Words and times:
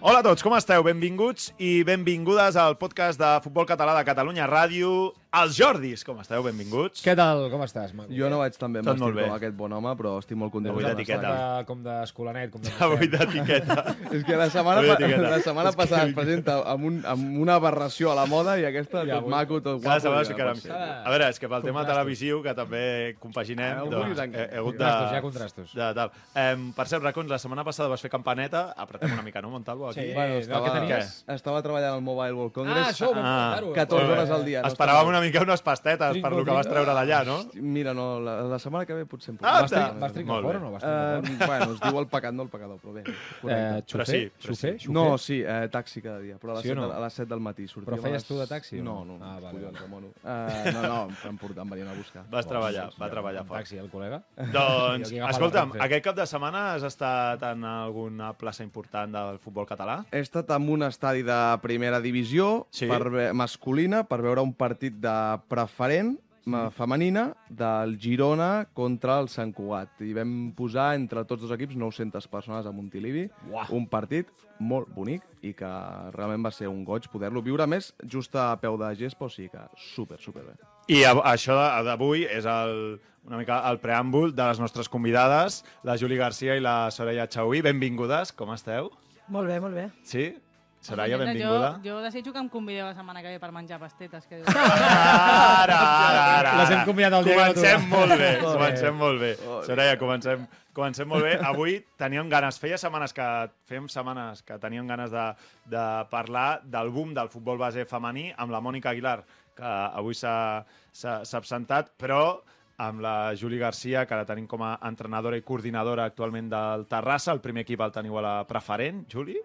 Hola 0.00 0.22
a 0.22 0.24
tots, 0.24 0.40
com 0.40 0.54
esteu? 0.56 0.80
Benvinguts 0.80 1.50
i 1.60 1.82
benvingudes 1.84 2.56
al 2.56 2.72
podcast 2.80 3.20
de 3.20 3.34
Futbol 3.44 3.66
Català 3.68 3.92
de 3.98 4.04
Catalunya 4.08 4.46
Ràdio. 4.48 5.10
Els 5.30 5.54
Jordis, 5.54 6.02
com 6.02 6.18
esteu? 6.18 6.42
Benvinguts. 6.42 7.04
Què 7.06 7.12
tal? 7.14 7.44
Com 7.52 7.60
estàs, 7.62 7.92
Maco? 7.94 8.10
Jo 8.10 8.26
no 8.32 8.40
vaig 8.40 8.56
tan 8.58 8.72
ben 8.74 8.82
Tot 8.82 8.98
molt 8.98 9.14
bé. 9.14 9.28
com 9.28 9.34
aquest 9.36 9.52
bon 9.54 9.70
home, 9.76 9.92
però 9.94 10.16
estic 10.18 10.34
molt 10.36 10.50
content. 10.50 10.72
Avui 10.74 10.82
d'etiqueta. 10.82 11.62
com 11.68 11.84
d'escolanet, 11.84 12.50
com 12.50 12.64
de... 12.64 12.72
Avui 12.82 13.06
d'etiqueta. 13.12 13.76
És 14.16 14.24
que 14.26 14.34
la 14.40 14.48
setmana, 14.50 14.82
pa 14.88 14.96
la 14.98 15.38
setmana 15.38 15.70
passada 15.78 16.08
es 16.08 16.16
presenta 16.16 16.56
amb, 16.72 16.82
un, 16.88 16.96
amb 17.06 17.38
una 17.44 17.54
aberració 17.60 18.10
a 18.10 18.16
la 18.18 18.24
moda 18.26 18.56
i 18.58 18.64
aquesta 18.66 19.04
Ja, 19.04 19.20
tot 19.20 19.28
avui- 19.28 19.30
maco, 19.36 19.60
tot 19.62 19.78
Cada 19.84 20.00
guapo. 20.00 20.02
setmana 20.02 20.24
ja 20.24 20.26
sí 20.26 20.34
que 20.34 20.42
pot 20.42 20.50
ara... 20.50 20.64
ser. 20.64 20.98
A 21.06 21.14
veure, 21.14 21.28
és 21.30 21.38
que 21.38 21.52
pel 21.54 21.62
tema 21.68 21.86
televisiu, 21.86 22.42
que 22.42 22.56
també 22.58 22.82
compaginem, 23.22 23.78
Ah, 23.78 23.86
doncs, 23.86 24.18
he, 24.26 24.48
he 24.50 24.58
hagut 24.58 24.82
de... 24.82 24.90
Contrastos, 24.90 25.12
hi 25.14 25.20
ha 25.20 25.22
contrastos. 25.28 25.76
De, 25.78 25.92
tal. 26.00 26.10
Em, 26.42 26.66
per 26.74 26.88
cert, 26.90 27.06
Racons, 27.06 27.30
la 27.30 27.38
setmana 27.38 27.62
passada 27.70 27.86
vas 27.94 28.02
fer 28.02 28.10
campaneta. 28.10 28.64
Apretem 28.74 29.14
una 29.14 29.22
mica, 29.22 29.38
no, 29.46 29.54
Montalvo? 29.54 29.92
Aquí? 29.94 30.08
Sí. 30.08 30.10
Bueno, 30.18 30.40
Eh, 30.40 30.42
estava, 30.42 30.98
estava 31.38 31.62
treballant 31.62 31.94
al 32.00 32.02
Mobile 32.02 32.34
World 32.34 32.50
Ah, 32.50 32.58
Congress. 32.58 32.92
això, 32.98 33.14
vam 33.14 33.22
Ah, 33.22 33.38
comentar-ho. 33.62 33.72
14 33.78 33.94
Molt 33.94 34.10
bé. 34.10 34.18
hores 34.18 34.30
al 34.40 34.44
dia. 34.50 34.66
Esperàvem 34.66 35.06
està 35.06 35.19
una 35.20 35.28
mica 35.28 35.42
unes 35.44 35.62
pastetes 35.62 36.18
per 36.24 36.32
lo 36.32 36.44
que 36.44 36.50
vas 36.56 36.66
treure 36.68 36.94
d'allà, 36.96 37.20
no? 37.28 37.36
Mira, 37.60 37.92
no, 37.94 38.18
la, 38.24 38.38
la 38.48 38.58
setmana 38.58 38.86
que 38.88 38.96
ve 38.96 39.04
potser 39.06 39.34
em 39.34 39.38
puc. 39.38 39.46
Ah, 39.46 39.60
Vas, 39.62 39.70
tri 39.70 39.80
vas 40.00 40.12
trincar 40.16 40.34
Molt 40.34 40.46
fora 40.48 40.58
bé. 40.58 40.64
o 40.64 40.66
no? 40.66 40.72
Vas 40.74 40.82
trincar 40.82 41.38
fora? 41.38 41.46
bueno, 41.50 41.74
es 41.76 41.80
diu 41.84 42.00
el 42.00 42.08
pecat, 42.08 42.34
no 42.34 42.42
el 42.48 42.50
pecador, 42.52 42.78
però 42.82 42.94
bé. 42.96 43.04
Eh, 43.06 43.12
Correcte. 43.44 43.92
Però 44.00 44.06
sí, 44.08 44.20
però 44.40 44.54
xufer? 44.56 44.74
sí. 44.80 44.92
no, 44.92 45.04
sí, 45.18 45.40
eh, 45.44 45.68
taxi 45.70 46.02
cada 46.02 46.18
dia, 46.20 46.38
però 46.40 46.52
a 46.52 46.54
les, 46.58 46.62
Sí 46.64 46.70
o 46.70 46.74
7, 46.74 46.80
no? 46.80 46.92
a 46.96 47.00
les 47.04 47.12
7 47.20 47.28
del 47.30 47.40
matí. 47.40 47.68
Sortíem 47.68 47.90
Però 47.90 48.02
feies 48.02 48.16
les- 48.22 48.26
tu 48.26 48.38
de 48.38 48.46
taxi 48.46 48.80
o 48.80 48.84
No, 48.84 49.04
no? 49.04 49.18
no, 49.18 49.24
Ah, 49.24 49.38
vale, 49.40 49.58
collons, 49.60 49.88
mono. 49.90 50.06
Uh, 50.24 50.72
no, 50.72 50.82
no, 50.82 50.98
em 51.28 51.36
portar, 51.38 51.64
em 51.64 51.70
venien 51.76 51.88
a 51.88 51.94
buscar. 51.94 52.24
Vas 52.30 52.46
treballar, 52.48 52.88
va 53.00 53.10
treballar 53.10 53.44
fort. 53.44 53.60
Taxi, 53.60 53.76
el 53.78 53.90
col·lega? 53.92 54.22
Doncs, 54.52 55.12
escolta'm, 55.34 55.74
aquest 55.80 56.04
cap 56.04 56.16
de 56.16 56.26
setmana 56.26 56.64
has 56.74 56.82
estat 56.88 57.42
en 57.50 57.64
alguna 57.64 58.32
plaça 58.38 58.64
important 58.64 59.12
del 59.12 59.38
futbol 59.42 59.66
català? 59.68 60.00
He 60.12 60.20
estat 60.24 60.50
en 60.56 60.68
un 60.70 60.82
estadi 60.88 61.22
de 61.26 61.40
primera 61.62 62.00
divisió 62.00 62.66
Sí? 62.70 62.86
per 62.88 63.32
masculina 63.34 64.04
per 64.08 64.20
veure 64.22 64.40
un 64.42 64.52
partit 64.54 64.94
de 65.02 65.09
preferent 65.48 66.16
ma- 66.46 66.66
Mm. 66.68 66.72
femenina 66.72 67.24
del 67.48 67.98
Girona 68.00 68.66
contra 68.72 69.18
el 69.20 69.28
Sant 69.28 69.52
Cugat. 69.54 70.00
I 70.00 70.14
vam 70.16 70.52
posar 70.56 70.94
entre 70.96 71.24
tots 71.28 71.42
dos 71.44 71.52
equips 71.52 71.76
900 71.76 72.26
persones 72.28 72.66
a 72.66 72.72
Montilivi. 72.72 73.26
Uah. 73.50 73.66
Un 73.76 73.86
partit 73.86 74.26
molt 74.58 74.88
bonic 74.94 75.22
i 75.42 75.52
que 75.54 75.68
realment 76.16 76.44
va 76.44 76.50
ser 76.50 76.66
un 76.68 76.82
goig 76.84 77.06
poder-lo 77.12 77.42
viure. 77.42 77.66
Més, 77.66 77.92
just 78.08 78.34
a 78.36 78.56
peu 78.60 78.76
de 78.80 78.94
gespa, 78.96 79.26
o 79.26 79.28
sigui 79.28 79.50
que 79.50 79.60
super, 79.76 80.18
super 80.18 80.42
bé. 80.44 80.56
I 80.88 81.04
a- 81.04 81.14
això 81.34 81.54
de- 81.54 81.84
d'avui 81.84 82.24
és 82.24 82.44
el, 82.46 82.98
una 83.26 83.36
mica 83.38 83.60
el 83.70 83.78
preàmbul 83.80 84.32
de 84.34 84.42
les 84.48 84.58
nostres 84.58 84.88
convidades, 84.88 85.62
la 85.84 85.96
Juli 85.98 86.16
Garcia 86.16 86.56
i 86.56 86.60
la 86.60 86.90
Soraya 86.90 87.28
Chauí. 87.28 87.60
Benvingudes, 87.60 88.32
com 88.32 88.50
esteu? 88.54 88.90
Molt 89.28 89.46
bé, 89.46 89.60
molt 89.60 89.74
bé. 89.74 89.90
Sí? 90.02 90.34
Soraya, 90.80 91.18
benvinguda. 91.20 91.74
Jo, 91.84 91.90
jo 91.90 92.00
desitjo 92.00 92.32
que 92.32 92.38
em 92.40 92.48
convideu 92.48 92.86
la 92.86 92.94
setmana 92.96 93.20
que 93.20 93.28
ve 93.34 93.38
per 93.42 93.50
menjar 93.52 93.78
pastetes. 93.78 94.24
Que... 94.26 94.38
Ara, 94.48 95.76
ara, 95.76 96.22
ara. 96.38 96.52
Les 96.62 96.70
hem 96.72 96.84
convidat 96.88 97.16
el 97.18 97.26
dia 97.28 97.36
Comencem 97.36 97.84
molt 97.90 98.14
bé, 98.16 98.30
comencem 98.40 98.96
molt 98.96 99.20
bé. 99.20 99.30
Soraya, 99.66 99.98
comencem, 100.00 100.46
comencem 100.76 101.08
molt 101.10 101.26
bé. 101.26 101.34
Avui 101.50 101.76
teníem 102.00 102.30
ganes, 102.32 102.58
feia 102.62 102.78
setmanes 102.80 103.12
que 103.12 103.26
fem 103.68 103.88
setmanes 103.92 104.40
que 104.46 104.56
teníem 104.62 104.88
ganes 104.88 105.12
de, 105.12 105.26
de 105.68 105.84
parlar 106.10 106.62
del 106.64 106.88
boom 106.94 107.12
del 107.16 107.28
futbol 107.28 107.60
base 107.60 107.84
femení 107.84 108.30
amb 108.36 108.52
la 108.54 108.62
Mònica 108.64 108.94
Aguilar, 108.94 109.18
que 109.56 109.66
avui 110.00 110.14
s'ha 110.16 110.64
s'ha- 110.92 111.20
s'ha 111.28 111.38
absentat, 111.38 111.92
però 112.00 112.40
amb 112.80 113.02
la 113.04 113.34
Juli 113.36 113.58
Garcia, 113.60 114.06
que 114.08 114.16
la 114.16 114.24
tenim 114.24 114.46
com 114.48 114.62
a 114.64 114.78
entrenadora 114.88 115.36
i 115.36 115.44
coordinadora 115.44 116.06
actualment 116.08 116.48
del 116.48 116.86
Terrassa. 116.88 117.34
El 117.34 117.42
primer 117.44 117.66
equip 117.66 117.82
el 117.84 117.92
teniu 117.92 118.16
a 118.16 118.24
la 118.24 118.34
preferent, 118.48 119.02
Juli, 119.12 119.36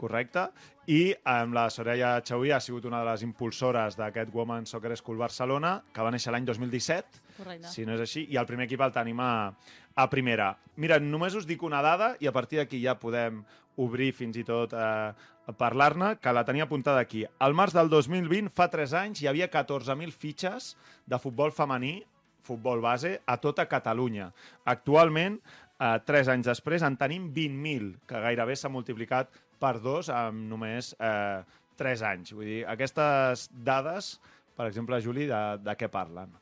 correcte. 0.00 0.48
I 0.90 1.12
amb 1.30 1.54
la 1.54 1.68
Soraya 1.70 2.16
Chauí 2.26 2.50
ha 2.50 2.58
sigut 2.60 2.88
una 2.90 3.04
de 3.04 3.10
les 3.12 3.22
impulsores 3.22 3.94
d'aquest 3.98 4.34
Women's 4.34 4.74
Soccer 4.74 4.96
School 4.98 5.20
Barcelona, 5.20 5.76
que 5.94 6.02
va 6.02 6.10
néixer 6.10 6.34
l'any 6.34 6.48
2017, 6.48 7.22
Correcte. 7.36 7.70
si 7.70 7.86
no 7.86 7.94
és 7.94 8.02
així, 8.02 8.26
i 8.34 8.40
el 8.40 8.48
primer 8.50 8.66
equip 8.66 8.82
el 8.82 8.94
tenim 8.94 9.22
a, 9.22 9.52
a 9.94 10.08
primera. 10.10 10.56
Mira, 10.76 10.98
només 10.98 11.38
us 11.38 11.46
dic 11.46 11.62
una 11.62 11.84
dada 11.86 12.16
i 12.18 12.26
a 12.26 12.34
partir 12.34 12.58
d'aquí 12.58 12.82
ja 12.82 12.98
podem 12.98 13.44
obrir 13.78 14.10
fins 14.12 14.36
i 14.36 14.44
tot 14.44 14.74
eh, 14.74 15.12
parlar-ne, 15.58 16.16
que 16.20 16.34
la 16.34 16.42
tenia 16.44 16.66
apuntada 16.66 16.98
aquí. 16.98 17.22
Al 17.38 17.54
març 17.54 17.78
del 17.78 17.88
2020, 17.88 18.50
fa 18.50 18.66
3 18.72 18.98
anys, 19.06 19.22
hi 19.22 19.30
havia 19.30 19.48
14.000 19.50 20.10
fitxes 20.10 20.74
de 21.06 21.18
futbol 21.22 21.54
femení, 21.54 22.00
futbol 22.42 22.82
base, 22.84 23.16
a 23.26 23.38
tota 23.40 23.66
Catalunya. 23.70 24.30
Actualment, 24.72 25.38
eh, 25.78 25.96
3 26.06 26.30
anys 26.34 26.50
després, 26.50 26.82
en 26.82 26.96
tenim 27.00 27.30
20.000, 27.34 27.96
que 28.06 28.22
gairebé 28.26 28.56
s'ha 28.56 28.72
multiplicat 28.72 29.32
per 29.62 29.78
dos 29.80 30.10
en 30.10 30.46
només 30.50 30.92
eh, 30.98 31.42
3 31.78 32.06
anys. 32.12 32.32
Vull 32.36 32.48
dir, 32.48 32.62
aquestes 32.68 33.48
dades, 33.52 34.16
per 34.56 34.68
exemple, 34.68 35.00
Juli, 35.02 35.28
de, 35.30 35.42
de 35.62 35.76
què 35.78 35.90
parlen? 35.92 36.32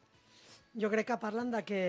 Jo 0.80 0.90
crec 0.92 1.08
que 1.10 1.20
parlen 1.20 1.50
de 1.50 1.64
que, 1.66 1.82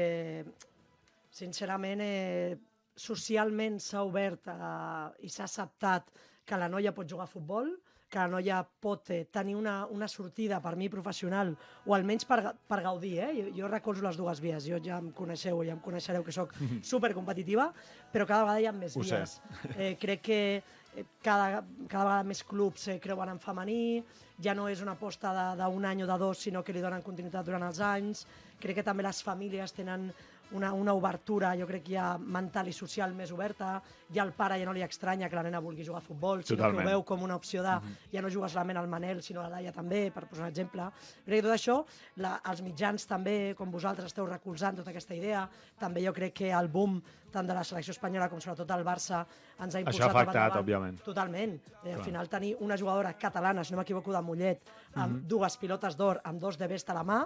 sincerament, 1.31 2.01
eh, 2.01 2.57
socialment 2.97 3.79
s'ha 3.79 4.03
obert 4.07 4.49
eh, 4.51 5.25
i 5.25 5.29
s'ha 5.31 5.47
acceptat 5.47 6.11
que 6.45 6.59
la 6.59 6.69
noia 6.69 6.93
pot 6.95 7.07
jugar 7.07 7.27
a 7.29 7.31
futbol, 7.31 7.69
que 8.11 8.19
la 8.19 8.27
noia 8.27 8.57
pot 8.83 9.07
eh, 9.15 9.21
tenir 9.31 9.55
una, 9.55 9.85
una 9.87 10.07
sortida, 10.11 10.59
per 10.61 10.75
mi, 10.75 10.89
professional, 10.91 11.53
o 11.87 11.95
almenys 11.95 12.27
per, 12.27 12.41
per 12.67 12.81
gaudir. 12.83 13.13
Eh? 13.23 13.29
Jo, 13.37 13.45
jo 13.61 13.69
recolzo 13.71 14.03
les 14.03 14.19
dues 14.19 14.41
vies. 14.43 14.67
Jo 14.67 14.81
ja 14.83 14.99
em 14.99 15.11
coneixeu, 15.15 15.63
ja 15.67 15.77
em 15.77 15.81
coneixereu 15.83 16.25
que 16.27 16.35
sóc 16.35 16.51
supercompetitiva, 16.83 17.69
però 18.11 18.27
cada 18.27 18.43
vegada 18.43 18.59
hi 18.59 18.67
ha 18.67 18.75
més 18.75 18.97
Ho 18.99 19.05
sé. 19.07 19.21
vies. 19.21 19.37
Eh, 19.77 19.93
crec 20.01 20.25
que 20.27 20.41
eh, 20.59 21.05
cada, 21.23 21.63
cada 21.87 22.03
vegada 22.03 22.27
més 22.27 22.43
clubs 22.43 22.89
eh, 22.91 22.99
creuen 23.03 23.31
en 23.31 23.39
femení, 23.39 24.03
ja 24.43 24.53
no 24.57 24.67
és 24.67 24.83
una 24.83 24.97
aposta 24.97 25.31
d'un 25.55 25.87
any 25.87 26.03
o 26.03 26.09
de 26.09 26.19
dos, 26.19 26.43
sinó 26.43 26.65
que 26.67 26.75
li 26.75 26.83
donen 26.83 27.05
continuïtat 27.05 27.47
durant 27.47 27.63
els 27.63 27.79
anys. 27.79 28.25
Crec 28.59 28.81
que 28.81 28.85
també 28.85 29.07
les 29.07 29.23
famílies 29.23 29.71
tenen 29.77 30.09
una, 30.57 30.71
una 30.73 30.93
obertura, 30.93 31.53
jo 31.59 31.67
crec 31.69 31.85
que 31.85 31.95
ja 31.95 32.17
mental 32.17 32.67
i 32.67 32.73
social 32.75 33.13
més 33.15 33.31
oberta. 33.31 33.77
Ja 34.11 34.25
el 34.25 34.33
pare 34.35 34.57
ja 34.59 34.67
no 34.67 34.73
li 34.75 34.83
estranya 34.83 35.29
que 35.29 35.37
la 35.37 35.45
nena 35.47 35.61
vulgui 35.63 35.85
jugar 35.87 36.01
a 36.01 36.05
futbol, 36.05 36.43
sinó 36.43 36.57
Totalment. 36.57 36.81
que 36.81 36.87
ho 36.87 36.97
veu 36.97 37.05
com 37.07 37.23
una 37.23 37.37
opció 37.39 37.63
de 37.63 37.77
ja 38.11 38.21
no 38.21 38.29
jugues 38.29 38.51
solament 38.51 38.81
al 38.81 38.89
Manel, 38.91 39.21
sinó 39.23 39.41
a 39.41 39.47
la 39.47 39.57
Laia 39.57 39.71
també, 39.71 40.09
per 40.11 40.25
posar 40.27 40.45
un 40.45 40.51
exemple. 40.51 40.89
Crec 41.25 41.39
que 41.39 41.47
tot 41.47 41.55
això, 41.55 41.77
la, 42.23 42.35
els 42.51 42.61
mitjans 42.65 43.07
també, 43.07 43.55
com 43.57 43.71
vosaltres 43.71 44.11
esteu 44.11 44.27
recolzant 44.27 44.81
tota 44.81 44.91
aquesta 44.91 45.15
idea, 45.15 45.47
també 45.79 46.03
jo 46.05 46.13
crec 46.13 46.35
que 46.41 46.51
el 46.51 46.67
boom 46.67 46.99
tant 47.31 47.47
de 47.47 47.55
la 47.55 47.63
selecció 47.63 47.95
espanyola 47.95 48.27
com 48.29 48.41
sobretot 48.43 48.73
el 48.75 48.83
Barça 48.83 49.21
ens 49.23 49.75
ha 49.75 49.79
Això 49.79 49.85
impulsat 49.85 50.09
ha 50.09 50.11
afectat, 50.11 50.57
òbviament. 50.59 50.99
Totalment. 51.05 51.55
Eh, 51.85 51.93
al 51.93 52.03
final 52.03 52.27
tenir 52.29 52.57
una 52.59 52.77
jugadora 52.77 53.13
catalana, 53.17 53.63
si 53.63 53.71
no 53.71 53.79
m'equivoco, 53.79 54.11
de 54.11 54.21
Mollet, 54.21 54.75
amb 54.99 55.23
dues 55.31 55.55
pilotes 55.57 55.95
d'or, 55.95 56.19
amb 56.27 56.41
dos 56.41 56.59
de 56.59 56.67
best 56.67 56.91
a 56.91 56.97
la 56.97 57.05
mà, 57.07 57.21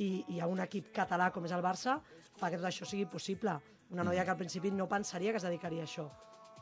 i, 0.00 0.24
i 0.32 0.40
a 0.40 0.48
un 0.48 0.62
equip 0.64 0.92
català 0.94 1.30
com 1.32 1.44
és 1.44 1.52
el 1.52 1.64
Barça, 1.64 1.98
fa 2.38 2.50
que 2.50 2.58
tot 2.58 2.68
això 2.68 2.86
sigui 2.88 3.06
possible. 3.10 3.54
Una 3.92 4.04
noia 4.06 4.24
que 4.24 4.32
al 4.32 4.38
principi 4.40 4.70
no 4.72 4.88
pensaria 4.88 5.32
que 5.32 5.40
es 5.40 5.44
dedicaria 5.46 5.82
a 5.84 5.86
això, 5.88 6.06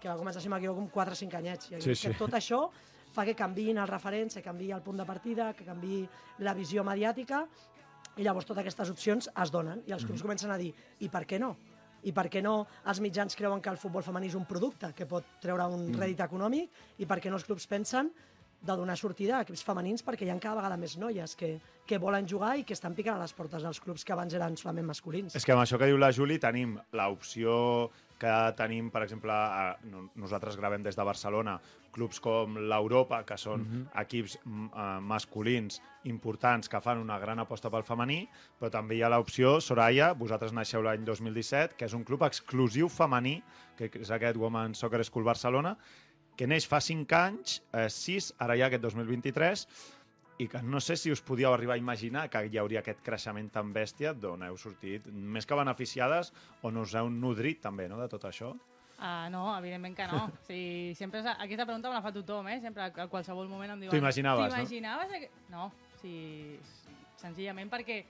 que 0.01 0.09
va 0.09 0.17
començar, 0.19 0.43
si 0.43 0.49
m'equivoco, 0.51 0.81
amb 0.83 0.91
4 0.93 1.13
o 1.13 1.19
5 1.19 1.37
anyets. 1.39 1.71
I 1.71 1.81
Sí, 1.81 1.91
que 1.91 1.95
sí. 1.95 2.15
tot 2.19 2.33
això 2.35 2.65
fa 3.13 3.25
que 3.27 3.35
canviïn 3.37 3.79
els 3.79 3.91
referents, 3.91 4.35
que 4.35 4.43
canviï 4.43 4.73
el 4.73 4.83
punt 4.83 4.97
de 4.99 5.05
partida, 5.07 5.53
que 5.55 5.65
canviï 5.65 6.09
la 6.39 6.55
visió 6.55 6.85
mediàtica, 6.85 7.45
i 8.17 8.23
llavors 8.23 8.47
totes 8.47 8.63
aquestes 8.63 8.91
opcions 8.91 9.29
es 9.43 9.51
donen, 9.51 9.83
i 9.87 9.93
els 9.93 10.05
clubs 10.05 10.23
comencen 10.23 10.51
a 10.51 10.57
dir, 10.59 10.73
i 11.01 11.09
per 11.09 11.25
què 11.27 11.39
no? 11.39 11.57
I 12.03 12.13
per 12.17 12.29
què 12.33 12.41
no 12.43 12.67
els 12.89 13.01
mitjans 13.01 13.37
creuen 13.37 13.61
que 13.61 13.69
el 13.71 13.77
futbol 13.77 14.03
femení 14.03 14.27
és 14.31 14.35
un 14.35 14.47
producte 14.47 14.93
que 14.97 15.07
pot 15.07 15.25
treure 15.41 15.67
un 15.69 15.93
rèdit 15.93 16.21
econòmic 16.25 16.71
i 16.99 17.07
per 17.07 17.21
què 17.21 17.29
no 17.31 17.37
els 17.37 17.45
clubs 17.45 17.67
pensen 17.67 18.11
de 18.61 18.77
donar 18.77 18.97
sortida 19.01 19.39
a 19.39 19.43
equips 19.47 19.63
femenins 19.65 20.03
perquè 20.05 20.27
hi 20.27 20.31
ha 20.31 20.39
cada 20.39 20.59
vegada 20.61 20.77
més 20.77 20.99
noies 21.01 21.33
que, 21.37 21.55
que 21.89 21.99
volen 21.99 22.27
jugar 22.29 22.57
i 22.61 22.65
que 22.69 22.75
estan 22.77 22.95
picant 22.95 23.17
a 23.17 23.23
les 23.23 23.33
portes 23.33 23.63
dels 23.65 23.81
clubs 23.81 24.05
que 24.05 24.13
abans 24.13 24.35
eren 24.37 24.57
solament 24.61 24.87
masculins. 24.91 25.35
És 25.35 25.45
que 25.49 25.53
amb 25.57 25.63
això 25.65 25.79
que 25.81 25.89
diu 25.89 25.97
la 25.99 26.13
Juli 26.13 26.37
tenim 26.39 26.77
l'opció 26.93 27.89
que 28.21 28.33
tenim, 28.53 28.91
per 28.93 29.01
exemple, 29.07 29.33
a, 29.33 29.79
no- 29.89 30.11
nosaltres 30.21 30.59
gravem 30.61 30.83
des 30.85 30.93
de 30.99 31.05
Barcelona, 31.09 31.55
clubs 31.91 32.21
com 32.21 32.59
l'Europa, 32.69 33.23
que 33.25 33.39
són 33.41 33.65
equips 33.97 34.35
mm, 34.45 34.67
eh, 34.77 34.99
masculins 35.09 35.81
importants 36.05 36.69
que 36.69 36.83
fan 36.85 37.01
una 37.01 37.17
gran 37.19 37.41
aposta 37.41 37.71
pel 37.73 37.83
femení, 37.89 38.27
però 38.61 38.69
també 38.77 38.99
hi 38.99 39.03
ha 39.03 39.09
l'opció, 39.09 39.55
Soraya, 39.65 40.13
vosaltres 40.13 40.53
naixeu 40.53 40.85
l'any 40.85 41.01
2017, 41.09 41.79
que 41.81 41.89
és 41.89 41.97
un 41.97 42.05
club 42.05 42.23
exclusiu 42.29 42.93
femení, 42.93 43.39
que 43.81 43.89
és 43.89 44.13
aquest 44.13 44.37
Women's 44.37 44.85
Soccer 44.85 45.01
School 45.09 45.25
Barcelona, 45.25 45.79
que 46.41 46.49
neix 46.49 46.65
fa 46.65 46.79
5 46.81 47.17
anys, 47.19 47.59
eh, 47.77 47.91
6, 47.93 48.31
ara 48.41 48.55
ja 48.57 48.71
aquest 48.71 48.81
2023, 48.87 49.67
i 50.41 50.47
que 50.49 50.63
no 50.65 50.81
sé 50.81 50.97
si 50.97 51.13
us 51.13 51.21
podíeu 51.21 51.53
arribar 51.53 51.75
a 51.77 51.83
imaginar 51.83 52.23
que 52.33 52.41
hi 52.49 52.57
hauria 52.57 52.81
aquest 52.81 53.03
creixement 53.05 53.51
tan 53.53 53.75
bèstia 53.77 54.15
d'on 54.17 54.47
heu 54.47 54.57
sortit, 54.57 55.05
més 55.13 55.45
que 55.45 55.59
beneficiades, 55.59 56.33
on 56.65 56.81
us 56.81 56.97
heu 56.97 57.11
nodrit 57.13 57.61
també 57.61 57.91
no, 57.93 58.01
de 58.01 58.09
tot 58.09 58.25
això. 58.31 58.55
Uh, 58.97 59.29
no, 59.33 59.45
evidentment 59.59 59.99
que 59.99 60.09
no. 60.09 60.23
Sigui, 60.49 60.97
sempre, 60.97 61.21
aquesta 61.29 61.69
pregunta 61.69 61.93
me 61.93 61.99
la 61.99 62.05
fa 62.09 62.17
tothom, 62.17 62.49
eh? 62.49 62.57
Sempre, 62.65 62.89
a 62.89 63.09
qualsevol 63.13 63.49
moment 63.53 63.77
em 63.77 63.85
diuen... 63.85 63.93
T'ho 63.93 64.01
imaginaves, 64.01 64.49
no? 64.49 64.57
T'imaginaves? 64.57 65.15
aqu-" 65.21 65.53
No, 65.53 65.69
o 65.69 66.01
sigui, 66.01 66.57
senzillament 67.21 67.69
perquè 67.69 68.01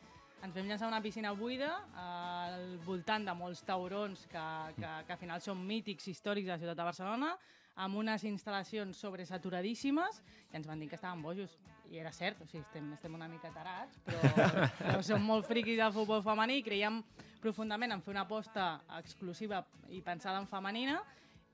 ens 0.47 0.55
vam 0.55 0.71
llançar 0.71 0.87
una 0.87 1.03
piscina 1.03 1.35
buida 1.35 1.73
al 1.99 2.77
voltant 2.87 3.27
de 3.27 3.35
molts 3.35 3.67
taurons 3.67 4.23
que, 4.31 4.51
que, 4.79 4.99
que 5.09 5.19
al 5.19 5.19
final 5.19 5.43
són 5.43 5.67
mítics 5.67 6.07
històrics 6.15 6.47
de 6.47 6.55
la 6.55 6.63
ciutat 6.63 6.79
de 6.79 6.93
Barcelona, 6.95 7.35
amb 7.77 8.01
unes 8.01 8.25
instal·lacions 8.29 8.99
sobresaturadíssimes, 8.99 10.23
i 10.51 10.59
ens 10.59 10.67
van 10.69 10.81
dir 10.81 10.89
que 10.91 10.99
estàvem 10.99 11.23
bojos. 11.23 11.57
I 11.91 11.99
era 11.99 12.13
cert, 12.15 12.41
o 12.43 12.47
sigui, 12.47 12.63
estem, 12.63 12.93
estem 12.95 13.15
una 13.15 13.29
mica 13.29 13.51
tarats, 13.55 13.99
però, 14.07 14.21
però 14.79 15.01
som 15.03 15.25
molt 15.27 15.49
friquis 15.49 15.79
del 15.81 15.95
futbol 15.95 16.23
femení 16.23 16.61
i 16.61 16.67
creiem 16.67 17.01
profundament 17.41 17.97
en 17.97 18.03
fer 18.05 18.13
una 18.15 18.27
aposta 18.29 18.77
exclusiva 18.99 19.65
i 19.91 20.03
pensada 20.05 20.39
en 20.39 20.47
femenina 20.47 21.01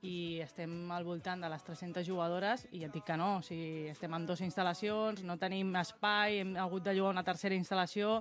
i 0.05 0.41
estem 0.45 0.91
al 0.93 1.07
voltant 1.07 1.41
de 1.41 1.49
les 1.49 1.63
300 1.65 2.05
jugadores 2.07 2.67
i 2.73 2.83
ja 2.83 2.91
et 2.91 2.95
dic 2.95 3.07
que 3.07 3.17
no, 3.17 3.39
o 3.39 3.45
sigui, 3.45 3.89
estem 3.91 4.13
en 4.13 4.27
dues 4.29 4.43
instal·lacions, 4.45 5.23
no 5.25 5.39
tenim 5.41 5.73
espai, 5.81 6.43
hem 6.43 6.57
hagut 6.61 6.85
de 6.85 6.97
jugar 6.99 7.15
una 7.15 7.25
tercera 7.25 7.57
instal·lació 7.57 8.21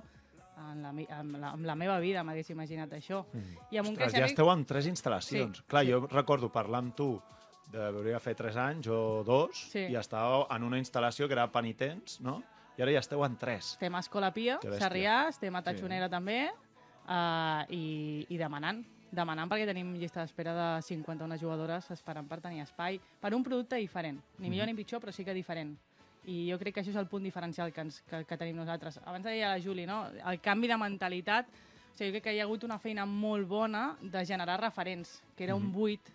en 0.56 0.82
la, 0.82 0.92
amb 1.18 1.36
la, 1.36 1.52
amb 1.52 1.68
la 1.68 1.76
meva 1.76 1.98
vida 2.00 2.24
m'hagués 2.24 2.48
imaginat 2.54 2.94
això. 2.96 3.22
I 3.70 3.80
amb 3.80 3.90
un 3.90 3.92
Ostres, 3.92 3.98
ja 3.98 4.22
creixement... 4.22 4.30
esteu 4.32 4.50
amb 4.50 4.68
tres 4.68 4.88
instal·lacions. 4.88 5.60
Sí, 5.60 5.66
Clar, 5.68 5.84
sí. 5.84 5.92
jo 5.92 6.06
recordo 6.08 6.48
parlar 6.52 6.80
amb 6.84 6.96
tu 6.96 7.10
devia 7.72 8.18
fer 8.22 8.34
3 8.38 8.56
anys 8.56 8.88
o 8.88 9.22
2 9.26 9.62
Sí. 9.72 9.86
i 9.90 9.96
estàveu 9.98 10.46
en 10.54 10.62
una 10.62 10.78
instal·lació 10.78 11.26
que 11.26 11.34
era 11.34 11.50
penitents, 11.50 12.20
no? 12.20 12.42
I 12.76 12.82
ara 12.82 12.92
ja 12.92 13.00
esteu 13.00 13.24
en 13.24 13.36
3. 13.36 13.72
Estem 13.72 13.94
a 13.94 14.00
Escola 14.00 14.30
Pia. 14.32 14.58
Sarrià, 14.78 15.28
estem 15.30 15.54
a 15.56 15.62
Tatxonera 15.64 16.10
també, 16.12 16.50
uh, 17.08 17.64
i, 17.72 18.26
i 18.28 18.36
demanant. 18.36 18.84
Demanant 19.16 19.48
perquè 19.48 19.64
tenim 19.68 19.94
llista 19.96 20.20
d'espera 20.20 20.52
de 20.52 20.82
51 20.82 21.38
jugadores 21.40 21.90
esperant 21.94 22.26
per 22.28 22.40
tenir 22.44 22.64
espai 22.64 22.98
per 23.20 23.32
un 23.34 23.44
producte 23.46 23.78
diferent. 23.80 24.18
Ni 24.38 24.50
millor 24.50 24.66
ni 24.66 24.74
pitjor, 24.74 25.00
però 25.00 25.14
sí 25.14 25.24
que 25.24 25.34
diferent. 25.34 25.76
I 26.26 26.50
jo 26.50 26.58
crec 26.58 26.74
que 26.74 26.82
això 26.82 26.90
és 26.90 26.98
el 26.98 27.06
punt 27.06 27.22
diferencial 27.22 27.72
que, 27.72 27.80
ens, 27.86 28.00
que, 28.02 28.24
que 28.26 28.36
tenim 28.36 28.58
nosaltres. 28.58 28.98
Abans 29.04 29.24
deia 29.24 29.54
la 29.54 29.62
Juli, 29.62 29.86
no? 29.86 30.02
el 30.26 30.40
canvi 30.42 30.68
de 30.68 30.76
mentalitat, 30.76 31.46
o 31.46 31.94
sigui, 31.96 32.10
jo 32.10 32.16
crec 32.18 32.24
que 32.24 32.34
hi 32.34 32.40
ha 32.42 32.44
hagut 32.44 32.66
una 32.66 32.80
feina 32.82 33.06
molt 33.06 33.46
bona 33.48 33.96
de 34.02 34.24
generar 34.26 34.58
referents, 34.60 35.22
que 35.36 35.46
era 35.46 35.54
un 35.54 35.70
buit 35.72 36.10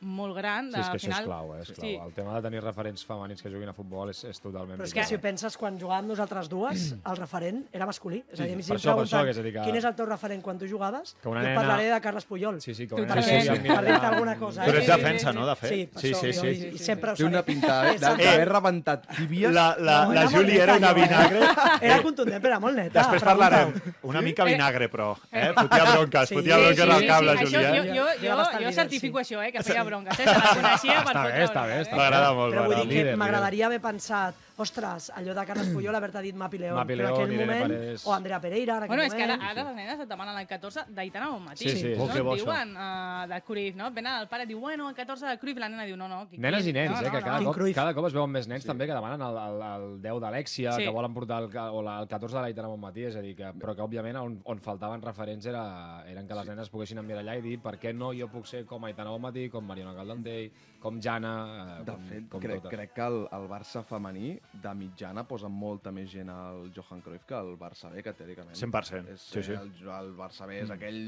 molt 0.00 0.36
gran. 0.36 0.70
Sí, 0.70 0.78
és 0.80 0.86
que 0.86 0.90
al 0.90 0.96
això 0.98 1.06
final... 1.06 1.20
és 1.22 1.26
clau, 1.26 1.54
eh? 1.56 1.60
és 1.62 1.70
clau. 1.72 1.80
Sí. 1.88 1.92
El 2.04 2.12
tema 2.12 2.34
de 2.36 2.42
tenir 2.44 2.60
referents 2.62 3.04
femenins 3.06 3.40
que 3.42 3.50
juguin 3.50 3.68
a 3.68 3.72
futbol 3.72 4.10
és, 4.12 4.20
és 4.28 4.40
totalment 4.40 4.76
Però 4.76 4.84
és 4.84 4.92
vital. 4.92 5.02
que 5.02 5.08
si 5.08 5.14
ho 5.16 5.20
penses, 5.20 5.56
quan 5.56 5.78
jugàvem 5.80 6.06
nosaltres 6.10 6.48
dues, 6.52 6.94
el 7.10 7.16
referent 7.16 7.62
era 7.72 7.86
masculí. 7.88 8.22
És 8.30 8.40
a 8.40 8.44
dir, 8.44 8.58
si 8.62 8.68
per 8.70 8.76
em 8.76 8.82
això, 8.82 8.94
per 8.96 9.06
això, 9.06 9.22
que 9.24 9.30
és 9.32 9.38
a 9.38 9.42
dir 9.46 9.52
que- 9.54 9.64
quin 9.64 9.76
és 9.80 9.84
el 9.88 9.94
teu 9.96 10.06
referent 10.06 10.42
quan 10.44 10.58
tu 10.60 10.68
jugaves, 10.68 11.16
Que 11.22 11.28
una 11.28 11.40
jo 11.40 11.48
nena- 11.48 11.60
parlaré 11.60 11.88
de 11.94 12.00
Carles 12.04 12.24
Puyol. 12.28 12.60
Sí, 12.60 12.74
sí, 12.74 12.86
que 12.86 12.94
una 12.94 13.06
nena 13.14 13.22
sí, 13.22 13.30
sigui 13.30 13.48
per 13.48 13.56
admirada 13.56 13.86
dir-te 13.88 14.06
alguna 14.06 14.36
cosa, 14.36 14.64
eh? 14.64 14.68
Però 14.68 14.78
ets 14.78 14.86
Sí, 14.86 14.92
sí, 14.92 14.98
defensa, 15.00 15.30
sí, 15.32 15.36
no, 15.38 15.46
de 15.46 15.56
fet? 15.56 15.70
Sí, 15.72 15.86
per 15.92 16.02
sí, 16.02 16.12
això, 16.12 16.20
sí, 16.20 16.32
jo, 16.32 16.42
sí. 16.42 16.68
i, 16.74 16.78
sempre 16.78 17.10
ho 17.10 17.14
Té 17.16 17.24
una 17.24 17.40
seré. 17.40 17.46
pinta 17.52 17.74
eh, 17.88 17.94
Exacte. 17.96 18.24
d'haver 18.24 18.48
rebentat 18.48 19.06
tíbies. 19.16 19.52
La, 19.52 19.66
la, 19.78 19.96
No, 20.06 20.12
la 20.12 20.26
Júlia 20.28 20.62
era 20.64 20.76
una 20.76 20.92
vinagre. 20.92 21.40
Era 21.80 22.02
contundent, 22.02 22.42
però 22.42 22.52
era 22.54 22.60
molt 22.60 22.76
neta. 22.76 23.00
Després 23.00 23.24
parlarem. 23.24 23.72
Una 24.02 24.20
mica 24.20 24.44
vinagre, 24.44 24.88
però. 24.92 25.14
Eh? 25.32 25.52
Fotia 25.56 25.84
bronques, 25.92 26.28
Sí, 26.28 26.34
fotia 26.36 26.56
sí, 26.56 26.62
bronques 26.62 26.84
sí, 26.84 26.90
al 26.90 27.00
sí, 27.00 27.06
cap, 27.06 27.20
sí, 27.20 27.24
la 27.26 27.32
això, 27.34 27.46
Júlia. 27.46 27.70
jo, 27.70 28.08
eh? 28.08 28.64
jo, 28.66 28.72
certifico 28.72 29.22
sí. 29.24 29.34
això, 29.34 29.42
eh, 29.46 29.52
que 29.52 29.62
feia 29.62 29.85
bronques. 29.86 30.18
Eh? 30.18 30.26
Se 30.26 30.38
la 30.40 30.54
coneixia 30.58 30.98
per 31.00 31.12
Està 31.12 31.22
fotre 31.22 31.36
bé, 31.36 31.46
està 31.46 31.62
bé, 31.70 31.78
està 31.84 31.94
eh? 31.94 32.00
M'agrada 32.00 32.32
molt, 32.40 32.56
Però 32.56 32.66
vull 32.70 32.90
dir 32.90 33.04
que 33.10 33.16
m'agradaria 33.22 33.70
haver 33.70 33.80
pensat 33.84 34.45
ostres, 34.58 35.10
allò 35.14 35.34
de 35.34 35.44
Carles 35.46 35.68
Puyol, 35.68 35.94
haver-te 35.94 36.22
dit 36.22 36.34
Mapi 36.34 36.58
León, 36.58 36.76
Mapi 36.76 36.94
però 36.94 36.96
en 36.96 37.06
León, 37.06 37.20
aquell 37.20 37.32
Irene 37.34 37.46
moment, 37.52 37.72
Paredes. 37.74 38.06
o 38.06 38.14
Andrea 38.14 38.40
Pereira, 38.40 38.76
en 38.76 38.82
aquell 38.84 38.88
Bueno, 38.96 39.02
és 39.04 39.14
que 39.14 39.22
ara, 39.24 39.36
moment. 39.36 39.50
ara 39.50 39.64
les 39.64 39.76
nenes 39.76 40.00
et 40.00 40.08
demanen 40.08 40.38
el 40.38 40.46
14 40.46 40.84
d'Aitana 40.88 41.28
Bonmatí. 41.30 41.68
Sí, 41.68 41.76
sí. 41.76 41.94
No 41.96 42.04
Oh, 42.04 42.08
que 42.08 42.18
et 42.18 42.24
bo, 42.24 42.34
diuen 42.36 42.76
uh, 42.76 43.26
de 43.28 43.40
Cruyff, 43.42 43.76
no? 43.76 43.90
Venen 43.90 44.12
el 44.20 44.28
pare 44.28 44.44
i 44.44 44.46
diu, 44.46 44.60
bueno, 44.60 44.88
el 44.88 44.94
14 44.94 45.26
de 45.26 45.38
Cruyff, 45.38 45.58
la 45.58 45.68
nena 45.68 45.84
diu, 45.84 45.96
no, 45.96 46.08
no. 46.08 46.26
qui- 46.30 46.38
Nenes 46.38 46.64
qui- 46.64 46.70
i 46.70 46.72
nens, 46.72 46.90
no, 46.90 46.98
eh, 47.00 47.02
no, 47.04 47.10
que 47.10 47.18
no. 47.18 47.24
cada 47.24 47.38
Quin 47.38 47.46
cop, 47.52 47.74
cada 47.74 47.94
cop 47.94 48.06
es 48.06 48.12
veuen 48.14 48.30
més 48.30 48.48
nens 48.48 48.64
també 48.64 48.86
que 48.86 48.94
demanen 48.94 49.20
el, 49.22 49.36
el, 49.36 49.62
el 49.62 50.02
10 50.02 50.20
d'Alexia, 50.20 50.72
Sí. 50.72 50.84
que 50.84 50.90
volen 50.90 51.12
portar 51.14 51.42
el, 51.42 51.50
o 51.56 51.82
la, 51.82 52.00
el 52.00 52.08
14 52.08 52.36
de 52.36 52.42
l'Aitana 52.42 52.68
Montmatí, 52.68 53.04
és 53.04 53.16
a 53.16 53.20
dir, 53.20 53.34
que, 53.36 53.52
però 53.60 53.74
que 53.74 53.82
òbviament 53.82 54.16
on, 54.16 54.40
on 54.44 54.58
faltaven 54.60 55.02
referents 55.02 55.46
era, 55.46 56.02
eren 56.06 56.26
que 56.26 56.34
les 56.34 56.46
nenes 56.46 56.70
poguessin 56.70 56.98
emmirallar 56.98 57.36
i 57.38 57.42
dir 57.42 57.58
per 57.60 57.76
què 57.78 57.92
no 57.94 58.12
jo 58.14 58.28
puc 58.28 58.46
ser 58.46 58.64
com 58.64 58.84
Aitana 58.84 59.10
Montmatí, 59.10 59.48
com 59.50 59.64
Mariona 59.64 59.94
Caldentell, 59.94 60.50
com 60.80 61.00
Jana, 61.00 61.78
eh, 61.80 61.84
De 61.84 61.92
com, 61.92 62.02
fet, 62.08 62.28
com 62.28 62.40
crec, 62.40 62.62
totes. 62.62 62.70
crec 62.78 62.92
que 62.92 63.02
el, 63.02 63.26
el 63.32 63.48
Barça 63.48 63.82
femení, 63.84 64.38
de 64.52 64.72
mitjana, 64.78 65.24
posa 65.28 65.48
molta 65.52 65.92
més 65.92 66.08
gent 66.12 66.30
al 66.32 66.70
Johan 66.76 67.02
Cruyff 67.04 67.26
que 67.28 67.36
el 67.38 67.54
Barça 67.60 67.90
B, 67.92 68.02
que 68.04 68.14
teòricament... 68.16 68.56
100%, 68.56 69.12
És, 69.14 69.26
sí, 69.34 69.42
sí. 69.42 69.56
El, 69.58 69.72
el 69.98 70.14
Barça 70.18 70.48
B 70.48 70.60
és 70.62 70.72
aquell 70.72 71.00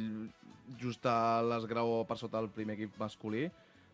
just 0.81 1.07
a 1.09 1.41
l'esgrau 1.47 2.03
per 2.09 2.19
sota 2.21 2.41
del 2.41 2.51
primer 2.55 2.77
equip 2.77 2.99
masculí, 3.01 3.47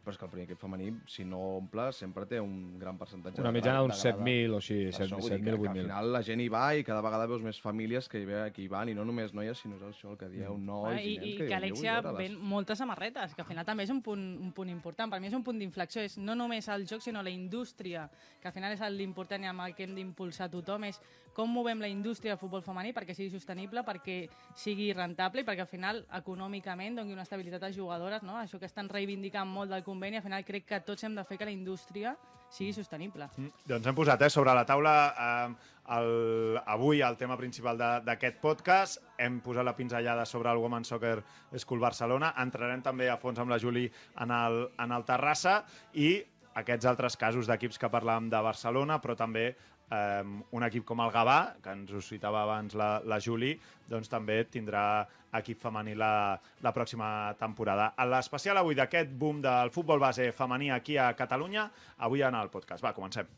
però 0.05 0.12
és 0.12 0.19
que 0.21 0.25
el 0.27 0.31
primer 0.31 0.45
equip 0.47 0.61
femení, 0.61 0.91
si 1.09 1.25
no 1.25 1.39
omple, 1.56 1.89
sempre 1.97 2.27
té 2.29 2.39
un 2.41 2.79
gran 2.79 2.99
percentatge. 3.01 3.41
Una 3.41 3.51
de 3.51 3.56
mitjana 3.59 3.81
d'uns 3.81 4.03
de 4.03 4.12
grada. 4.12 4.25
7.000 4.25 4.53
o 4.53 4.61
així, 4.61 4.79
Per 4.93 5.06
això 5.06 5.19
vull 5.19 5.31
dir 5.31 5.39
7.000, 5.39 5.45
que, 5.45 5.45
que 5.45 5.51
al 5.51 5.75
8.000. 5.75 5.83
final 5.83 6.12
la 6.12 6.23
gent 6.23 6.41
hi 6.45 6.49
va 6.53 6.65
i 6.77 6.85
cada 6.85 7.01
vegada 7.01 7.27
veus 7.27 7.43
més 7.43 7.61
famílies 7.61 8.09
que 8.09 8.21
hi, 8.21 8.25
ve, 8.29 8.53
que 8.53 8.62
hi 8.62 8.69
van, 8.69 8.89
i 8.89 8.95
no 8.95 9.05
només 9.05 9.33
noies, 9.35 9.59
sinó 9.59 9.77
és 9.77 9.83
això 9.89 10.11
el 10.12 10.19
que 10.21 10.29
dieu, 10.29 10.59
nois 10.59 10.95
Ah, 10.99 11.01
i, 11.01 11.15
I, 11.15 11.19
nens 11.19 11.27
i 11.27 11.33
que 11.33 11.39
que 11.39 11.45
diuen, 11.47 11.62
Alexia 11.62 11.97
"Jo 11.97 12.03
vull 12.03 12.12
veure-les". 12.12 12.31
ven 12.39 12.49
moltes 12.55 12.79
samarretes, 12.79 13.35
que 13.35 13.41
al 13.43 13.49
final 13.49 13.65
també 13.65 13.83
és 13.85 13.91
un 13.91 14.03
punt, 14.03 14.25
un 14.41 14.53
punt 14.53 14.69
important. 14.69 15.11
Per 15.11 15.21
mi 15.21 15.27
és 15.29 15.35
un 15.35 15.43
punt 15.43 15.59
d'inflexió, 15.59 16.03
és 16.03 16.19
no 16.19 16.35
només 16.35 16.69
el 16.69 16.87
joc, 16.87 17.00
sinó 17.00 17.23
la 17.23 17.31
indústria, 17.31 18.09
que 18.41 18.49
al 18.49 18.55
final 18.55 18.73
és 18.73 18.81
l'important 18.93 19.43
i 19.43 19.47
amb 19.47 19.61
el 19.62 19.75
que 19.75 19.85
hem 19.85 19.95
d'impulsar 19.95 20.50
tothom, 20.50 20.85
és 20.85 21.00
com 21.35 21.51
movem 21.51 21.83
la 21.83 21.91
indústria 21.91 22.35
del 22.35 22.41
futbol 22.41 22.63
femení 22.65 22.95
perquè 22.97 23.17
sigui 23.17 23.33
sostenible, 23.35 23.83
perquè 23.87 24.23
sigui 24.57 24.93
rentable 24.95 25.43
i 25.43 25.49
perquè 25.49 25.67
al 25.67 25.71
final 25.71 26.05
econòmicament 26.21 27.01
doni 27.01 27.13
una 27.13 27.27
estabilitat 27.27 27.67
a 27.67 27.73
jugadores, 27.75 28.23
no? 28.23 28.39
això 28.39 28.61
que 28.61 28.71
estan 28.71 28.89
reivindicant 28.89 29.51
molt 29.51 29.75
del 29.75 29.85
conveni, 29.85 30.21
al 30.21 30.27
final 30.27 30.47
crec 30.47 30.69
que 30.71 30.81
tots 30.87 31.05
hem 31.05 31.19
de 31.19 31.26
fer 31.26 31.38
que 31.41 31.50
la 31.50 31.55
indústria 31.55 32.14
sigui 32.55 32.73
sostenible. 32.73 33.29
Mm, 33.37 33.64
Doncs 33.67 33.87
hem 33.91 33.97
posat 33.97 34.23
eh, 34.23 34.31
sobre 34.31 34.55
la 34.55 34.64
taula 34.69 34.95
eh, 35.11 35.73
el, 35.97 36.59
avui 36.71 37.03
el 37.03 37.17
tema 37.21 37.37
principal 37.41 37.81
d'aquest 38.07 38.38
podcast. 38.43 39.00
Hem 39.19 39.41
posat 39.45 39.67
la 39.67 39.75
pinzellada 39.76 40.26
sobre 40.26 40.53
el 40.53 40.62
Women's 40.62 40.93
Soccer 40.93 41.19
School 41.57 41.83
Barcelona. 41.83 42.35
Entrarem 42.45 42.85
també 42.85 43.11
a 43.11 43.19
fons 43.21 43.41
amb 43.43 43.50
la 43.53 43.59
Juli 43.59 43.88
en 44.23 44.35
el, 44.35 44.62
en 44.79 44.95
el 44.95 45.05
Terrassa 45.09 45.62
i 45.95 46.14
aquests 46.55 46.87
altres 46.87 47.17
casos 47.19 47.49
d'equips 47.50 47.81
que 47.83 47.91
parlàvem 47.91 48.29
de 48.31 48.41
Barcelona, 48.47 49.00
però 49.03 49.17
també 49.19 49.49
eh, 49.95 50.25
un 50.51 50.67
equip 50.67 50.85
com 50.89 51.03
el 51.05 51.13
Gavà, 51.15 51.39
que 51.63 51.75
ens 51.75 51.93
ho 51.95 52.03
citava 52.03 52.43
abans 52.43 52.75
la, 52.79 52.99
la 53.07 53.21
Juli, 53.23 53.55
doncs 53.89 54.11
també 54.11 54.43
tindrà 54.51 55.05
equip 55.39 55.61
femení 55.63 55.95
la, 55.99 56.35
la 56.63 56.75
pròxima 56.75 57.09
temporada. 57.39 57.93
A 57.97 58.07
l'especial 58.11 58.61
avui 58.61 58.77
d'aquest 58.79 59.15
boom 59.19 59.41
del 59.45 59.73
futbol 59.75 60.03
base 60.03 60.31
femení 60.33 60.71
aquí 60.75 60.99
a 60.99 61.13
Catalunya, 61.15 61.71
avui 61.99 62.23
en 62.23 62.39
el 62.39 62.51
podcast. 62.51 62.85
Va, 62.85 62.95
comencem. 62.97 63.31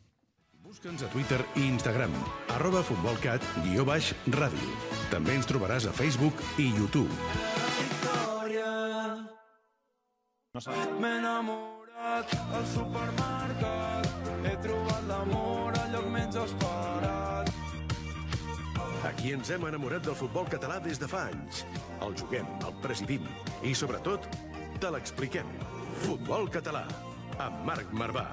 Busca'ns 0.67 1.05
a 1.07 1.09
Twitter 1.13 1.39
i 1.55 1.69
Instagram, 1.69 2.11
arroba 2.57 2.83
futbolcat, 2.83 3.45
guió 3.63 3.85
baix, 3.87 4.11
ràdio. 4.35 4.73
També 5.13 5.37
ens 5.39 5.47
trobaràs 5.47 5.87
a 5.87 5.95
Facebook 5.95 6.43
i 6.59 6.73
YouTube. 6.75 7.07
No 10.57 10.61
sé. 10.65 11.76
Al 11.97 12.67
supermercat. 12.69 14.09
He 14.45 14.53
trobat 14.61 15.07
l'amor 15.09 15.77
al 15.81 15.95
lloc 15.95 16.09
menys 16.13 16.37
esperat. 16.37 17.49
Aquí 19.09 19.33
ens 19.33 19.51
hem 19.51 19.65
enamorat 19.71 20.05
del 20.05 20.19
futbol 20.19 20.49
català 20.53 20.77
des 20.85 21.01
de 21.01 21.09
fa 21.09 21.25
anys. 21.31 21.65
El 22.05 22.13
juguem, 22.21 22.49
el 22.69 22.77
presidim 22.85 23.25
i, 23.63 23.73
sobretot, 23.73 24.29
te 24.83 24.93
l'expliquem. 24.93 25.49
Futbol 26.05 26.51
català, 26.53 26.85
amb 27.41 27.65
Marc 27.65 27.97
Marvà. 27.97 28.27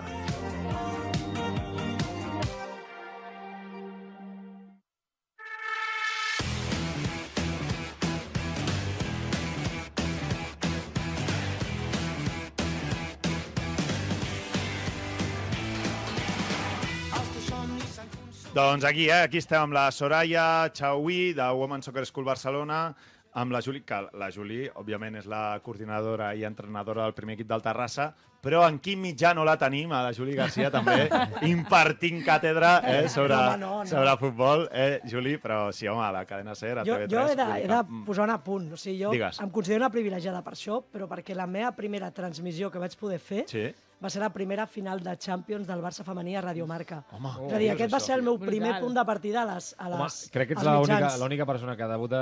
Doncs 18.53 18.83
aquí, 18.86 19.07
eh? 19.10 19.24
aquí 19.25 19.39
estem 19.41 19.63
amb 19.63 19.74
la 19.74 19.88
Soraya 19.91 20.69
Chauí, 20.74 21.33
de 21.33 21.45
Women's 21.57 21.86
Soccer 21.89 22.05
School 22.05 22.25
Barcelona, 22.27 22.93
amb 23.33 23.51
la 23.51 23.63
Juli, 23.65 23.81
que 23.81 23.98
la 24.13 24.27
Juli, 24.29 24.67
òbviament, 24.77 25.15
és 25.17 25.25
la 25.25 25.55
coordinadora 25.65 26.36
i 26.38 26.43
entrenadora 26.45 27.07
del 27.07 27.15
primer 27.17 27.33
equip 27.33 27.50
del 27.50 27.63
Terrassa, 27.65 28.12
però 28.43 28.62
en 28.67 28.77
quin 28.83 29.00
mitjà 29.01 29.31
no 29.33 29.41
la 29.48 29.55
tenim, 29.57 29.89
a 29.95 30.03
la 30.05 30.12
Juli 30.13 30.36
Garcia 30.38 30.69
també, 30.69 31.07
impartint 31.50 32.22
càtedra 32.27 32.75
eh, 32.86 33.07
sobre, 33.10 33.33
No, 33.33 33.57
no, 33.57 33.72
no. 33.81 33.89
sobre 33.89 34.13
futbol. 34.22 34.67
Eh, 34.69 35.00
Juli, 35.10 35.39
però 35.41 35.72
sí, 35.74 35.88
home, 35.89 36.03
a 36.05 36.12
la 36.13 36.22
cadena 36.29 36.53
SER, 36.53 36.83
a 36.83 36.86
Jo, 36.86 37.00
TV3... 37.00 37.10
jo 37.10 37.24
he 37.31 37.38
de, 37.39 37.48
he 37.63 37.72
de 37.72 37.79
posar 38.05 38.27
un 38.27 38.36
apunt. 38.36 38.67
O 38.74 38.77
sigui, 38.77 39.00
jo 39.01 39.15
Digues. 39.15 39.39
em 39.41 39.50
considero 39.50 39.81
una 39.81 39.89
privilegiada 39.95 40.43
per 40.45 40.53
això, 40.53 40.77
però 40.93 41.10
perquè 41.10 41.33
la 41.33 41.48
meva 41.50 41.72
primera 41.74 42.12
transmissió 42.13 42.69
que 42.69 42.77
vaig 42.83 42.93
poder 43.01 43.17
fer 43.24 43.48
Sí. 43.50 43.65
Va 44.03 44.10
ser 44.12 44.19
la 44.19 44.29
primera 44.33 44.65
final 44.67 45.00
de 45.03 45.13
Champions 45.17 45.67
del 45.67 45.81
Barça 45.81 46.03
femení 46.03 46.36
a 46.36 46.41
Radiomarca. 46.43 46.98
Home, 47.15 47.29
és 47.48 47.53
a 47.53 47.57
dir, 47.57 47.67
dius 47.69 47.75
aquest 47.77 47.93
va 47.93 48.00
això? 48.00 48.05
ser 48.07 48.15
el 48.17 48.24
meu 48.25 48.38
Brutal. 48.38 48.51
primer 48.51 48.74
punt 48.81 48.98
de 48.98 49.05
partida 49.07 49.43
a 49.43 49.45
les, 49.53 49.69
a 49.77 49.89
les, 49.93 50.00
Home, 50.00 50.31
crec 50.33 50.51
que 50.51 50.57
ets 50.57 51.19
l'única 51.22 51.45
persona 51.45 51.75
que 51.79 51.88
debuta 51.88 52.22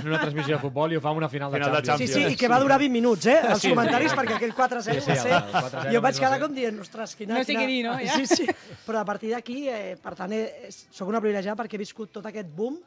en 0.00 0.08
una 0.08 0.20
transmissió 0.20 0.56
de 0.56 0.60
futbol 0.62 0.92
i 0.92 0.98
ho 0.98 1.00
fa 1.04 1.12
en 1.14 1.22
una 1.22 1.28
final, 1.28 1.52
Final 1.52 1.70
de 1.70 1.76
de 1.80 1.86
Champions. 1.86 2.12
Sí, 2.12 2.24
sí, 2.26 2.32
i 2.34 2.36
que 2.36 2.48
va 2.50 2.58
durar 2.60 2.78
20 2.82 2.92
minuts, 2.92 3.26
eh? 3.26 3.38
Els 3.40 3.60
Sí, 3.60 3.68
sí, 3.68 3.74
comentaris, 3.74 4.12
exacte. 4.12 4.26
perquè 4.26 4.36
aquell 4.40 4.54
4-0 4.54 4.82
Sí, 4.82 5.00
sí, 5.00 5.10
va 5.10 5.16
ser... 5.16 5.32
el 5.32 5.52
4-0 5.70 5.94
jo 5.94 6.00
vaig 6.00 6.14
va 6.14 6.20
quedar 6.26 6.40
com 6.40 6.54
dient, 6.54 6.80
ostres, 6.80 7.16
quina... 7.16 7.34
No 7.38 7.44
sé 7.44 7.52
quina... 7.52 7.62
què 7.62 7.66
dir, 7.66 7.82
no? 7.86 7.96
Ja. 8.10 8.16
Sí, 8.16 8.26
sí. 8.26 8.46
Però 8.86 9.00
a 9.00 9.04
partir 9.04 9.30
d'aquí, 9.34 9.68
eh, 9.68 9.96
per 10.02 10.14
tant, 10.18 10.32
eh, 10.34 10.70
soc 10.70 11.08
una 11.08 11.20
privilegiada 11.20 11.56
perquè 11.62 11.78
he 11.78 11.84
viscut 11.84 12.10
tot 12.18 12.26
aquest 12.26 12.48
boom 12.50 12.80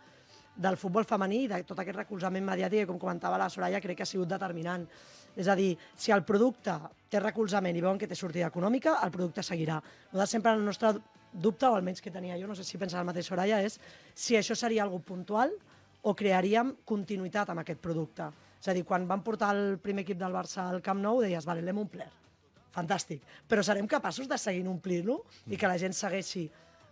del 0.55 0.75
futbol 0.77 1.05
femení 1.05 1.45
i 1.45 1.48
de 1.50 1.63
tot 1.65 1.79
aquest 1.81 1.98
recolzament 1.98 2.45
mediàtic 2.45 2.83
que, 2.83 2.88
com 2.91 3.00
comentava 3.01 3.39
la 3.41 3.50
Soraya, 3.50 3.79
crec 3.81 3.98
que 3.98 4.03
ha 4.05 4.10
sigut 4.10 4.29
determinant. 4.29 4.86
És 5.35 5.49
a 5.49 5.55
dir, 5.57 5.73
si 5.97 6.13
el 6.13 6.23
producte 6.27 6.75
té 7.09 7.21
recolzament 7.21 7.75
i 7.77 7.81
veuen 7.81 7.99
que 8.01 8.09
té 8.09 8.15
sortida 8.17 8.49
econòmica, 8.49 8.99
el 9.05 9.11
producte 9.13 9.43
seguirà. 9.45 9.79
Nosaltres 10.11 10.35
sempre 10.37 10.53
el 10.53 10.65
nostre 10.65 10.93
dubte, 11.33 11.67
o 11.67 11.75
almenys 11.75 12.01
que 12.01 12.13
tenia 12.13 12.37
jo, 12.37 12.47
no 12.47 12.55
sé 12.55 12.63
si 12.63 12.77
pensa 12.77 12.99
el 13.01 13.07
mateix 13.09 13.27
Soraya, 13.29 13.61
és 13.65 13.79
si 14.13 14.37
això 14.37 14.55
seria 14.57 14.83
algo 14.85 14.99
puntual 15.01 15.53
o 16.03 16.13
crearíem 16.15 16.75
continuïtat 16.85 17.49
amb 17.49 17.63
aquest 17.63 17.81
producte. 17.81 18.29
És 18.59 18.69
a 18.69 18.75
dir, 18.75 18.85
quan 18.87 19.07
van 19.07 19.23
portar 19.23 19.53
el 19.55 19.77
primer 19.83 20.05
equip 20.05 20.19
del 20.19 20.35
Barça 20.35 20.67
al 20.69 20.81
Camp 20.83 21.01
Nou, 21.01 21.21
deies, 21.23 21.45
vale, 21.45 21.63
l'hem 21.65 21.81
omplert. 21.81 22.19
Fantàstic. 22.73 23.21
Però 23.47 23.63
serem 23.63 23.87
capaços 23.87 24.27
de 24.29 24.37
seguir 24.41 24.65
omplint-lo 24.67 25.19
i 25.47 25.57
que 25.59 25.69
la 25.69 25.77
gent 25.77 25.93
segueixi 25.93 26.47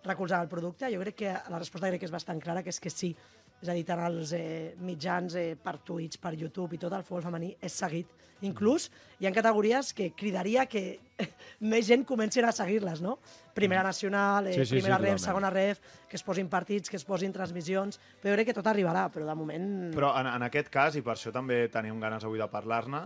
recolzant 0.06 0.44
el 0.44 0.50
producte? 0.50 0.90
Jo 0.94 1.02
crec 1.02 1.18
que 1.24 1.32
la 1.32 1.62
resposta 1.62 1.90
crec 1.90 2.04
que 2.04 2.10
és 2.10 2.14
bastant 2.14 2.42
clara, 2.42 2.62
que 2.64 2.74
és 2.74 2.80
que 2.80 2.92
sí. 2.94 3.16
És 3.62 3.70
a 3.70 3.76
dir, 3.78 3.84
tant 3.86 4.02
els 4.08 4.32
eh, 4.34 4.74
mitjans 4.82 5.36
eh, 5.38 5.54
per 5.62 5.78
Twitch, 5.86 6.18
per 6.22 6.34
YouTube 6.34 6.74
i 6.76 6.80
tot 6.82 6.94
el 6.98 7.04
futbol 7.06 7.22
femení 7.28 7.54
és 7.62 7.76
seguit. 7.84 8.10
Inclús 8.42 8.88
hi 9.22 9.28
ha 9.30 9.32
categories 9.36 9.92
que 9.94 10.08
cridaria 10.18 10.64
que 10.66 10.98
més 11.72 11.86
gent 11.86 12.02
comencin 12.10 12.48
a 12.50 12.54
seguir-les, 12.58 13.04
no? 13.06 13.20
Primera 13.54 13.84
nacional, 13.86 14.48
eh, 14.50 14.56
Sí, 14.56 14.64
sí, 14.64 14.66
sí, 14.66 14.80
primera 14.80 14.98
ref, 14.98 15.20
totalment. 15.20 15.26
segona 15.28 15.52
ref, 15.54 15.82
que 16.10 16.18
es 16.18 16.26
posin 16.26 16.50
partits, 16.50 16.90
que 16.90 16.98
es 16.98 17.06
posin 17.06 17.32
transmissions... 17.36 18.00
Però 18.22 18.34
jo 18.34 18.40
crec 18.40 18.50
que 18.50 18.58
tot 18.58 18.66
arribarà, 18.72 19.06
però 19.14 19.28
de 19.30 19.36
moment... 19.38 19.68
Però 19.94 20.10
en, 20.18 20.32
en 20.34 20.48
aquest 20.50 20.74
cas, 20.74 20.98
i 20.98 21.06
per 21.06 21.14
això 21.14 21.30
també 21.36 21.68
tenim 21.70 22.02
ganes 22.02 22.26
avui 22.26 22.42
de 22.42 22.50
parlar-ne, 22.50 23.04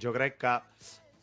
jo 0.00 0.14
crec 0.16 0.40
que, 0.40 0.54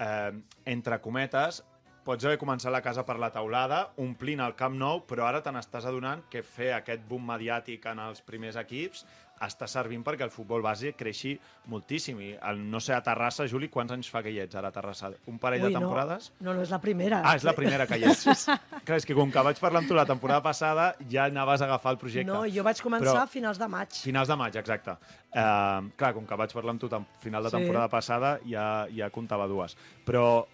eh, 0.06 0.32
entre 0.78 1.02
cometes, 1.02 1.64
pots 2.06 2.26
haver 2.28 2.38
començat 2.38 2.72
la 2.72 2.84
casa 2.86 3.04
per 3.06 3.18
la 3.22 3.32
taulada, 3.34 3.82
omplint 3.98 4.44
el 4.46 4.54
Camp 4.56 4.78
Nou, 4.78 5.02
però 5.10 5.26
ara 5.26 5.42
te 5.44 5.52
n'estàs 5.52 5.88
adonant 5.90 6.22
que 6.30 6.44
fer 6.46 6.72
aquest 6.78 7.02
boom 7.10 7.26
mediàtic 7.34 7.86
en 7.92 8.00
els 8.06 8.22
primers 8.22 8.56
equips 8.62 9.06
està 9.44 9.68
servint 9.68 10.00
perquè 10.06 10.24
el 10.24 10.32
futbol 10.32 10.62
base 10.64 10.94
creixi 10.96 11.34
moltíssim. 11.68 12.22
I 12.24 12.30
el, 12.48 12.62
no 12.72 12.80
sé, 12.80 12.94
a 12.96 13.02
Terrassa, 13.04 13.44
Juli, 13.52 13.68
quants 13.74 13.92
anys 13.92 14.08
fa 14.14 14.22
que 14.24 14.32
hi 14.32 14.38
ets 14.46 14.56
ara 14.56 14.70
a 14.72 14.76
Terrassa? 14.76 15.10
Un 15.28 15.42
parell 15.44 15.66
Ui, 15.66 15.74
de 15.74 15.80
temporades? 15.80 16.30
No, 16.40 16.52
no, 16.52 16.54
no 16.60 16.64
és 16.64 16.72
la 16.72 16.80
primera. 16.80 17.20
Ah, 17.26 17.36
és 17.36 17.44
la 17.44 17.52
primera 17.58 17.84
que 17.90 17.98
hi 18.00 18.06
ets. 18.08 18.46
Clar, 18.88 18.96
és 19.02 19.06
que 19.10 19.18
com 19.18 19.34
que 19.34 19.44
vaig 19.50 19.60
parlar 19.60 19.82
amb 19.84 19.92
tu 19.92 19.98
la 19.98 20.06
temporada 20.08 20.40
passada, 20.46 20.94
ja 21.12 21.26
anaves 21.28 21.60
a 21.66 21.68
agafar 21.68 21.98
el 21.98 22.00
projecte. 22.00 22.30
No, 22.32 22.46
jo 22.48 22.64
vaig 22.64 22.80
començar 22.86 23.12
Però- 23.12 23.26
a 23.26 23.28
finals 23.28 23.60
de 23.60 23.68
maig. 23.76 23.98
Finals 24.08 24.32
de 24.32 24.38
maig, 24.40 24.56
exacte. 24.62 24.96
Uh, 25.36 25.90
clar, 26.00 26.14
com 26.16 26.24
que 26.30 26.40
vaig 26.46 26.54
parlar 26.56 26.78
amb 26.78 26.86
tu 26.86 26.88
a 26.96 27.02
final 27.20 27.44
de 27.44 27.50
Sí. 27.52 27.58
temporada 27.58 27.90
passada, 27.92 28.38
ja, 28.48 28.88
ja 28.96 29.10
comptava 29.12 29.50
dues. 29.52 29.76
Però 30.08 30.46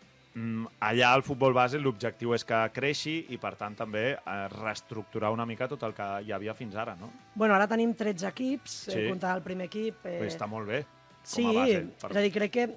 allà 0.79 1.09
al 1.11 1.23
futbol 1.27 1.53
base 1.53 1.79
l'objectiu 1.81 2.31
és 2.33 2.45
que 2.47 2.59
creixi 2.71 3.17
i, 3.33 3.38
per 3.41 3.55
tant, 3.59 3.75
també 3.75 4.03
eh, 4.15 4.35
reestructurar 4.53 5.31
una 5.35 5.45
mica 5.45 5.67
tot 5.67 5.83
el 5.83 5.93
que 5.97 6.07
hi 6.23 6.31
havia 6.31 6.53
fins 6.55 6.75
ara, 6.75 6.95
no? 6.95 7.09
Bueno, 7.35 7.55
ara 7.55 7.67
tenim 7.67 7.93
13 7.97 8.27
equips, 8.29 8.77
Sí. 8.85 8.91
sí. 8.95 9.07
comptant 9.09 9.35
el 9.35 9.43
primer 9.43 9.67
equip. 9.67 10.05
Eh... 10.05 10.21
Està 10.27 10.47
molt 10.47 10.67
bé, 10.69 10.85
sí, 11.23 11.43
com 11.43 11.51
a 11.51 11.59
base. 11.65 11.83
és 12.11 12.17
a 12.17 12.21
dir, 12.23 12.31
crec 12.31 12.51
que, 12.55 12.67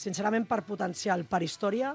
sincerament, 0.00 0.46
per 0.48 0.62
potencial, 0.64 1.24
per 1.28 1.42
història, 1.44 1.92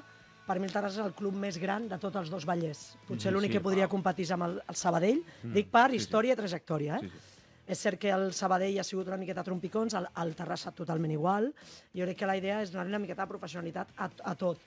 per 0.47 0.59
mi 0.59 0.69
el 0.69 0.71
Terrassa 0.71 1.01
és 1.01 1.05
el 1.09 1.15
club 1.17 1.33
més 1.36 1.57
gran 1.59 1.89
de 1.89 1.97
tots 2.00 2.15
els 2.15 2.29
dos 2.31 2.45
Vallès. 2.47 2.93
Potser 3.07 3.33
l'únic 3.33 3.51
sí, 3.51 3.57
que 3.57 3.63
podria 3.65 3.88
va. 3.89 3.91
competir 3.91 4.29
amb 4.31 4.45
el, 4.45 4.62
el 4.63 4.75
Sabadell. 4.79 5.19
Mm. 5.43 5.51
Dic 5.57 5.67
per 5.74 5.89
història 5.97 6.38
i 6.38 6.39
trajectòria, 6.39 7.01
eh? 7.01 7.01
Sí, 7.01 7.09
sí. 7.09 7.33
És 7.67 7.81
cert 7.83 8.00
que 8.00 8.13
el 8.15 8.29
Sabadell 8.31 8.77
ha 8.79 8.83
sigut 8.88 9.09
una 9.09 9.17
miqueta 9.19 9.43
trompicons, 9.43 9.93
el, 10.00 10.05
el 10.24 10.29
Terrassa 10.39 10.71
totalment 10.71 11.12
igual. 11.12 11.50
Jo 11.91 12.05
crec 12.07 12.21
que 12.21 12.29
la 12.29 12.38
idea 12.39 12.62
és 12.63 12.71
donar 12.71 12.86
una 12.88 13.01
miqueta 13.03 13.25
de 13.25 13.27
professionalitat 13.33 13.91
a, 13.97 14.07
a 14.24 14.36
tot. 14.39 14.62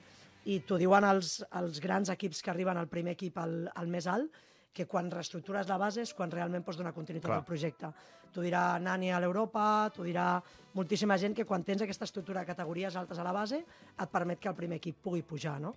I 0.49 0.61
t'ho 0.65 0.79
diuen 0.81 1.05
els, 1.05 1.35
els 1.59 1.81
grans 1.83 2.09
equips 2.09 2.41
que 2.41 2.49
arriben 2.53 2.77
al 2.77 2.89
primer 2.89 3.13
equip 3.13 3.37
al, 3.37 3.67
al 3.75 3.91
més 3.91 4.07
alt, 4.09 4.39
que 4.73 4.87
quan 4.87 5.11
reestructures 5.11 5.67
la 5.69 5.77
base 5.77 6.01
és 6.01 6.13
quan 6.17 6.31
realment 6.31 6.63
pots 6.63 6.79
donar 6.79 6.95
continuïtat 6.95 7.29
Clar. 7.29 7.41
al 7.41 7.47
projecte. 7.47 7.91
T'ho 8.31 8.41
dirà 8.41 8.79
Nani 8.79 9.11
a 9.11 9.19
l'Europa, 9.19 9.89
t'ho 9.93 10.03
dirà 10.07 10.41
moltíssima 10.73 11.17
gent 11.19 11.35
que 11.35 11.43
quan 11.45 11.63
tens 11.67 11.81
aquesta 11.83 12.05
estructura 12.07 12.39
de 12.41 12.45
categories 12.47 12.95
altes 12.95 13.19
a 13.19 13.23
la 13.27 13.33
base 13.35 13.57
et 13.65 14.09
permet 14.09 14.39
que 14.39 14.47
el 14.47 14.55
primer 14.55 14.77
equip 14.79 15.01
pugui 15.03 15.21
pujar, 15.21 15.59
no? 15.59 15.75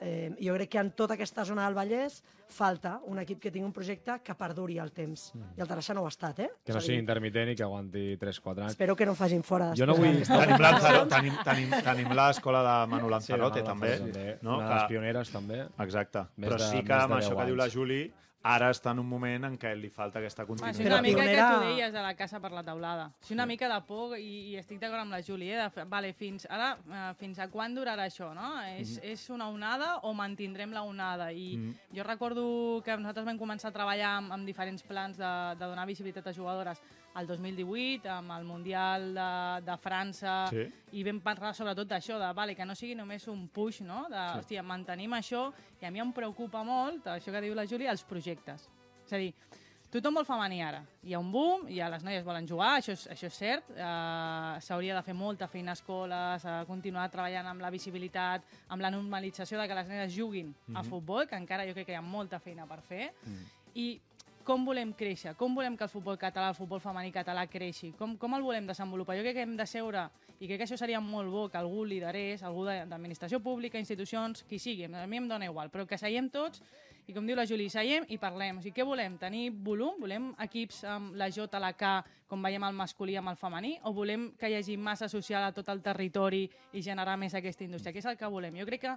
eh, 0.00 0.32
jo 0.40 0.54
crec 0.56 0.68
que 0.72 0.78
en 0.80 0.90
tota 0.96 1.14
aquesta 1.14 1.44
zona 1.44 1.66
del 1.66 1.74
Vallès 1.76 2.22
falta 2.48 2.96
un 3.06 3.18
equip 3.20 3.38
que 3.40 3.50
tingui 3.52 3.66
un 3.68 3.72
projecte 3.72 4.16
que 4.24 4.34
perduri 4.34 4.78
el 4.78 4.90
temps. 4.92 5.30
I 5.56 5.60
el 5.62 5.68
Terrassa 5.68 5.94
no 5.94 6.02
ho 6.02 6.08
ha 6.08 6.12
estat, 6.12 6.40
eh? 6.40 6.48
Que 6.64 6.72
no 6.74 6.80
sigui 6.80 6.98
intermitent 6.98 7.52
i 7.52 7.54
que 7.56 7.62
aguanti 7.64 8.16
3-4 8.20 8.64
anys. 8.64 8.72
Espero 8.74 8.96
que 8.96 9.06
no 9.06 9.12
ho 9.12 9.18
facin 9.18 9.42
fora 9.42 9.70
Jo 9.76 9.86
no 9.86 9.94
vull- 9.96 10.24
Tenim, 10.26 10.58
Lanzarote, 10.60 11.14
tenim, 11.14 11.36
tenim, 11.44 11.70
tenim 11.84 12.12
l'escola 12.16 12.62
de 12.66 12.74
Manu 12.90 13.08
Lanzarote, 13.12 13.60
Sí, 13.60 13.64
també. 13.66 13.96
també. 13.98 14.38
No? 14.42 14.56
Una 14.58 14.64
de 14.64 14.68
Que- 14.68 14.74
les 14.80 14.84
pioneres, 14.88 15.30
també. 15.30 15.62
Exacte. 15.78 16.24
Més 16.36 16.50
Però 16.50 16.58
de- 16.58 16.68
sí 16.70 16.82
que 16.84 16.92
amb 16.92 17.14
això 17.14 17.28
10 17.34 17.38
que 17.38 17.46
diu 17.46 17.56
la. 17.56 17.68
Juli, 17.70 18.02
ara 18.44 18.68
està 18.74 18.92
en 18.92 18.98
un 19.00 19.06
moment 19.08 19.46
en 19.48 19.54
què 19.58 19.70
li 19.74 19.88
falta 19.88 20.20
aquesta 20.20 20.44
continuïtat. 20.44 20.76
això 20.76 20.84
és 20.84 20.92
una 20.92 21.00
mica 21.02 21.22
el 21.22 21.28
que 21.28 21.34
pionera- 21.34 21.54
tu 21.54 21.68
deies 21.70 21.92
de 21.94 22.02
la 22.04 22.14
casa 22.14 22.40
per 22.40 22.50
la 22.52 22.62
taulada. 22.62 23.06
És 23.22 23.30
una 23.32 23.46
mica 23.46 23.68
de 23.72 23.80
por 23.86 24.18
i, 24.18 24.52
i 24.52 24.56
estic 24.60 24.78
d'acord 24.80 25.00
amb 25.00 25.12
la 25.16 25.22
Júlia. 25.22 25.64
Eh? 25.64 25.70
De, 25.74 25.84
vale, 25.88 26.12
fins, 26.12 26.46
ara, 26.50 26.76
eh, 26.92 27.14
fins 27.18 27.38
a 27.40 27.48
quan 27.48 27.74
durarà 27.74 28.04
això? 28.04 28.34
No? 28.36 28.60
És, 28.76 28.98
és 29.02 29.30
una 29.30 29.48
onada 29.48 29.96
o 30.02 30.12
mantindrem 30.12 30.72
la 30.76 30.82
onada? 30.82 31.32
I 31.32 31.56
jo 31.96 32.04
recordo 32.04 32.82
que 32.84 32.96
nosaltres 32.96 33.24
vam 33.24 33.38
començar 33.38 33.68
a 33.70 33.72
treballar 33.72 34.18
amb, 34.18 34.32
amb 34.32 34.44
diferents 34.46 34.82
plans 34.82 35.16
de, 35.16 35.32
de 35.58 35.64
donar 35.64 35.86
visibilitat 35.86 36.26
a 36.26 36.32
jugadores 36.36 36.80
al 37.14 37.26
2018, 37.26 38.08
amb 38.10 38.34
el 38.34 38.44
Mundial 38.44 39.08
de, 39.14 39.30
de 39.66 39.76
França, 39.78 40.36
Sí. 40.50 40.66
i 40.98 41.04
vam 41.06 41.20
parlar 41.22 41.54
sobretot 41.54 41.88
d'això, 41.88 42.18
de 42.18 42.30
vale, 42.34 42.54
que 42.54 42.66
no 42.66 42.74
sigui 42.74 42.94
només 42.98 43.26
un 43.28 43.46
push, 43.48 43.82
no? 43.86 44.04
de, 44.10 44.18
sí. 44.18 44.38
hòstia, 44.40 44.62
mantenim 44.66 45.12
això, 45.14 45.46
i 45.80 45.86
a 45.86 45.90
mi 45.94 46.02
em 46.02 46.12
preocupa 46.12 46.64
molt, 46.66 47.06
això 47.14 47.32
que 47.32 47.44
diu 47.44 47.54
la 47.54 47.66
Júlia, 47.70 47.92
els 47.94 48.02
projectes. 48.02 48.68
És 49.06 49.12
a 49.12 49.20
dir, 49.20 49.32
tothom 49.94 50.18
vol 50.18 50.26
femení 50.26 50.58
ara. 50.64 50.80
Hi 51.06 51.14
ha 51.14 51.20
un 51.22 51.30
boom, 51.30 51.68
i 51.70 51.78
les 51.78 52.02
noies 52.02 52.24
volen 52.26 52.48
jugar, 52.50 52.72
això 52.80 52.96
és, 52.96 53.04
això 53.14 53.28
és 53.30 53.38
cert. 53.38 53.68
Uh, 53.76 54.58
S'hauria 54.64 54.96
de 54.96 55.02
fer 55.06 55.14
molta 55.14 55.46
feina 55.46 55.70
a 55.70 55.78
escoles, 55.78 56.46
uh, 56.48 56.64
continuar 56.66 57.06
treballant 57.12 57.46
amb 57.46 57.62
la 57.62 57.70
visibilitat, 57.70 58.42
amb 58.74 58.82
la 58.82 58.90
normalització 58.90 59.60
de 59.60 59.68
que 59.68 59.76
les 59.78 59.88
nenes 59.88 60.16
juguin 60.16 60.48
mm 60.48 60.72
-hmm. 60.72 60.80
a 60.80 60.82
futbol, 60.82 61.28
que 61.28 61.36
encara 61.36 61.66
jo 61.66 61.74
crec 61.74 61.86
que 61.86 61.92
hi 61.92 61.96
ha 61.96 62.02
molta 62.02 62.40
feina 62.40 62.66
per 62.66 62.80
fer. 62.82 63.12
Mm. 63.22 63.46
I 63.74 64.00
com 64.44 64.64
volem 64.64 64.92
créixer? 64.92 65.34
Com 65.40 65.54
volem 65.56 65.76
que 65.76 65.86
el 65.86 65.90
futbol 65.90 66.18
català, 66.20 66.50
el 66.52 66.58
futbol 66.58 66.80
femení 66.82 67.10
català 67.12 67.46
creixi? 67.50 67.90
Com, 67.98 68.14
com 68.20 68.36
el 68.36 68.44
volem 68.44 68.68
desenvolupar? 68.68 69.16
Jo 69.18 69.24
crec 69.24 69.38
que 69.38 69.44
hem 69.46 69.56
de 69.56 69.66
seure, 69.66 70.04
i 70.38 70.46
crec 70.46 70.60
que 70.60 70.66
això 70.68 70.78
seria 70.78 71.00
molt 71.00 71.32
bo 71.32 71.46
que 71.48 71.58
algú 71.58 71.84
liderés, 71.88 72.44
algú 72.44 72.66
d'administració 72.68 73.40
pública, 73.42 73.80
institucions, 73.80 74.44
qui 74.48 74.60
sigui, 74.60 74.86
a 74.86 75.06
mi 75.08 75.22
em 75.22 75.28
dona 75.30 75.48
igual, 75.48 75.72
però 75.72 75.88
que 75.88 75.98
seiem 75.98 76.28
tots 76.30 76.62
i 77.06 77.12
com 77.12 77.26
diu 77.26 77.36
la 77.36 77.44
Juli, 77.44 77.66
seiem 77.68 78.06
i 78.08 78.16
parlem. 78.20 78.58
O 78.58 78.62
sigui, 78.64 78.72
què 78.78 78.84
volem? 78.86 79.18
Tenir 79.20 79.50
volum? 79.64 79.98
Volem 80.00 80.30
equips 80.46 80.82
amb 80.88 81.16
la 81.20 81.28
J, 81.28 81.58
la 81.60 81.72
K, 81.76 81.90
com 82.30 82.40
veiem 82.42 82.64
el 82.64 82.76
masculí 82.78 83.16
amb 83.20 83.28
el 83.28 83.36
femení? 83.36 83.74
O 83.84 83.92
volem 83.92 84.30
que 84.40 84.48
hi 84.48 84.56
hagi 84.56 84.76
massa 84.80 85.08
social 85.12 85.44
a 85.44 85.52
tot 85.52 85.68
el 85.68 85.82
territori 85.84 86.46
i 86.72 86.82
generar 86.82 87.18
més 87.20 87.34
aquesta 87.36 87.64
indústria? 87.66 87.92
Què 87.92 88.00
és 88.00 88.08
el 88.08 88.16
que 88.16 88.30
volem? 88.32 88.56
Jo 88.56 88.64
crec 88.68 88.86
que 88.86 88.94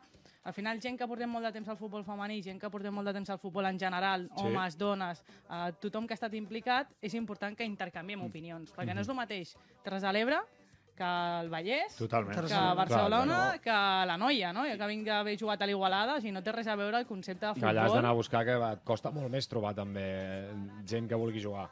al 0.48 0.56
final 0.56 0.80
gent 0.80 0.98
que 0.98 1.08
portem 1.08 1.30
molt 1.30 1.50
de 1.50 1.52
temps 1.58 1.68
al 1.68 1.80
futbol 1.80 2.06
femení, 2.08 2.40
gent 2.44 2.62
que 2.62 2.70
portem 2.72 2.96
molt 2.96 3.12
de 3.12 3.16
temps 3.20 3.34
al 3.36 3.42
futbol 3.42 3.68
en 3.68 3.80
general, 3.80 4.30
Sí. 4.30 4.46
homes, 4.46 4.78
dones, 4.78 5.24
eh, 5.50 5.72
tothom 5.82 6.08
que 6.08 6.14
ha 6.14 6.20
estat 6.22 6.34
implicat, 6.34 6.94
és 7.02 7.14
important 7.14 7.58
que 7.58 7.66
intercanviem 7.66 8.24
opinions, 8.24 8.72
perquè 8.74 8.96
no 8.96 9.02
és 9.02 9.10
el 9.10 9.16
mateix 9.16 9.56
Terres 9.84 10.02
de 10.02 10.14
l'Ebre 10.14 10.40
que 10.98 11.08
el 11.42 11.50
Vallès, 11.54 11.96
Totalment. 11.98 12.36
que 12.36 12.48
Clar, 12.48 12.76
Barcelona, 12.76 13.40
que 13.64 13.78
la 14.10 14.18
noia, 14.18 14.52
no? 14.54 14.66
Jo 14.68 14.78
que 14.80 14.88
vinc 14.90 15.06
d'haver 15.06 15.38
jugat 15.40 15.62
a 15.62 15.68
l'Igualada, 15.70 16.16
o 16.18 16.20
sigui, 16.20 16.34
no 16.34 16.42
té 16.44 16.52
res 16.52 16.68
a 16.68 16.76
veure 16.76 16.98
el 17.00 17.06
concepte 17.06 17.46
de 17.46 17.54
Que 17.54 17.60
futbol. 17.60 17.70
allà 17.70 17.86
has 17.86 17.94
d'anar 17.94 18.10
a 18.10 18.18
buscar, 18.18 18.44
que 18.46 18.56
et 18.74 18.84
costa 18.84 19.12
molt 19.12 19.30
més 19.30 19.48
trobar 19.48 19.76
també 19.78 20.08
gent 20.86 21.08
que 21.08 21.16
vulgui 21.16 21.40
jugar. 21.44 21.70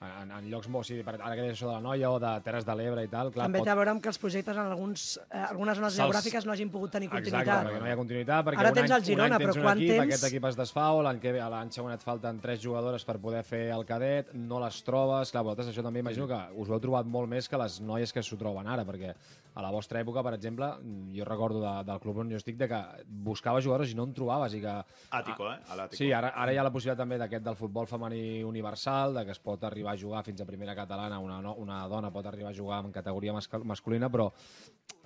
En, 0.00 0.30
en 0.30 0.48
llocs 0.50 0.68
molt... 0.68 0.84
O 0.84 0.88
sigui, 0.88 1.02
ara 1.08 1.32
que 1.34 1.40
deies 1.40 1.56
això 1.56 1.70
de 1.70 1.74
la 1.78 1.80
Noia 1.80 2.10
o 2.12 2.18
de 2.20 2.32
Terres 2.44 2.66
de 2.68 2.74
l'Ebre 2.76 3.04
i 3.06 3.08
tal, 3.12 3.30
clar, 3.32 3.46
També 3.48 3.62
pot... 3.62 3.68
té 3.68 3.72
a 3.72 3.76
veure 3.78 3.92
amb 3.94 4.02
que 4.04 4.10
els 4.12 4.18
projectes 4.20 4.58
en 4.58 4.68
alguns, 4.68 5.04
eh, 5.24 5.40
algunes 5.46 5.78
zones 5.80 5.96
geogràfiques 5.96 6.46
no 6.46 6.52
hagin 6.52 6.70
pogut 6.74 6.92
tenir 6.92 7.08
Exacte, 7.08 7.30
continuïtat. 7.30 7.64
perquè 7.70 7.80
no 7.80 7.88
hi 7.88 7.94
ha 7.94 7.98
continuïtat, 8.02 8.44
perquè 8.50 8.60
Ara 8.64 8.72
un 8.74 8.78
tens 8.80 8.90
any, 8.92 8.98
el 8.98 9.06
Girona, 9.08 9.26
un 9.30 9.36
any 9.38 9.40
però 9.46 9.54
tens 9.54 9.62
un 9.62 9.66
quant 9.68 9.80
equip, 9.80 9.94
temps- 9.94 10.06
aquest 10.10 10.28
equip 10.30 10.48
es 10.50 10.60
desfau, 10.60 11.00
l'any 11.06 11.22
que 11.24 11.32
ve, 11.38 11.40
a 11.40 11.48
l'any 11.54 11.72
següent 11.78 11.96
et 11.96 12.04
falten 12.04 12.42
tres 12.44 12.60
jugadores 12.62 13.08
per 13.08 13.16
poder 13.24 13.42
fer 13.48 13.64
el 13.72 13.86
cadet, 13.88 14.34
no 14.36 14.60
les 14.62 14.82
trobes, 14.86 15.32
clar, 15.32 15.46
vosaltres 15.48 15.72
això 15.72 15.86
també 15.86 16.04
imagino 16.04 16.28
que 16.28 16.42
us 16.60 16.68
ho 16.68 16.76
heu 16.76 16.82
trobat 16.84 17.08
molt 17.08 17.32
més 17.32 17.48
que 17.48 17.60
les 17.64 17.80
noies 17.80 18.12
que 18.12 18.22
s'ho 18.22 18.36
troben 18.40 18.68
ara, 18.68 18.84
perquè 18.84 19.14
a 19.56 19.62
la 19.64 19.70
vostra 19.72 20.02
època, 20.04 20.20
per 20.20 20.34
exemple, 20.36 20.68
jo 21.16 21.24
recordo 21.24 21.62
de, 21.62 21.72
del 21.88 22.00
club 22.02 22.20
on 22.20 22.32
jo 22.32 22.36
estic 22.36 22.58
de 22.60 22.68
que 22.68 22.80
buscaves 23.24 23.64
jugadors 23.64 23.92
i 23.92 23.96
no 23.96 24.04
en 24.04 24.12
trobaves 24.16 24.52
i 24.52 24.60
que... 24.60 24.74
Àtico, 25.16 25.48
eh? 25.48 25.56
A 25.72 25.78
l'Àtico. 25.80 26.00
Sí, 26.02 26.10
ara, 26.12 26.34
ara 26.36 26.52
hi 26.52 26.60
ha 26.60 26.66
la 26.66 26.72
possibilitat 26.74 27.00
també 27.00 27.16
d'aquest 27.22 27.46
del 27.46 27.56
futbol 27.56 27.88
femení 27.88 28.44
universal, 28.44 29.16
de 29.16 29.24
que 29.24 29.32
es 29.32 29.40
pot 29.40 29.64
arribar 29.64 29.94
a 29.94 30.00
jugar 30.00 30.22
fins 30.26 30.44
a 30.44 30.48
primera 30.48 30.76
catalana, 30.76 31.22
una, 31.24 31.40
no, 31.40 31.56
una 31.62 31.80
dona 31.88 32.12
pot 32.12 32.28
arribar 32.28 32.52
a 32.52 32.58
jugar 32.58 32.82
en 32.84 32.92
categoria 32.92 33.32
masculina, 33.64 34.12
però 34.12 34.28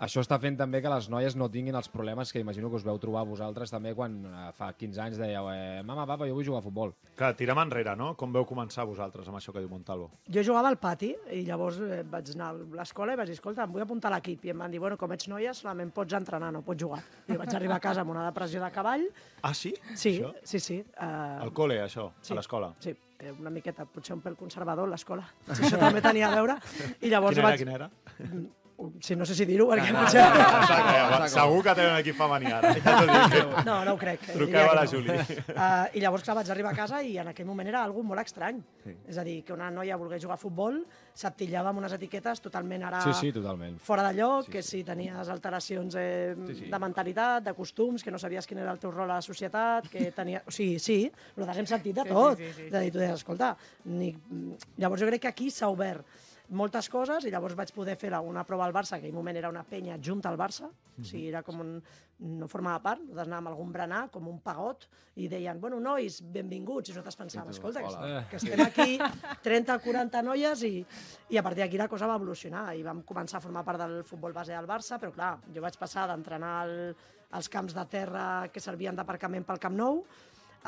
això 0.00 0.22
està 0.24 0.38
fent 0.40 0.56
també 0.56 0.80
que 0.80 0.90
les 0.90 1.10
noies 1.12 1.34
no 1.36 1.50
tinguin 1.52 1.76
els 1.76 1.90
problemes 1.92 2.32
que 2.32 2.40
imagino 2.40 2.70
que 2.72 2.78
us 2.78 2.84
veu 2.86 2.98
trobar 2.98 3.26
vosaltres 3.28 3.70
també 3.72 3.92
quan 3.94 4.14
eh, 4.24 4.44
fa 4.56 4.70
15 4.72 5.02
anys 5.04 5.18
dèieu 5.20 5.50
eh, 5.52 5.82
mama, 5.84 6.06
papa, 6.08 6.26
jo 6.28 6.38
vull 6.38 6.46
jugar 6.46 6.62
a 6.62 6.64
futbol. 6.64 6.94
Clar, 7.20 7.34
tirem 7.36 7.60
enrere, 7.60 7.92
no? 8.00 8.14
Com 8.16 8.32
veu 8.32 8.46
començar 8.48 8.86
vosaltres 8.88 9.28
amb 9.28 9.36
això 9.36 9.52
que 9.52 9.60
diu 9.60 9.68
Montalvo? 9.68 10.08
Jo 10.24 10.44
jugava 10.46 10.72
al 10.72 10.80
pati 10.80 11.12
i 11.36 11.42
llavors 11.44 11.82
eh, 11.84 12.00
vaig 12.08 12.32
anar 12.32 12.48
a 12.54 12.58
l'escola 12.80 13.12
i 13.12 13.20
vaig 13.20 13.28
dir, 13.28 13.36
escolta, 13.36 13.68
em 13.68 13.76
vull 13.76 13.84
apuntar 13.84 14.08
a 14.08 14.16
l'equip. 14.16 14.39
I 14.42 14.50
em 14.52 14.58
van 14.58 14.70
dir, 14.72 14.78
bueno, 14.80 14.96
com 14.96 15.12
ets 15.12 15.28
noia, 15.28 15.52
solament 15.56 15.90
pots 15.92 16.14
entrenar, 16.16 16.50
no 16.54 16.62
pots 16.64 16.80
jugar. 16.82 17.00
I 17.28 17.36
vaig 17.36 17.54
arribar 17.56 17.76
a 17.76 17.84
casa 17.84 18.00
amb 18.04 18.10
una 18.14 18.24
depressió 18.28 18.62
de 18.62 18.70
cavall. 18.72 19.04
Ah, 19.42 19.52
sí? 19.54 19.74
Sí, 19.94 20.14
Això? 20.18 20.32
sí, 20.44 20.60
sí. 20.60 20.78
Uh, 20.96 21.42
Al 21.44 21.52
col·le, 21.52 21.80
això? 21.84 22.10
sí, 22.22 22.32
A 22.32 22.38
l'escola? 22.38 22.72
Sí, 22.80 22.94
eh, 23.18 23.32
una 23.32 23.50
miqueta, 23.52 23.84
potser 23.84 24.14
un 24.16 24.22
pèl 24.24 24.36
conservador, 24.40 24.88
l'escola. 24.88 25.26
Sí, 25.50 25.62
això 25.68 25.78
també 25.84 26.00
tenia 26.04 26.30
a 26.30 26.34
veure. 26.38 26.56
I 27.02 27.12
llavors 27.12 27.36
Quina 27.36 27.44
era, 27.44 27.50
vaig... 27.50 27.58
quina 27.64 27.76
era? 27.76 27.90
Sí, 29.04 29.14
no 29.16 29.26
sé 29.28 29.34
si 29.36 29.44
dir-ho, 29.44 29.66
perquè 29.68 29.90
Ah, 29.92 30.02
potser... 30.04 30.22
Exacte, 30.24 31.28
segur 31.34 31.62
que 31.66 31.74
tenen 31.76 31.96
equip 32.00 32.16
femení 32.16 32.50
ara. 32.52 32.70
Ja 32.80 32.94
t'ho 32.96 33.08
dic. 33.10 33.58
No, 33.66 33.74
no 33.84 33.92
ho 33.94 33.98
crec. 34.00 34.22
eh, 34.28 34.36
Truqueu 34.38 34.70
a 34.70 34.74
la 34.78 34.84
que 34.86 34.96
no. 34.96 35.14
Juli. 35.18 35.36
Uh, 35.52 35.98
I 35.98 36.00
llavors, 36.00 36.24
clar, 36.24 36.36
vaig 36.38 36.50
arribar 36.54 36.72
a 36.72 36.78
casa 36.78 37.02
i 37.04 37.18
en 37.20 37.28
aquell 37.28 37.44
moment 37.48 37.68
era 37.68 37.82
algo 37.84 38.02
molt 38.06 38.22
estrany. 38.24 38.62
Sí. 38.84 38.94
És 39.12 39.18
a 39.20 39.24
dir, 39.26 39.42
que 39.44 39.52
una 39.52 39.68
noia 39.70 39.98
volgués 40.00 40.22
jugar 40.24 40.38
a 40.38 40.40
futbol, 40.40 40.78
s'atillava 41.12 41.68
amb 41.74 41.82
unes 41.82 41.92
etiquetes 41.98 42.40
totalment 42.40 42.86
ara 42.88 43.02
Sí, 43.04 43.12
sí, 43.20 43.32
totalment. 43.36 43.76
fora 43.84 44.06
de 44.08 44.14
lloc, 44.20 44.46
sí, 44.46 44.52
que 44.52 44.62
si 44.62 44.82
tenies 44.84 45.28
alteracions 45.28 45.94
eh, 46.00 46.34
sí, 46.46 46.54
sí. 46.62 46.70
de 46.72 46.78
mentalitat, 46.78 47.44
de 47.44 47.54
costums, 47.54 48.02
que 48.02 48.10
no 48.10 48.18
sabies 48.18 48.46
quin 48.48 48.58
era 48.64 48.72
el 48.72 48.78
teu 48.80 48.90
rol 48.94 49.10
a 49.10 49.16
la 49.18 49.22
societat, 49.22 49.88
que 49.92 50.10
tenia... 50.16 50.42
O 50.46 50.50
sigui, 50.50 50.78
sí, 50.80 50.98
nosaltres 51.36 51.58
hem 51.64 51.66
sentit 51.74 51.96
de 52.00 52.08
Sí, 52.08 52.08
tot. 52.14 52.38
sí, 52.38 52.46
sí, 52.48 52.52
sí, 52.62 52.66
És 52.70 52.74
a 52.74 52.80
dir, 52.80 52.92
tu 52.92 52.98
deies, 52.98 53.18
escolta, 53.20 53.52
ni... 53.84 54.14
llavors 54.80 55.02
jo 55.04 55.06
crec 55.12 55.20
que 55.26 55.28
aquí 55.28 55.50
s'ha 55.52 55.68
obert 55.68 56.06
moltes 56.50 56.88
coses 56.90 57.24
i 57.24 57.30
llavors 57.30 57.54
vaig 57.58 57.70
poder 57.74 57.94
fer 57.98 58.10
una 58.18 58.42
prova 58.44 58.64
al 58.66 58.72
Barça, 58.74 58.96
que 58.98 59.06
en 59.06 59.10
aquell 59.10 59.14
moment 59.16 59.36
era 59.38 59.48
una 59.52 59.62
penya 59.64 59.96
junta 60.02 60.28
al 60.28 60.36
Barça, 60.38 60.66
o 60.66 61.04
sigui, 61.04 61.28
era 61.28 61.42
com 61.46 61.60
un... 61.62 61.76
no 62.20 62.48
formava 62.50 62.80
part, 62.84 63.00
nosaltres 63.00 63.28
anàvem 63.30 63.46
a 63.46 63.50
algun 63.54 63.70
berenar, 63.72 64.00
com 64.12 64.26
un 64.28 64.40
pagot, 64.44 64.88
i 65.16 65.28
deien, 65.30 65.60
bueno, 65.60 65.78
nois, 65.80 66.18
benvinguts, 66.20 66.90
i 66.90 66.92
nosaltres 66.92 67.16
pensàvem, 67.16 67.50
escolta, 67.54 67.80
que, 67.80 67.92
hola. 67.94 68.24
que 68.28 68.36
estem 68.36 68.60
aquí 68.64 68.98
30 69.46 69.76
o 69.78 69.80
40 69.86 70.22
noies 70.26 70.64
i, 70.68 70.72
i 71.30 71.38
a 71.38 71.42
partir 71.46 71.62
d'aquí 71.64 71.78
la 71.80 71.88
cosa 71.88 72.06
va 72.10 72.18
evolucionar 72.20 72.74
i 72.76 72.82
vam 72.84 73.00
començar 73.08 73.38
a 73.38 73.44
formar 73.46 73.64
part 73.64 73.80
del 73.80 74.02
futbol 74.04 74.34
base 74.36 74.52
del 74.52 74.68
Barça, 74.68 74.98
però 75.00 75.14
clar, 75.14 75.30
jo 75.54 75.62
vaig 75.64 75.78
passar 75.80 76.08
d'entrenar 76.10 76.52
al, 76.66 76.74
als 77.38 77.48
camps 77.48 77.72
de 77.78 77.86
terra 77.88 78.26
que 78.52 78.60
servien 78.60 78.98
d'aparcament 78.98 79.46
pel 79.46 79.62
Camp 79.62 79.78
Nou, 79.78 80.02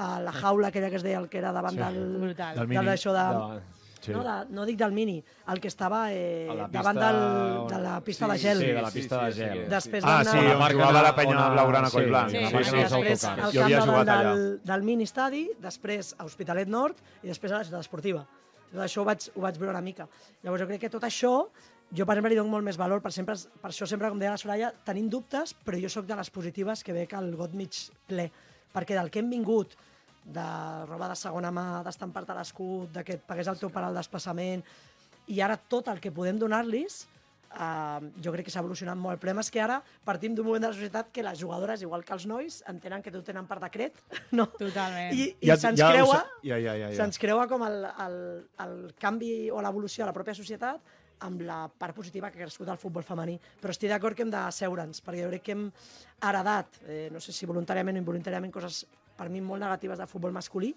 a 0.00 0.20
la 0.24 0.32
jaula 0.32 0.70
aquella 0.70 0.88
que 0.88 0.96
es 0.96 1.02
deia 1.04 1.18
el 1.20 1.28
que 1.28 1.36
era 1.42 1.50
davant 1.52 1.74
Sí. 1.76 1.82
del, 1.84 2.16
Brutal. 2.22 2.54
Del 2.56 2.68
del 2.68 2.68
mini. 2.78 2.92
això 2.94 3.12
de, 3.12 3.24
De... 3.60 3.81
Sí. 4.02 4.10
no, 4.12 4.22
de, 4.26 4.32
no 4.50 4.64
dic 4.66 4.76
del 4.80 4.90
mini, 4.92 5.22
el 5.48 5.60
que 5.60 5.68
estava 5.68 6.12
eh, 6.12 6.48
A 6.50 6.54
la 6.54 6.68
davant 6.68 6.96
pista 6.98 7.12
del, 7.12 7.22
on- 7.62 7.68
de 7.68 7.78
la 7.78 8.00
pista 8.02 8.26
Sí, 8.26 8.32
de 8.32 8.38
gel. 8.38 8.58
Sí, 8.58 8.66
de 8.66 8.82
la 8.82 8.90
pista 8.90 9.24
de 9.26 9.32
gel. 9.32 9.68
Després 9.70 10.04
Ah, 10.04 10.24
sí, 10.24 10.36
on 10.38 10.58
marca 10.58 10.74
jugava 10.74 10.98
de- 10.98 11.02
la 11.06 11.14
penya 11.14 11.48
blaugrana 11.54 11.88
sí, 11.88 11.96
coll 11.96 12.08
blanc. 12.08 12.30
sí, 12.30 12.40
la 12.40 12.48
sí, 12.50 12.64
sí, 12.64 12.76
després 12.82 13.24
al 13.24 13.36
Jo 13.38 13.52
camp 13.52 13.64
havia 13.64 13.78
davant 13.78 13.90
jugat 13.92 14.08
allà. 14.08 14.34
del, 14.34 14.60
del 14.64 14.82
mini 14.82 15.04
estadi, 15.04 15.44
després 15.60 16.14
a 16.18 16.24
Hospitalet 16.24 16.68
Nord 16.68 16.96
i 17.22 17.28
després 17.28 17.52
a 17.52 17.58
la 17.58 17.64
ciutat 17.64 17.80
esportiva. 17.80 18.26
Tot 18.72 18.80
això 18.80 19.02
ho 19.02 19.04
vaig, 19.04 19.28
ho 19.36 19.40
vaig 19.40 19.56
veure 19.58 19.70
una 19.70 19.80
mica. 19.84 20.08
Llavors 20.42 20.62
jo 20.62 20.66
crec 20.66 20.80
que 20.80 20.90
tot 20.90 21.02
això, 21.04 21.46
jo 21.92 22.06
per 22.06 22.14
exemple 22.16 22.30
li 22.30 22.36
dono 22.36 22.48
molt 22.50 22.64
més 22.64 22.76
valor, 22.80 23.02
per, 23.02 23.12
sempre, 23.12 23.34
per 23.60 23.70
això 23.70 23.86
sempre, 23.86 24.08
com 24.08 24.18
deia 24.18 24.30
la 24.32 24.38
Soraya, 24.38 24.72
tenim 24.84 25.08
dubtes, 25.08 25.54
però 25.64 25.78
jo 25.80 25.88
sóc 25.88 26.06
de 26.06 26.16
les 26.16 26.30
positives 26.30 26.82
que 26.82 26.92
veig 26.92 27.12
el 27.14 27.36
got 27.36 27.52
mig 27.52 27.70
ple, 28.08 28.30
perquè 28.74 28.96
del 28.98 29.10
que 29.10 29.18
hem 29.20 29.28
vingut, 29.30 29.76
de 30.24 30.44
roba 30.86 31.08
de 31.10 31.16
segona 31.18 31.50
mà, 31.50 31.82
d'estampar-te 31.86 32.34
l'escut, 32.34 32.92
de 32.94 33.02
que 33.04 33.16
et 33.18 33.24
pagués 33.26 33.48
el 33.50 33.58
teu 33.58 33.70
pare 33.70 33.88
el 33.90 33.96
desplaçament, 33.98 34.62
i 35.28 35.40
ara 35.40 35.56
tot 35.56 35.88
el 35.88 36.00
que 36.00 36.12
podem 36.12 36.38
donar-los, 36.38 37.06
Uh, 37.52 38.00
jo 38.24 38.32
crec 38.32 38.46
que 38.46 38.50
s'ha 38.50 38.62
evolucionat 38.62 38.96
molt. 38.96 39.12
El 39.12 39.18
problema 39.20 39.42
és 39.44 39.50
que 39.52 39.60
ara 39.60 39.74
partim 40.06 40.32
d'un 40.32 40.46
moment 40.46 40.62
de 40.64 40.68
la 40.70 40.72
societat 40.72 41.10
que 41.12 41.20
les 41.22 41.36
jugadores, 41.38 41.82
igual 41.84 42.00
que 42.02 42.14
els 42.14 42.24
nois, 42.24 42.62
entenen 42.66 43.02
que 43.04 43.10
tot 43.12 43.26
tenen 43.28 43.44
per 43.44 43.58
decret, 43.60 43.92
no? 44.32 44.46
Totalment. 44.56 45.12
I, 45.12 45.26
i 45.36 45.50
se'ns 45.60 45.82
ho 45.84 45.90
creua, 45.92 46.14
sa- 46.22 46.30
Ja, 46.48 46.56
ja, 46.56 46.72
ja. 46.80 46.88
ja. 46.88 46.96
se'ns 46.96 47.20
creua 47.20 47.44
com 47.50 47.60
el, 47.66 47.84
el, 48.06 48.16
el 48.64 48.72
canvi 48.98 49.50
o 49.52 49.60
l'evolució 49.60 50.00
de 50.00 50.08
la 50.08 50.16
pròpia 50.16 50.32
societat 50.32 50.80
amb 51.28 51.44
la 51.44 51.66
part 51.68 51.92
positiva 51.94 52.30
que 52.32 52.40
ha 52.40 52.46
crescut 52.46 52.72
el 52.72 52.80
futbol 52.80 53.04
femení. 53.04 53.36
Però 53.60 53.76
estic 53.76 53.92
d'acord 53.92 54.16
que 54.16 54.24
hem 54.24 54.32
d'asseure'ns, 54.32 55.04
perquè 55.04 55.20
jo 55.26 55.28
crec 55.34 55.44
que 55.50 55.52
hem 55.52 55.68
heredat, 56.24 56.80
eh, 56.88 57.10
no 57.12 57.20
sé 57.20 57.36
si 57.36 57.44
voluntàriament 57.44 58.00
o 58.00 58.04
involuntàriament, 58.06 58.50
coses 58.56 58.86
per 59.22 59.30
mi 59.30 59.40
molt 59.44 59.62
negatives 59.62 60.00
del 60.02 60.10
futbol 60.10 60.34
masculí, 60.34 60.72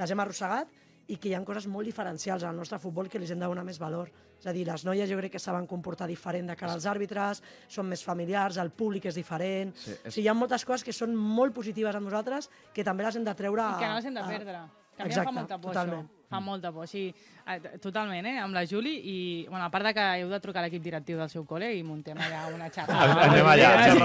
les 0.00 0.10
hem 0.10 0.20
arrossegat 0.24 0.70
i 1.12 1.16
que 1.20 1.28
hi 1.28 1.34
ha 1.34 1.40
coses 1.44 1.66
molt 1.68 1.84
diferencials 1.84 2.44
al 2.46 2.56
nostre 2.56 2.78
futbol 2.80 3.08
que 3.10 3.18
li 3.20 3.26
hem 3.28 3.40
de 3.42 3.48
donar 3.50 3.64
més 3.66 3.78
valor. 3.82 4.08
És 4.40 4.46
a 4.48 4.52
dir, 4.54 4.62
les 4.66 4.84
noies 4.86 5.10
jo 5.10 5.18
crec 5.18 5.32
que 5.34 5.40
saben 5.42 5.66
comportar 5.66 6.06
diferent 6.08 6.48
de 6.48 6.56
cara 6.56 6.72
als 6.78 6.86
àrbitres, 6.88 7.42
són 7.68 7.90
més 7.90 8.02
familiars, 8.06 8.56
el 8.62 8.70
públic 8.70 9.10
és 9.10 9.18
diferent... 9.18 9.74
Sí, 9.76 9.90
és- 9.92 10.06
O 10.06 10.10
sigui, 10.14 10.24
hi 10.24 10.30
ha 10.30 10.34
moltes 10.38 10.64
coses 10.64 10.84
que 10.86 10.94
són 10.96 11.12
molt 11.14 11.52
positives 11.54 11.94
amb 11.98 12.08
nosaltres 12.08 12.48
que 12.72 12.84
també 12.86 13.04
les 13.04 13.16
hem 13.18 13.24
de 13.28 13.34
treure... 13.34 13.66
I 13.76 13.82
que 13.82 13.88
no 13.92 13.98
les 13.98 14.08
hem 14.08 14.14
de 14.14 14.20
a- 14.24 14.30
perdre. 14.30 14.62
Que 14.96 15.02
a 15.02 15.04
mi 15.04 15.10
em 15.10 15.12
Exacte, 15.12 15.28
fa 15.28 15.36
molta 15.40 15.58
por, 15.60 15.72
totalment. 15.74 16.06
això. 16.08 16.21
Fa 16.32 16.40
molta 16.40 16.72
por. 16.72 16.86
O 16.86 16.88
sigui, 16.88 17.12
eh, 17.46 17.58
totalment, 17.82 18.24
eh? 18.26 18.38
Amb 18.40 18.56
la 18.56 18.64
Juli 18.66 18.94
i, 19.04 19.16
bueno, 19.50 19.66
a 19.66 19.70
part 19.70 19.84
de 19.90 19.92
que 19.94 20.06
heu 20.22 20.30
de 20.32 20.38
trucar 20.40 20.62
a 20.62 20.66
l'equip 20.66 20.82
directiu 20.82 21.18
del 21.20 21.28
seu 21.28 21.44
col·le 21.44 21.68
i 21.76 21.82
muntem 21.84 22.16
allà 22.16 22.46
una 22.54 22.70
xerrada. 22.72 23.26
Anem 23.28 23.50
allà. 23.52 23.70
Sí. 23.92 24.02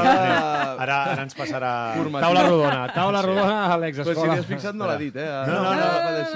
Ara, 0.84 0.98
ara 1.14 1.24
ens 1.24 1.36
passarà... 1.38 1.72
Formatiu. 1.96 2.28
Taula 2.28 2.44
rodona, 2.50 2.82
taula 2.94 3.22
rodona 3.26 3.58
a 3.64 3.68
Però 3.68 3.78
si 3.78 3.84
l'exescola. 3.86 4.34
t'hi 4.34 4.40
has 4.44 4.50
fixat 4.52 4.76
no 4.76 4.86
l'ha 4.90 4.98
dit, 5.00 5.16
eh? 5.16 5.28
No, 5.48 5.62
no, 5.64 5.72
no. 5.80 5.88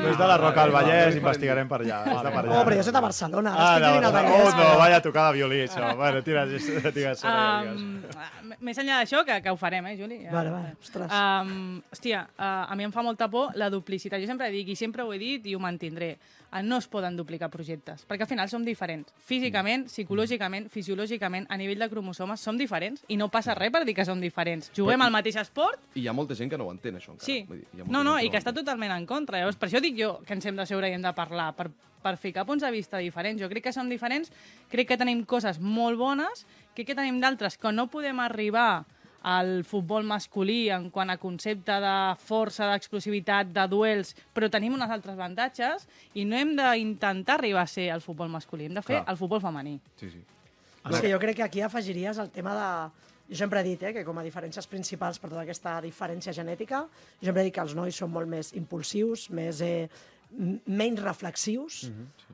No 0.01 0.10
és 0.13 0.17
de 0.17 0.27
la 0.32 0.38
Roca 0.41 0.63
al 0.63 0.71
Vallès, 0.73 1.17
investigarem 1.19 1.67
per 1.69 1.82
allà. 1.84 1.99
És 2.08 2.21
de 2.23 2.32
per 2.32 2.43
allà. 2.45 2.56
Oh, 2.56 2.63
però 2.65 2.77
jo 2.80 2.86
soc 2.88 2.95
de 2.95 3.01
Barcelona, 3.08 3.54
Ah, 3.58 3.73
de 3.75 3.86
Barcelona. 3.86 4.12
Vallès. 4.15 4.39
Oh, 4.39 4.56
no, 4.58 4.69
vaya 4.80 5.01
tocada 5.04 5.32
violí, 5.36 5.62
això. 5.67 5.91
Bueno, 5.99 6.23
tira, 6.23 6.45
tira, 6.51 6.91
digues. 6.95 7.23
Um, 7.27 8.01
més 8.62 8.77
enllà 8.82 9.01
d'això, 9.01 9.23
que, 9.27 9.39
que 9.43 9.51
ho 9.51 9.58
farem, 9.60 9.86
eh, 9.91 9.97
Juli? 9.99 10.21
Vale, 10.32 10.49
vale, 10.54 10.73
ostres. 10.82 11.12
Um, 11.12 11.82
hòstia, 11.91 12.23
uh, 12.38 12.71
a 12.71 12.75
mi 12.80 12.86
em 12.88 12.93
fa 12.93 13.04
molta 13.06 13.27
por 13.32 13.56
la 13.60 13.69
duplicitat. 13.73 14.21
Jo 14.21 14.30
sempre 14.30 14.49
dic, 14.54 14.69
i 14.73 14.77
sempre 14.80 15.04
ho 15.04 15.12
he 15.13 15.19
dit 15.21 15.45
i 15.51 15.56
ho 15.56 15.60
mantindré, 15.82 16.20
uh, 16.52 16.62
no 16.63 16.78
es 16.78 16.88
poden 16.88 17.15
duplicar 17.17 17.50
projectes, 17.50 18.06
perquè 18.08 18.26
al 18.26 18.30
final 18.30 18.50
som 18.50 18.63
diferents. 18.65 19.12
Físicament, 19.26 19.88
psicològicament, 19.89 20.70
fisiològicament, 20.70 21.48
a 21.50 21.58
nivell 21.58 21.80
de 21.80 21.89
cromosomes, 21.89 22.39
som 22.39 22.58
diferents 22.58 23.04
i 23.10 23.17
no 23.17 23.30
passa 23.30 23.56
res 23.56 23.72
per 23.72 23.84
dir 23.86 23.96
que 23.96 24.06
som 24.06 24.20
diferents. 24.22 24.72
Juguem 24.76 25.02
al 25.02 25.12
mateix 25.12 25.36
esport, 25.41 25.80
I 25.96 26.02
hi 26.02 26.08
ha 26.08 26.13
molta 26.13 26.36
gent 26.36 26.50
que 26.52 26.58
no 26.58 26.67
ho 26.67 26.72
entén, 26.72 26.96
això, 27.00 27.12
encara. 27.15 27.26
Sí. 27.26 27.44
Vull 27.48 27.60
dir, 27.63 27.67
hi 27.74 27.82
ha 27.82 27.89
No, 27.89 28.04
no, 28.04 28.20
i 28.20 28.30
que 28.30 28.38
ho 28.38 28.39
està 28.44 28.52
entén. 28.52 28.65
totalment 28.65 28.91
en 28.91 29.06
contra. 29.06 29.39
Llavors, 29.39 29.58
per 29.58 29.70
això 29.70 29.82
dic 29.82 29.98
jo 29.98 30.20
que 30.26 30.34
ens 30.34 30.46
hem 30.46 30.56
de 30.56 30.65
seure 30.65 30.89
i 30.89 30.94
hem 30.94 31.02
de 31.02 31.13
parlar, 31.13 31.54
per, 31.56 31.72
per 32.02 32.17
ficar 32.17 32.46
punts 32.46 32.63
de 32.63 32.72
vista 32.72 32.98
diferents. 32.98 33.41
Jo 33.41 33.50
crec 33.50 33.63
que 33.63 33.74
som 33.74 33.89
diferents, 33.89 34.32
crec 34.70 34.88
que 34.88 34.98
tenim 34.98 35.26
coses 35.26 35.60
molt 35.60 35.98
bones, 35.98 36.46
crec 36.76 36.88
que 36.91 36.96
tenim 36.96 37.20
d'altres 37.22 37.58
que 37.58 37.72
no 37.72 37.88
podem 37.88 38.20
arribar 38.20 38.86
al 39.22 39.64
futbol 39.68 40.06
masculí 40.08 40.70
en 40.74 40.90
quant 40.90 41.14
a 41.14 41.18
concepte 41.22 41.78
de 41.84 41.96
força, 42.22 42.68
d'explosivitat, 42.72 43.52
de 43.54 43.66
duels, 43.70 44.16
però 44.34 44.50
tenim 44.50 44.74
unes 44.78 44.90
altres 44.90 45.18
avantatges 45.18 45.86
i 46.18 46.26
no 46.26 46.40
hem 46.40 46.56
d'intentar 46.58 47.38
arribar 47.38 47.66
a 47.66 47.70
ser 47.70 47.92
el 47.94 48.02
futbol 48.02 48.32
masculí, 48.34 48.66
hem 48.66 48.78
de 48.78 48.86
fer 48.86 48.98
Clar. 48.98 49.06
el 49.14 49.20
futbol 49.20 49.42
femení. 49.44 49.78
Sí, 50.00 50.10
sí. 50.10 50.24
És 50.90 50.98
que 50.98 51.12
jo 51.12 51.20
crec 51.22 51.38
que 51.38 51.46
aquí 51.46 51.62
afegiries 51.62 52.18
el 52.18 52.32
tema 52.34 52.58
de... 52.58 52.70
Jo 53.32 53.38
sempre 53.40 53.62
he 53.62 53.64
dit 53.64 53.84
eh, 53.88 53.94
que 53.96 54.02
com 54.04 54.18
a 54.20 54.24
diferències 54.26 54.66
principals 54.68 55.16
per 55.22 55.30
tota 55.30 55.46
aquesta 55.46 55.78
diferència 55.80 56.34
genètica, 56.36 56.82
jo 57.22 57.30
sempre 57.30 57.46
he 57.46 57.48
dit 57.48 57.56
que 57.56 57.62
els 57.64 57.76
nois 57.78 57.96
són 57.96 58.12
molt 58.12 58.28
més 58.28 58.50
impulsius, 58.60 59.30
més, 59.32 59.62
eh, 59.64 59.88
menys 60.32 61.02
reflexius, 61.04 61.91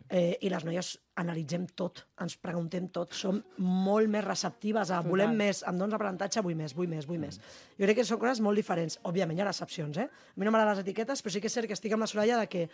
eh, 0.09 0.37
i 0.41 0.49
les 0.53 0.65
noies 0.65 0.91
analitzem 1.17 1.65
tot, 1.75 2.03
ens 2.21 2.35
preguntem 2.37 2.87
tot, 2.93 3.13
som 3.17 3.39
molt 3.57 4.09
més 4.13 4.23
receptives 4.23 4.91
a 4.93 5.01
volem 5.01 5.33
més, 5.37 5.63
em 5.67 5.79
dones 5.79 5.97
aprenentatge, 5.97 6.43
vull 6.45 6.55
més, 6.55 6.75
vull 6.77 6.89
més, 6.91 7.07
vull 7.09 7.19
més. 7.19 7.39
Jo 7.79 7.87
crec 7.87 7.97
que 8.01 8.05
són 8.05 8.21
coses 8.21 8.41
molt 8.43 8.59
diferents. 8.59 8.99
Òbviament 9.09 9.39
hi 9.39 9.41
ha 9.41 9.49
excepcions, 9.49 9.97
eh? 9.97 10.07
A 10.07 10.37
mi 10.37 10.45
no 10.45 10.53
m'agraden 10.53 10.77
les 10.77 10.85
etiquetes, 10.85 11.23
però 11.23 11.33
sí 11.33 11.41
que 11.41 11.49
és 11.49 11.57
cert 11.57 11.67
que 11.67 11.77
estic 11.77 11.97
amb 11.97 12.05
la 12.05 12.11
Soraya 12.11 12.37
de 12.43 12.47
que 12.51 12.67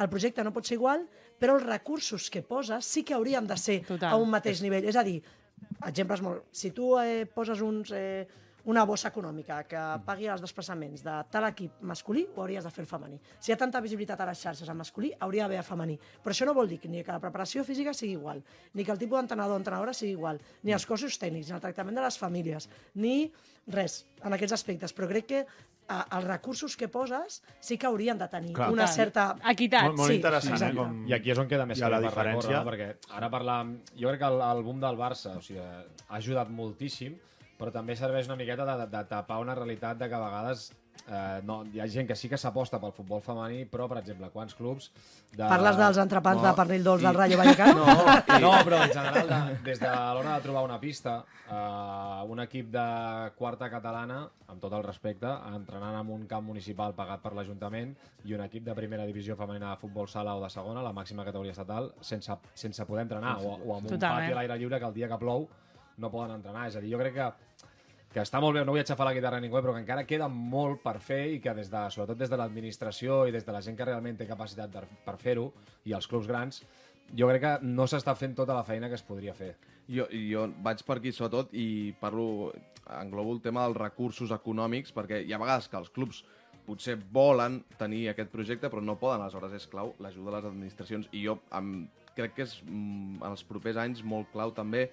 el 0.00 0.08
projecte 0.08 0.44
no 0.44 0.54
pot 0.56 0.64
ser 0.64 0.78
igual, 0.78 1.04
però 1.38 1.58
els 1.58 1.66
recursos 1.66 2.30
que 2.32 2.42
poses 2.42 2.86
sí 2.86 3.04
que 3.04 3.14
haurien 3.14 3.46
de 3.46 3.56
ser 3.60 3.82
Total. 3.84 4.14
a 4.14 4.16
un 4.16 4.30
mateix 4.32 4.62
nivell. 4.64 4.88
És 4.88 4.96
a 4.96 5.04
dir, 5.04 5.20
exemples 5.86 6.22
molt... 6.24 6.48
Si 6.52 6.72
tu 6.72 6.94
eh, 7.00 7.26
poses 7.26 7.60
uns, 7.60 7.92
eh, 7.92 8.26
una 8.64 8.84
bossa 8.84 9.08
econòmica 9.08 9.62
que 9.68 9.80
pagui 10.04 10.26
els 10.28 10.42
desplaçaments 10.44 11.02
de 11.04 11.14
tal 11.32 11.46
equip 11.48 11.80
masculí, 11.86 12.26
ho 12.34 12.42
hauries 12.42 12.64
de 12.64 12.70
fer 12.70 12.82
el 12.84 12.90
femení. 12.90 13.20
Si 13.38 13.50
hi 13.50 13.54
ha 13.54 13.58
tanta 13.60 13.80
visibilitat 13.80 14.20
a 14.20 14.26
les 14.28 14.42
xarxes 14.42 14.68
en 14.68 14.76
masculí, 14.76 15.12
hauria 15.20 15.44
d'haver 15.46 15.58
a 15.62 15.66
femení. 15.66 15.98
Però 16.22 16.34
això 16.34 16.46
no 16.46 16.54
vol 16.54 16.68
dir 16.68 16.78
que 16.80 16.88
ni 16.88 17.02
que 17.04 17.12
la 17.12 17.20
preparació 17.22 17.64
física 17.64 17.94
sigui 17.94 18.12
igual, 18.18 18.42
ni 18.74 18.84
que 18.84 18.92
el 18.92 18.98
tipus 18.98 19.18
d'entrenador 19.18 19.54
o 19.56 19.62
entrenadora 19.62 19.94
sigui 19.96 20.12
igual, 20.12 20.40
ni 20.62 20.72
els 20.76 20.86
cossos 20.86 21.18
tècnics, 21.18 21.48
ni 21.48 21.54
el 21.56 21.60
tractament 21.64 21.96
de 21.96 22.04
les 22.04 22.18
famílies, 22.18 22.68
ni 22.94 23.32
res 23.66 24.04
en 24.24 24.32
aquests 24.36 24.52
aspectes. 24.58 24.92
Però 24.92 25.08
crec 25.08 25.26
que 25.26 25.46
a, 25.90 26.04
els 26.18 26.26
recursos 26.28 26.76
que 26.76 26.86
poses 26.88 27.40
sí 27.60 27.76
que 27.78 27.86
haurien 27.88 28.18
de 28.18 28.28
tenir 28.28 28.52
Clar. 28.54 28.68
una 28.70 28.86
certa... 28.86 29.36
Equitat. 29.50 29.88
Molt, 29.88 29.96
molt 29.98 30.12
Sí, 30.12 30.16
interessant, 30.20 30.54
exacte. 30.54 30.74
eh? 30.76 30.78
Com... 30.78 31.00
I 31.08 31.14
aquí 31.16 31.32
és 31.32 31.38
on 31.42 31.48
queda 31.50 31.66
més 31.66 31.80
ha 31.82 31.88
la 31.90 31.98
diferència. 32.04 32.60
recórrer, 32.60 32.60
no? 32.60 32.70
perquè 33.00 33.16
ara 33.18 33.30
parlàvem... 33.32 33.72
Jo 33.98 34.12
crec 34.12 34.20
que 34.22 34.28
el, 34.30 34.38
el 34.52 34.62
boom 34.68 34.78
del 34.84 35.00
Barça 35.00 35.34
o 35.38 35.42
sigui, 35.42 35.58
ha 35.64 36.20
ajudat 36.20 36.48
moltíssim, 36.54 37.16
però 37.60 37.70
també 37.74 37.94
serveix 37.96 38.26
una 38.30 38.36
miqueta 38.40 38.64
de, 38.64 38.76
de, 38.82 38.90
de 38.96 39.04
tapar 39.10 39.38
una 39.44 39.54
realitat 39.54 39.98
de 40.00 40.08
que 40.08 40.16
a 40.16 40.20
vegades 40.24 40.70
eh, 41.08 41.40
no, 41.44 41.60
hi 41.72 41.80
ha 41.80 41.86
gent 41.92 42.06
que 42.08 42.16
sí 42.16 42.28
que 42.28 42.38
s'aposta 42.40 42.78
pel 42.80 42.92
futbol 42.96 43.20
femení, 43.24 43.64
però, 43.68 43.86
per 43.88 43.98
exemple, 44.00 44.30
quants 44.32 44.54
clubs... 44.56 44.90
De... 45.30 45.44
Parles 45.44 45.76
dels 45.78 45.98
entrepans 46.02 46.40
No, 46.40 46.46
de 46.48 46.52
pernil 46.58 46.82
dolç 46.86 47.02
i- 47.02 47.06
del 47.08 47.18
Rayo 47.18 47.38
Vallecano? 47.40 47.84
No, 48.30 48.38
no, 48.44 48.50
però 48.66 48.80
en 48.84 48.92
general, 48.94 49.28
de, 49.30 49.58
des 49.68 49.80
de 49.82 49.90
l'hora 49.90 50.36
de 50.38 50.42
trobar 50.44 50.62
una 50.66 50.78
pista, 50.82 51.18
eh, 51.48 52.24
un 52.32 52.40
equip 52.46 52.70
de 52.74 52.86
quarta 53.38 53.68
catalana, 53.72 54.22
amb 54.50 54.60
tot 54.62 54.72
el 54.78 54.82
respecte, 54.86 55.30
entrenant 55.54 56.00
en 56.00 56.10
un 56.16 56.24
camp 56.30 56.44
municipal 56.48 56.94
pagat 56.98 57.20
per 57.22 57.32
l'Ajuntament 57.36 57.92
i 58.24 58.34
un 58.36 58.42
equip 58.46 58.64
de 58.66 58.74
primera 58.78 59.06
divisió 59.08 59.36
femenina 59.38 59.74
de 59.74 59.80
futbol 59.82 60.08
sala 60.08 60.34
o 60.36 60.42
de 60.44 60.50
segona, 60.50 60.82
la 60.82 60.92
màxima 60.96 61.24
categoria 61.28 61.52
estatal, 61.56 61.92
sense, 62.00 62.36
sense 62.54 62.86
poder 62.88 63.04
entrenar, 63.08 63.36
o, 63.44 63.56
o 63.60 63.76
amb 63.76 63.86
un 63.86 63.94
Totalment. 63.96 64.24
pati 64.26 64.32
a 64.32 64.40
l'aire 64.40 64.58
lliure 64.62 64.80
que 64.82 64.90
el 64.90 64.94
dia 64.98 65.08
que 65.12 65.18
plou 65.22 65.48
no 66.00 66.08
poden 66.10 66.36
entrenar. 66.38 66.66
És 66.70 66.76
a 66.76 66.80
dir, 66.80 66.90
jo 66.94 66.98
crec 67.02 67.14
que 67.18 67.30
que 68.10 68.22
està 68.24 68.40
molt 68.42 68.56
bé, 68.56 68.64
no 68.66 68.74
vull 68.74 68.82
aixafar 68.82 69.06
la 69.06 69.14
guitarra 69.14 69.38
a 69.38 69.42
ningú, 69.42 69.58
eh, 69.58 69.62
però 69.62 69.74
que 69.76 69.82
encara 69.84 70.06
queda 70.06 70.26
molt 70.28 70.82
per 70.82 70.96
fer 71.04 71.22
i 71.36 71.40
que 71.42 71.54
des 71.54 71.70
de, 71.70 71.84
sobretot 71.94 72.18
des 72.18 72.30
de 72.30 72.38
l'administració 72.40 73.22
i 73.28 73.34
des 73.34 73.46
de 73.46 73.54
la 73.54 73.62
gent 73.62 73.78
que 73.78 73.86
realment 73.86 74.18
té 74.18 74.26
capacitat 74.26 74.72
de, 74.74 74.82
per 75.06 75.16
fer-ho 75.20 75.50
i 75.86 75.94
els 75.94 76.08
clubs 76.10 76.26
grans, 76.26 76.64
jo 77.14 77.28
crec 77.30 77.42
que 77.44 77.52
no 77.66 77.86
s'està 77.90 78.16
fent 78.18 78.34
tota 78.38 78.56
la 78.56 78.64
feina 78.66 78.88
que 78.90 78.98
es 78.98 79.06
podria 79.06 79.34
fer. 79.34 79.54
Jo, 79.90 80.06
jo 80.10 80.48
vaig 80.62 80.82
per 80.86 80.98
aquí 80.98 81.12
sobretot 81.14 81.54
i 81.54 81.94
parlo, 82.00 82.50
englobo 82.98 83.34
el 83.36 83.40
tema 83.44 83.64
dels 83.66 83.78
recursos 83.78 84.34
econòmics 84.34 84.94
perquè 84.94 85.22
hi 85.24 85.34
ha 85.34 85.42
vegades 85.42 85.70
que 85.70 85.78
els 85.78 85.90
clubs 85.94 86.24
potser 86.66 86.96
volen 87.14 87.60
tenir 87.78 88.08
aquest 88.10 88.30
projecte 88.30 88.70
però 88.70 88.82
no 88.82 88.98
poden, 88.98 89.22
aleshores 89.22 89.54
és 89.58 89.66
clau 89.70 89.94
l'ajuda 89.98 90.30
de 90.30 90.36
les 90.36 90.50
administracions 90.50 91.08
i 91.10 91.24
jo 91.24 91.38
em, 91.56 91.88
crec 92.14 92.36
que 92.36 92.46
és 92.46 92.58
mm, 92.62 93.22
en 93.22 93.30
els 93.30 93.46
propers 93.46 93.80
anys 93.82 94.04
molt 94.06 94.30
clau 94.34 94.54
també 94.54 94.88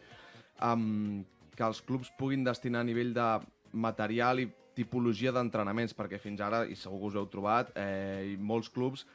um, 0.64 1.26
que 1.58 1.66
els 1.66 1.82
clubs 1.82 2.12
puguin 2.20 2.46
destinar 2.46 2.84
a 2.84 2.88
nivell 2.88 3.14
de 3.16 3.28
material 3.74 4.44
i 4.44 4.48
tipologia 4.78 5.34
d'entrenaments, 5.34 5.96
perquè 5.98 6.20
fins 6.22 6.42
ara, 6.46 6.62
i 6.70 6.76
segur 6.78 7.00
que 7.02 7.10
us 7.10 7.18
heu 7.18 7.26
trobat, 7.34 7.72
eh, 7.76 8.38
molts 8.38 8.70
clubs 8.70 9.08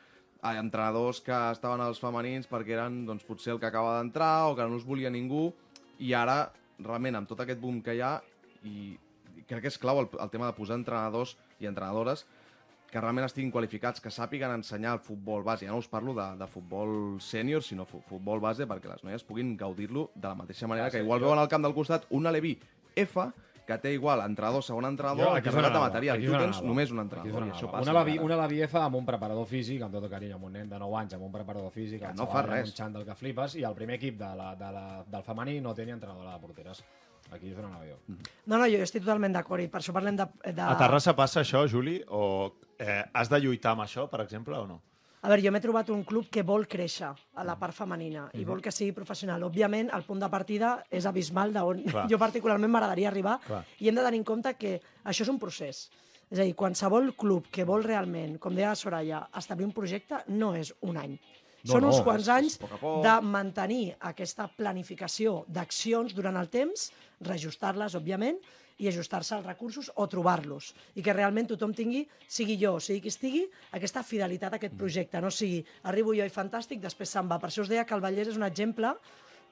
eh, 0.43 0.59
entrenadors 0.59 1.21
que 1.23 1.37
estaven 1.53 1.81
als 1.85 2.03
femenins 2.03 2.51
perquè 2.51 2.77
eren 2.77 3.05
doncs, 3.07 3.25
potser 3.27 3.55
el 3.55 3.63
que 3.63 3.71
acaba 3.71 3.99
d'entrar 3.99 4.51
o 4.51 4.57
que 4.59 4.67
no 4.67 4.79
els 4.79 4.87
volia 4.87 5.11
ningú 5.11 5.51
i 6.03 6.13
ara 6.19 6.51
realment 6.83 7.21
amb 7.21 7.31
tot 7.31 7.41
aquest 7.45 7.61
boom 7.63 7.81
que 7.83 7.95
hi 7.95 8.03
ha 8.03 8.17
i 8.67 8.93
crec 9.47 9.63
que 9.63 9.71
és 9.71 9.79
clau 9.79 10.03
el, 10.03 10.11
el 10.19 10.31
tema 10.33 10.49
de 10.51 10.57
posar 10.57 10.81
entrenadors 10.81 11.37
i 11.61 11.71
entrenadores 11.71 12.27
que 12.93 13.01
realment 13.01 13.25
estiguin 13.25 13.51
qualificats, 13.51 14.03
que 14.05 14.11
sàpiguen 14.13 14.53
ensenyar 14.53 14.93
el 14.99 15.01
futbol 15.01 15.43
base. 15.43 15.65
Ja 15.65 15.73
no 15.73 15.79
us 15.81 15.89
parlo 15.89 16.13
de, 16.13 16.27
de 16.37 16.47
futbol 16.47 17.17
sènior, 17.25 17.63
sinó 17.65 17.87
fu 17.89 18.03
futbol 18.05 18.39
base 18.45 18.67
perquè 18.69 18.91
les 18.91 19.03
noies 19.07 19.25
puguin 19.25 19.55
gaudir-lo 19.57 20.11
de 20.15 20.29
la 20.29 20.35
mateixa 20.37 20.69
manera 20.69 20.89
Ah, 20.89 20.91
que 20.93 21.01
igual 21.01 21.21
veuen 21.25 21.39
al 21.41 21.49
camp 21.49 21.65
del 21.65 21.73
costat 21.73 22.05
un 22.11 22.27
Alevi 22.29 22.59
F 22.95 23.31
que 23.65 23.77
té 23.79 23.93
igual 23.95 24.21
entrenador, 24.27 24.61
segon 24.67 24.85
entrenador, 24.85 25.25
Jo, 25.25 25.35
aquí 25.37 25.49
carregat 25.49 25.73
de 25.73 25.79
material. 25.79 26.17
aquí 26.19 26.27
tu 26.27 26.33
tens 26.33 26.57
anava. 26.59 26.67
només 26.67 26.91
un 26.91 26.99
Aquí 26.99 27.07
és 27.07 27.21
entrenador. 27.23 27.47
I 27.47 27.51
això 27.53 27.71
passa. 27.71 27.83
una, 27.87 27.93
la, 27.95 28.03
vi- 28.05 28.11
encara. 28.19 28.25
una 28.27 28.37
la 28.37 28.49
BF 28.51 28.75
amb 28.83 28.97
un 28.97 29.07
preparador 29.07 29.47
físic, 29.47 29.83
amb 29.87 29.95
tot 29.95 30.05
el 30.05 30.11
carinyo, 30.11 30.35
amb 30.35 30.45
un 30.45 30.53
nen 30.53 30.69
de 30.69 30.79
9 30.83 30.97
anys, 30.99 31.15
amb 31.15 31.23
un 31.25 31.33
preparador 31.33 31.71
físic, 31.71 32.01
Que 32.03 32.13
no 32.13 32.27
fa 32.27 32.43
res. 32.43 32.69
un 32.69 32.75
xandall 32.77 33.05
que 33.07 33.15
flipes, 33.15 33.55
i 33.55 33.63
el 33.63 33.73
primer 33.75 33.97
equip 33.97 34.19
de 34.19 34.35
la, 34.37 34.55
de 34.57 34.73
la, 34.73 35.05
del 35.07 35.23
femení 35.23 35.61
no 35.63 35.73
té 35.75 35.87
ni 35.87 35.93
entrenadora 35.93 36.35
de 36.35 36.41
porteres. 36.41 36.83
Aquí 37.31 37.49
és 37.53 37.57
anava 37.59 37.87
jo. 37.87 37.97
No, 38.47 38.59
no, 38.59 38.67
jo 38.67 38.83
estic 38.83 39.01
totalment 39.07 39.33
d'acord 39.33 39.63
i 39.63 39.69
per 39.69 39.81
això 39.81 39.93
parlem 39.95 40.17
de... 40.17 40.27
de... 40.53 40.61
A 40.61 40.77
Terrassa 40.77 41.15
passa 41.17 41.41
això, 41.41 41.63
Juli? 41.71 42.03
O 42.11 42.53
eh, 42.83 43.05
has 43.15 43.31
de 43.31 43.39
lluitar 43.41 43.73
amb 43.77 43.85
això, 43.87 44.09
per 44.11 44.21
exemple, 44.25 44.59
o 44.59 44.67
no? 44.67 44.81
A 45.23 45.29
veure, 45.31 45.43
jo 45.45 45.53
m'he 45.55 45.61
trobat 45.63 45.89
un 45.95 46.01
club 46.03 46.27
que 46.35 46.43
vol 46.43 46.65
créixer 46.67 47.07
a 47.39 47.45
la 47.47 47.55
part 47.59 47.73
femenina 47.77 48.25
i 48.35 48.39
Mhm. 48.43 48.47
vol 48.49 48.61
que 48.61 48.73
sigui 48.75 48.91
professional. 48.93 49.43
Òbviament, 49.47 49.93
el 49.95 50.03
punt 50.03 50.19
de 50.21 50.29
partida 50.29 50.85
és 50.91 51.07
abismal 51.07 51.53
d'on 51.55 51.85
jo 52.11 52.19
particularment 52.19 52.71
m'agradaria 52.73 53.09
arribar 53.09 53.39
Clar. 53.47 53.65
i 53.79 53.89
hem 53.89 53.95
de 53.95 54.03
tenir 54.03 54.19
en 54.19 54.25
compte 54.25 54.55
que 54.59 54.81
això 55.05 55.23
és 55.23 55.29
un 55.29 55.39
procés. 55.39 55.91
És 56.33 56.39
a 56.41 56.43
dir, 56.43 56.55
qualsevol 56.57 57.15
club 57.15 57.47
que 57.53 57.63
vol 57.65 57.85
realment, 57.85 58.39
com 58.41 58.55
deia 58.57 58.71
la 58.71 58.75
Soraya, 58.75 59.29
establir 59.37 59.67
un 59.67 59.73
projecte 59.73 60.25
no 60.29 60.55
és 60.57 60.75
un 60.81 60.97
any. 60.97 61.19
No, 61.65 61.75
Són 61.75 61.83
no, 61.83 61.89
uns 61.93 62.01
quants 62.03 62.27
anys 62.29 62.57
poc 62.59 62.73
poc. 62.81 63.03
de 63.05 63.21
mantenir 63.23 63.95
aquesta 64.01 64.49
planificació 64.49 65.45
d'accions 65.47 66.15
durant 66.17 66.37
el 66.37 66.49
temps, 66.49 66.91
reajustar-les, 67.21 67.95
òbviament, 67.95 68.39
i 68.79 68.89
ajustar-se 68.89 69.35
als 69.37 69.47
recursos 69.47 69.91
o 69.95 70.07
trobar-los. 70.09 70.73
I 70.97 71.03
que 71.03 71.15
realment 71.17 71.51
tothom 71.51 71.75
tingui, 71.77 72.05
sigui 72.29 72.57
jo, 72.61 72.79
sigui 72.81 73.03
qui 73.05 73.13
estigui, 73.13 73.43
aquesta 73.73 74.05
fidelitat 74.07 74.55
a 74.55 74.61
aquest 74.61 74.79
projecte. 74.79 75.21
No 75.21 75.31
sigui, 75.31 75.63
arribo 75.91 76.15
jo 76.17 76.25
i 76.27 76.33
fantàstic, 76.33 76.81
després 76.81 77.13
se'n 77.13 77.29
va. 77.31 77.41
Per 77.43 77.51
això 77.51 77.67
us 77.67 77.73
deia 77.73 77.85
que 77.85 77.95
el 77.95 78.05
Vallès 78.05 78.33
és 78.33 78.41
un 78.41 78.49
exemple 78.49 78.95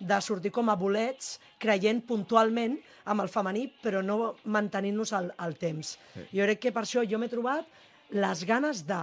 de 0.00 0.16
sortir 0.24 0.50
com 0.50 0.70
a 0.72 0.76
bolets, 0.80 1.34
creient 1.60 2.00
puntualment 2.08 2.78
amb 3.12 3.20
el 3.20 3.28
femení, 3.28 3.66
però 3.82 4.00
no 4.02 4.34
mantenint-nos 4.48 5.12
al, 5.12 5.30
al 5.36 5.56
temps. 5.60 5.96
Sí. 6.14 6.26
Jo 6.32 6.48
crec 6.48 6.62
que 6.64 6.72
per 6.72 6.86
això 6.86 7.04
jo 7.04 7.20
m'he 7.20 7.28
trobat 7.28 7.68
les 8.16 8.44
ganes 8.48 8.86
de 8.88 9.02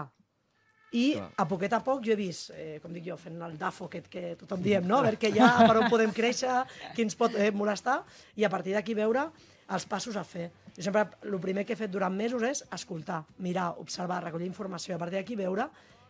i 0.96 1.12
Clar. 1.18 1.28
a 1.36 1.46
poquet 1.48 1.74
a 1.76 1.82
poc 1.84 2.06
jo 2.06 2.14
he 2.14 2.20
vist, 2.20 2.52
eh, 2.56 2.80
com 2.82 2.94
dic 2.96 3.06
jo, 3.10 3.18
fent 3.20 3.42
el 3.44 3.58
dafo 3.60 3.90
aquest 3.90 4.08
que 4.12 4.24
tothom 4.40 4.64
diem, 4.64 4.88
no? 4.88 5.02
a 5.02 5.08
veure 5.10 5.20
què 5.20 5.34
hi 5.34 5.42
ha, 5.44 5.50
per 5.68 5.76
on 5.82 5.90
podem 5.92 6.14
créixer, 6.16 6.64
qui 6.96 7.04
ens 7.04 7.18
pot 7.20 7.36
eh, 7.36 7.52
molestar, 7.52 8.00
i 8.40 8.48
a 8.48 8.50
partir 8.50 8.74
d'aquí 8.78 8.96
veure 8.96 9.28
els 9.76 9.86
passos 9.86 10.16
a 10.16 10.24
fer. 10.24 10.50
Jo 10.78 10.86
sempre, 10.86 11.06
el 11.28 11.40
primer 11.44 11.66
que 11.66 11.74
he 11.74 11.80
fet 11.80 11.92
durant 11.92 12.14
mesos 12.16 12.44
és 12.48 12.64
escoltar, 12.72 13.24
mirar, 13.44 13.74
observar, 13.82 14.22
recollir 14.24 14.48
informació, 14.48 14.96
a 14.96 15.02
partir 15.02 15.20
d'aquí 15.20 15.36
veure 15.36 15.68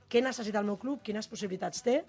què 0.07 0.21
necessita 0.23 0.59
el 0.59 0.67
meu 0.69 0.77
club, 0.77 1.01
quines 1.03 1.27
possibilitats 1.27 1.81
té, 1.83 2.01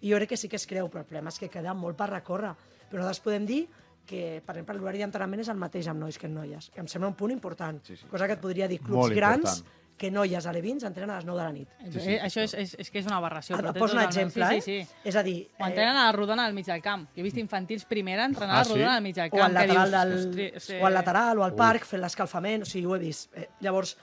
i 0.00 0.10
jo 0.10 0.18
crec 0.18 0.34
que 0.34 0.36
sí 0.40 0.48
que 0.48 0.56
es 0.56 0.66
creu, 0.66 0.88
però 0.90 1.04
el 1.04 1.08
problema 1.08 1.30
és 1.30 1.38
que 1.38 1.48
queda 1.52 1.74
molt 1.74 1.96
per 1.96 2.10
recórrer. 2.10 2.54
Però 2.90 3.00
nosaltres 3.02 3.22
podem 3.24 3.46
dir 3.46 3.62
que, 4.06 4.42
per 4.44 4.56
exemple, 4.56 4.76
l'horari 4.78 5.00
d'entrenament 5.00 5.40
és 5.44 5.48
el 5.52 5.60
mateix 5.60 5.86
amb 5.88 6.02
nois 6.02 6.18
que 6.18 6.26
amb 6.28 6.36
noies, 6.36 6.70
que 6.74 6.82
em 6.82 6.88
sembla 6.90 7.08
un 7.08 7.16
punt 7.16 7.32
important, 7.32 7.80
Sí, 7.86 7.96
sí. 7.96 8.06
cosa 8.10 8.26
que 8.26 8.36
et 8.36 8.42
podria 8.42 8.68
dir 8.68 8.80
clubs 8.80 9.14
grans 9.14 9.58
important. 9.58 9.80
Que 9.96 10.10
noies 10.10 10.46
alevins 10.50 10.82
entrenen 10.84 11.10
a 11.14 11.16
les 11.20 11.24
9 11.24 11.38
de 11.38 11.44
la 11.44 11.52
nit. 11.52 11.68
Sí, 11.92 12.00
sí, 12.00 12.14
això 12.18 12.42
és, 12.42 12.54
és, 12.58 12.72
és 12.82 12.90
que 12.90 12.98
és 12.98 13.06
una 13.06 13.16
aberració. 13.20 13.56
però 13.56 13.70
Et 13.70 13.78
poso 13.78 13.94
un 13.94 14.02
exemple, 14.02 14.46
sí, 14.48 14.56
eh? 14.56 14.60
Sí, 14.60 14.76
sí. 14.82 14.96
És 15.04 15.16
a 15.16 15.22
dir... 15.22 15.36
O 15.60 15.66
entrenen 15.68 15.96
a 15.96 16.06
la 16.08 16.12
rodona 16.16 16.44
al 16.46 16.54
mig 16.54 16.66
del 16.66 16.82
camp. 16.82 17.06
Jo 17.14 17.20
he 17.22 17.26
vist 17.28 17.38
infantils 17.38 17.84
primera 17.86 18.24
entrenar 18.26 18.56
Ah, 18.56 18.60
a 18.60 18.64
la 18.64 18.68
rodona 18.70 18.90
sí? 18.90 18.96
al 18.96 19.02
mig 19.02 19.14
del 19.14 19.28
o 19.28 19.36
camp. 19.36 19.44
al 19.44 19.54
lateral, 19.54 19.90
que 19.90 19.96
del, 19.96 20.12
dius, 20.14 20.26
"Hosti, 20.56 20.60
sí, 20.72 20.80
o 20.82 20.86
al 20.86 20.94
lateral 20.94 21.38
o 21.38 21.44
al 21.44 21.54
parc 21.54 21.84
fent 21.86 22.02
l'escalfament, 22.02 22.62
o 22.62 22.66
sigui, 22.66 22.86
ho 22.86 22.96
he 22.96 22.98
vist. 22.98 23.30
Eh, 23.36 23.48
llavors, 23.60 23.96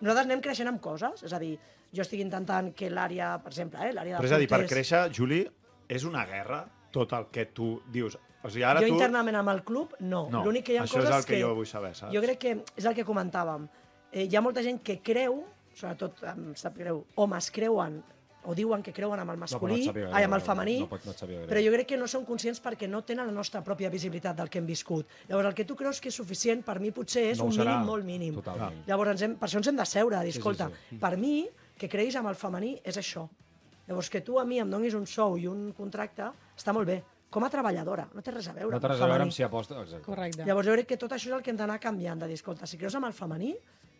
nosaltres 0.00 0.26
anem 0.26 0.40
creixent 0.40 0.68
amb 0.68 0.80
coses, 0.80 1.22
és 1.24 1.32
a 1.32 1.38
dir, 1.42 1.58
jo 1.92 2.02
estic 2.02 2.20
intentant 2.20 2.72
que 2.74 2.88
l'àrea, 2.90 3.34
per 3.42 3.50
exemple, 3.52 3.80
eh, 3.82 3.92
l'àrea 3.92 4.16
de 4.16 4.22
Però 4.22 4.30
és 4.30 4.32
a 4.32 4.38
dir, 4.38 4.48
per 4.48 4.64
créixer, 4.66 5.10
Juli, 5.12 5.42
és 5.88 6.04
una 6.04 6.24
guerra 6.24 6.64
tot 6.92 7.12
el 7.14 7.26
que 7.32 7.46
tu 7.46 7.82
dius. 7.90 8.16
O 8.44 8.48
sigui, 8.50 8.64
ara 8.64 8.80
jo 8.80 8.86
tu... 8.88 8.94
internament 8.94 9.36
amb 9.36 9.48
el 9.50 9.62
club, 9.62 9.94
no. 10.00 10.28
No, 10.30 10.44
L'únic 10.44 10.64
que 10.66 10.72
hi 10.72 10.76
ha 10.78 10.82
això 10.82 10.98
és 10.98 11.04
coses 11.04 11.16
el 11.18 11.24
que 11.28 11.40
jo 11.42 11.54
vull 11.54 11.66
saber, 11.66 11.94
saps? 11.94 12.12
Jo 12.14 12.20
crec 12.20 12.38
que 12.38 12.56
és 12.76 12.84
el 12.84 12.94
que 12.94 13.04
comentàvem. 13.04 13.68
Eh, 14.12 14.26
hi 14.28 14.36
ha 14.36 14.42
molta 14.44 14.62
gent 14.62 14.82
que 14.84 14.98
creu, 15.00 15.42
sobretot, 15.74 16.22
em 16.28 16.50
sap 16.58 16.76
greu, 16.76 17.04
homes 17.16 17.50
creuen 17.50 18.02
o 18.44 18.56
diuen 18.58 18.82
que 18.82 18.90
creuen 18.92 19.20
amb 19.22 19.30
el 19.30 19.38
masculí, 19.38 19.84
sàpiga 19.86 20.08
greu, 20.08 20.14
ai, 20.18 20.24
amb 20.26 20.34
el 20.34 20.40
no, 20.42 20.44
femení, 20.44 20.74
no 20.82 20.88
pot- 20.90 21.04
no 21.06 21.12
sàpiga 21.14 21.44
greu. 21.44 21.48
però 21.48 21.60
jo 21.64 21.70
crec 21.72 21.86
que 21.92 21.96
no 21.96 22.08
són 22.10 22.24
conscients 22.26 22.58
perquè 22.60 22.88
no 22.90 23.00
tenen 23.06 23.26
la 23.30 23.32
nostra 23.32 23.62
pròpia 23.62 23.88
visibilitat 23.88 24.36
del 24.36 24.50
que 24.50 24.58
hem 24.58 24.66
viscut. 24.66 25.06
Llavors, 25.28 25.46
el 25.48 25.54
que 25.54 25.64
tu 25.64 25.76
creus 25.76 26.00
que 26.00 26.08
és 26.10 26.14
suficient, 26.18 26.64
per 26.66 26.80
mi 26.80 26.90
potser 26.90 27.22
és 27.30 27.38
No 27.38 27.44
un 27.46 27.52
serà. 27.52 27.70
mínim 27.76 27.86
molt 27.86 28.04
mínim. 28.04 28.34
Totalment. 28.34 28.82
Llavors, 28.86 29.10
ens 29.12 29.22
hem, 29.22 29.36
per 29.36 29.48
això 29.48 29.56
ens 29.62 29.68
hem 29.68 29.76
de 29.76 29.86
seure, 29.86 30.16
a 30.16 30.22
dir, 30.22 30.32
Sí, 30.32 30.34
sí, 30.34 30.38
escolta, 30.40 30.70
sí. 30.90 30.98
per 30.98 31.16
mi, 31.16 31.48
que 31.78 31.88
creguis 31.88 32.16
amb 32.16 32.28
el 32.28 32.34
femení 32.34 32.80
és 32.84 32.96
això. 32.98 33.28
Llavors, 33.86 34.10
que 34.10 34.20
tu 34.20 34.38
a 34.40 34.44
mi 34.44 34.58
em 34.58 34.68
donis 34.70 34.94
un 34.94 35.06
sou 35.06 35.38
i 35.38 35.46
un 35.46 35.72
contracte, 35.72 36.22
està 36.58 36.72
molt 36.74 36.86
bé. 36.86 37.02
Com 37.30 37.44
a 37.44 37.48
treballadora, 37.48 38.08
no 38.12 38.20
té 38.22 38.30
res 38.30 38.48
a 38.48 38.52
veure 38.52 38.74
No 38.74 38.80
té 38.80 38.88
res 38.88 39.00
a 39.00 39.06
veure 39.06 39.22
amb 39.22 39.32
si 39.32 39.42
aposta... 39.42 39.80
Exacte. 39.80 40.04
Correcte. 40.04 40.44
Llavors 40.44 40.66
jo 40.66 40.72
crec 40.74 40.86
que 40.88 40.96
tot 40.98 41.12
això 41.12 41.28
és 41.30 41.32
el 41.38 41.42
que 41.42 41.50
hem 41.50 41.56
d'anar 41.56 41.78
canviant, 41.80 42.18
de 42.20 42.26
dir, 42.26 42.34
escolta, 42.34 42.66
si 42.66 42.76
creus 42.76 42.94
amb 42.96 43.06
el 43.06 43.12
femení, 43.14 43.54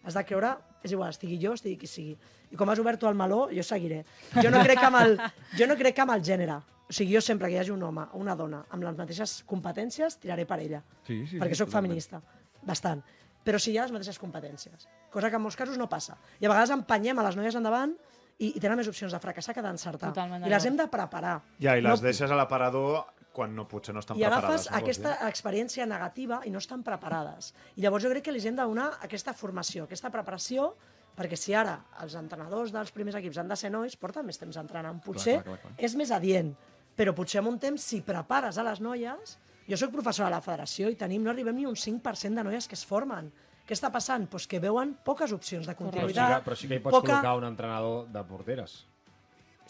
has 0.04 0.14
de 0.18 0.24
creure, 0.26 0.56
és 0.82 0.92
igual, 0.92 1.12
estigui 1.14 1.38
jo, 1.42 1.54
estigui 1.54 1.78
qui 1.80 1.88
sigui. 1.90 2.16
I 2.52 2.58
com 2.58 2.70
has 2.70 2.80
obert 2.82 3.00
tu 3.00 3.08
el 3.08 3.16
meló, 3.18 3.46
jo 3.54 3.64
seguiré. 3.64 4.02
Jo 4.34 4.50
no 4.50 4.60
crec 4.64 4.82
amb 4.82 5.00
el, 5.00 5.16
jo 5.58 5.68
no 5.70 5.76
crec 5.78 6.02
amb 6.04 6.14
el 6.16 6.24
gènere. 6.26 6.58
O 6.88 6.92
sigui, 6.92 7.14
jo 7.14 7.22
sempre 7.24 7.48
que 7.48 7.56
hi 7.56 7.60
hagi 7.62 7.72
un 7.72 7.82
home 7.86 8.04
o 8.12 8.20
una 8.20 8.34
dona 8.36 8.64
amb 8.70 8.84
les 8.84 8.96
mateixes 8.98 9.38
competències, 9.48 10.18
tiraré 10.20 10.44
per 10.48 10.58
ella. 10.60 10.82
Sí, 11.06 11.22
sí, 11.30 11.38
perquè 11.40 11.56
sí, 11.56 11.62
sóc 11.62 11.70
feminista. 11.72 12.20
Bastant. 12.68 13.00
Però 13.42 13.58
si 13.58 13.72
hi 13.72 13.78
ha 13.78 13.86
les 13.86 13.94
mateixes 13.94 14.18
competències. 14.22 14.88
Cosa 15.10 15.30
que 15.30 15.38
en 15.38 15.42
molts 15.42 15.56
casos 15.58 15.78
no 15.78 15.88
passa. 15.90 16.18
I 16.38 16.46
a 16.46 16.52
vegades 16.52 16.74
empenyem 16.74 17.18
a 17.18 17.24
les 17.26 17.38
noies 17.38 17.56
endavant 17.58 17.94
i, 18.38 18.52
i 18.52 18.60
tenen 18.60 18.78
més 18.78 18.90
opcions 18.90 19.14
de 19.14 19.22
fracassar 19.22 19.54
que 19.56 19.64
d'encertar. 19.64 20.12
Totalment 20.12 20.46
I 20.46 20.52
les 20.52 20.66
hem 20.68 20.76
de 20.78 20.86
preparar. 20.90 21.38
Ja, 21.62 21.78
i 21.78 21.82
les 21.82 22.02
no, 22.02 22.06
deixes 22.06 22.30
a 22.30 22.38
l'aparador 22.38 23.02
quan 23.32 23.54
no, 23.56 23.66
potser 23.68 23.94
no 23.94 24.00
estan 24.02 24.18
I 24.20 24.24
agafes 24.28 24.42
preparades. 24.42 24.66
no? 24.66 24.72
Vols 24.72 24.82
aquesta 24.82 25.12
dir? 25.12 25.28
experiència 25.28 25.86
negativa 25.88 26.40
i 26.46 26.50
no 26.50 26.60
estan 26.62 26.82
preparades. 26.86 27.52
I 27.76 27.84
llavors 27.84 28.04
jo 28.04 28.10
crec 28.12 28.26
que 28.26 28.34
els 28.34 28.44
hem 28.48 28.56
de 28.58 28.66
donar 28.68 28.90
aquesta 29.02 29.34
formació, 29.34 29.84
aquesta 29.88 30.10
preparació, 30.10 30.74
perquè 31.16 31.36
si 31.36 31.54
ara 31.54 31.78
els 32.00 32.14
entrenadors 32.16 32.72
dels 32.72 32.92
primers 32.92 33.16
equips 33.20 33.38
han 33.42 33.48
de 33.48 33.56
ser 33.56 33.70
nois, 33.72 33.96
porten 33.96 34.26
més 34.26 34.38
temps 34.40 34.56
entrenant. 34.56 35.00
Potser 35.04 35.40
clar, 35.42 35.56
clar, 35.56 35.58
clar. 35.64 35.72
és 35.88 35.96
més 35.96 36.12
adient, 36.12 36.54
però 36.96 37.14
potser 37.16 37.40
amb 37.40 37.48
un 37.52 37.58
temps, 37.58 37.82
si 37.82 38.02
prepares 38.04 38.58
a 38.58 38.68
les 38.68 38.80
noies... 38.80 39.38
Jo 39.62 39.76
sóc 39.78 39.92
professora 39.94 40.26
a 40.26 40.32
la 40.32 40.40
federació 40.42 40.88
i 40.90 40.96
tenim, 40.98 41.22
no 41.22 41.30
arribem 41.30 41.54
ni 41.54 41.64
un 41.70 41.76
5% 41.78 42.34
de 42.34 42.42
noies 42.42 42.66
que 42.66 42.74
es 42.74 42.82
formen. 42.84 43.28
Què 43.62 43.76
està 43.76 43.92
passant? 43.94 44.24
Pues 44.26 44.48
que 44.50 44.58
veuen 44.58 44.96
poques 45.06 45.30
opcions 45.32 45.68
de 45.70 45.76
Però 45.78 45.86
sí, 45.86 45.92
que, 45.94 46.00
continuïtat. 46.02 46.42
però 46.44 46.56
sí 46.58 46.66
que 46.68 46.80
hi 46.80 46.82
pots 46.82 46.96
col·locar 46.98 47.36
un 47.38 47.46
entrenador 47.46 48.08
de 48.10 48.24
porteres. 48.26 48.74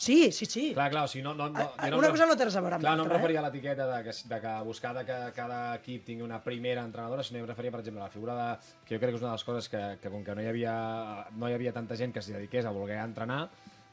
Sí, 0.03 0.33
sí, 0.35 0.47
sí. 0.51 0.62
Clar, 0.75 0.88
clar, 0.91 1.05
o 1.07 1.11
sigui, 1.11 1.23
no... 1.23 1.33
no, 1.38 1.47
no 1.55 1.61
Ah, 1.79 1.87
jo 1.93 1.99
una 2.01 2.09
em- 2.09 2.15
cosa 2.17 2.27
no 2.27 2.35
té 2.38 2.47
res 2.49 2.57
a 2.59 2.62
veure 2.65 2.75
amb 2.79 2.83
Clar, 2.83 2.97
no 2.99 3.05
em 3.05 3.07
l'altra, 3.07 3.19
eh? 3.19 3.21
referia 3.21 3.38
a 3.38 3.45
l'etiqueta 3.45 3.85
de, 3.87 3.99
que, 4.09 4.15
de 4.33 4.38
que 4.43 4.55
buscar 4.67 4.91
de 4.97 5.05
que 5.07 5.19
cada 5.37 5.59
equip 5.77 6.05
tingui 6.09 6.25
una 6.27 6.41
primera 6.43 6.83
entrenadora, 6.83 7.23
sinó 7.23 7.38
que 7.38 7.45
em 7.47 7.51
referia, 7.53 7.71
per 7.77 7.81
exemple, 7.85 8.03
a 8.03 8.09
la 8.09 8.15
figura 8.17 8.35
de... 8.41 8.49
que 8.88 8.97
jo 8.97 9.01
crec 9.05 9.12
que 9.15 9.21
és 9.21 9.23
una 9.23 9.31
de 9.31 9.37
les 9.38 9.47
coses 9.47 9.69
que, 9.71 9.83
que 10.03 10.11
com 10.11 10.25
que 10.27 10.35
no 10.35 10.43
hi 10.43 10.51
havia, 10.51 10.75
no 11.38 11.47
hi 11.49 11.55
havia 11.55 11.73
tanta 11.77 11.95
gent 12.01 12.11
que 12.17 12.23
s'hi 12.25 12.35
dediqués 12.35 12.67
a 12.67 12.75
voler 12.75 12.99
entrenar, 13.05 13.45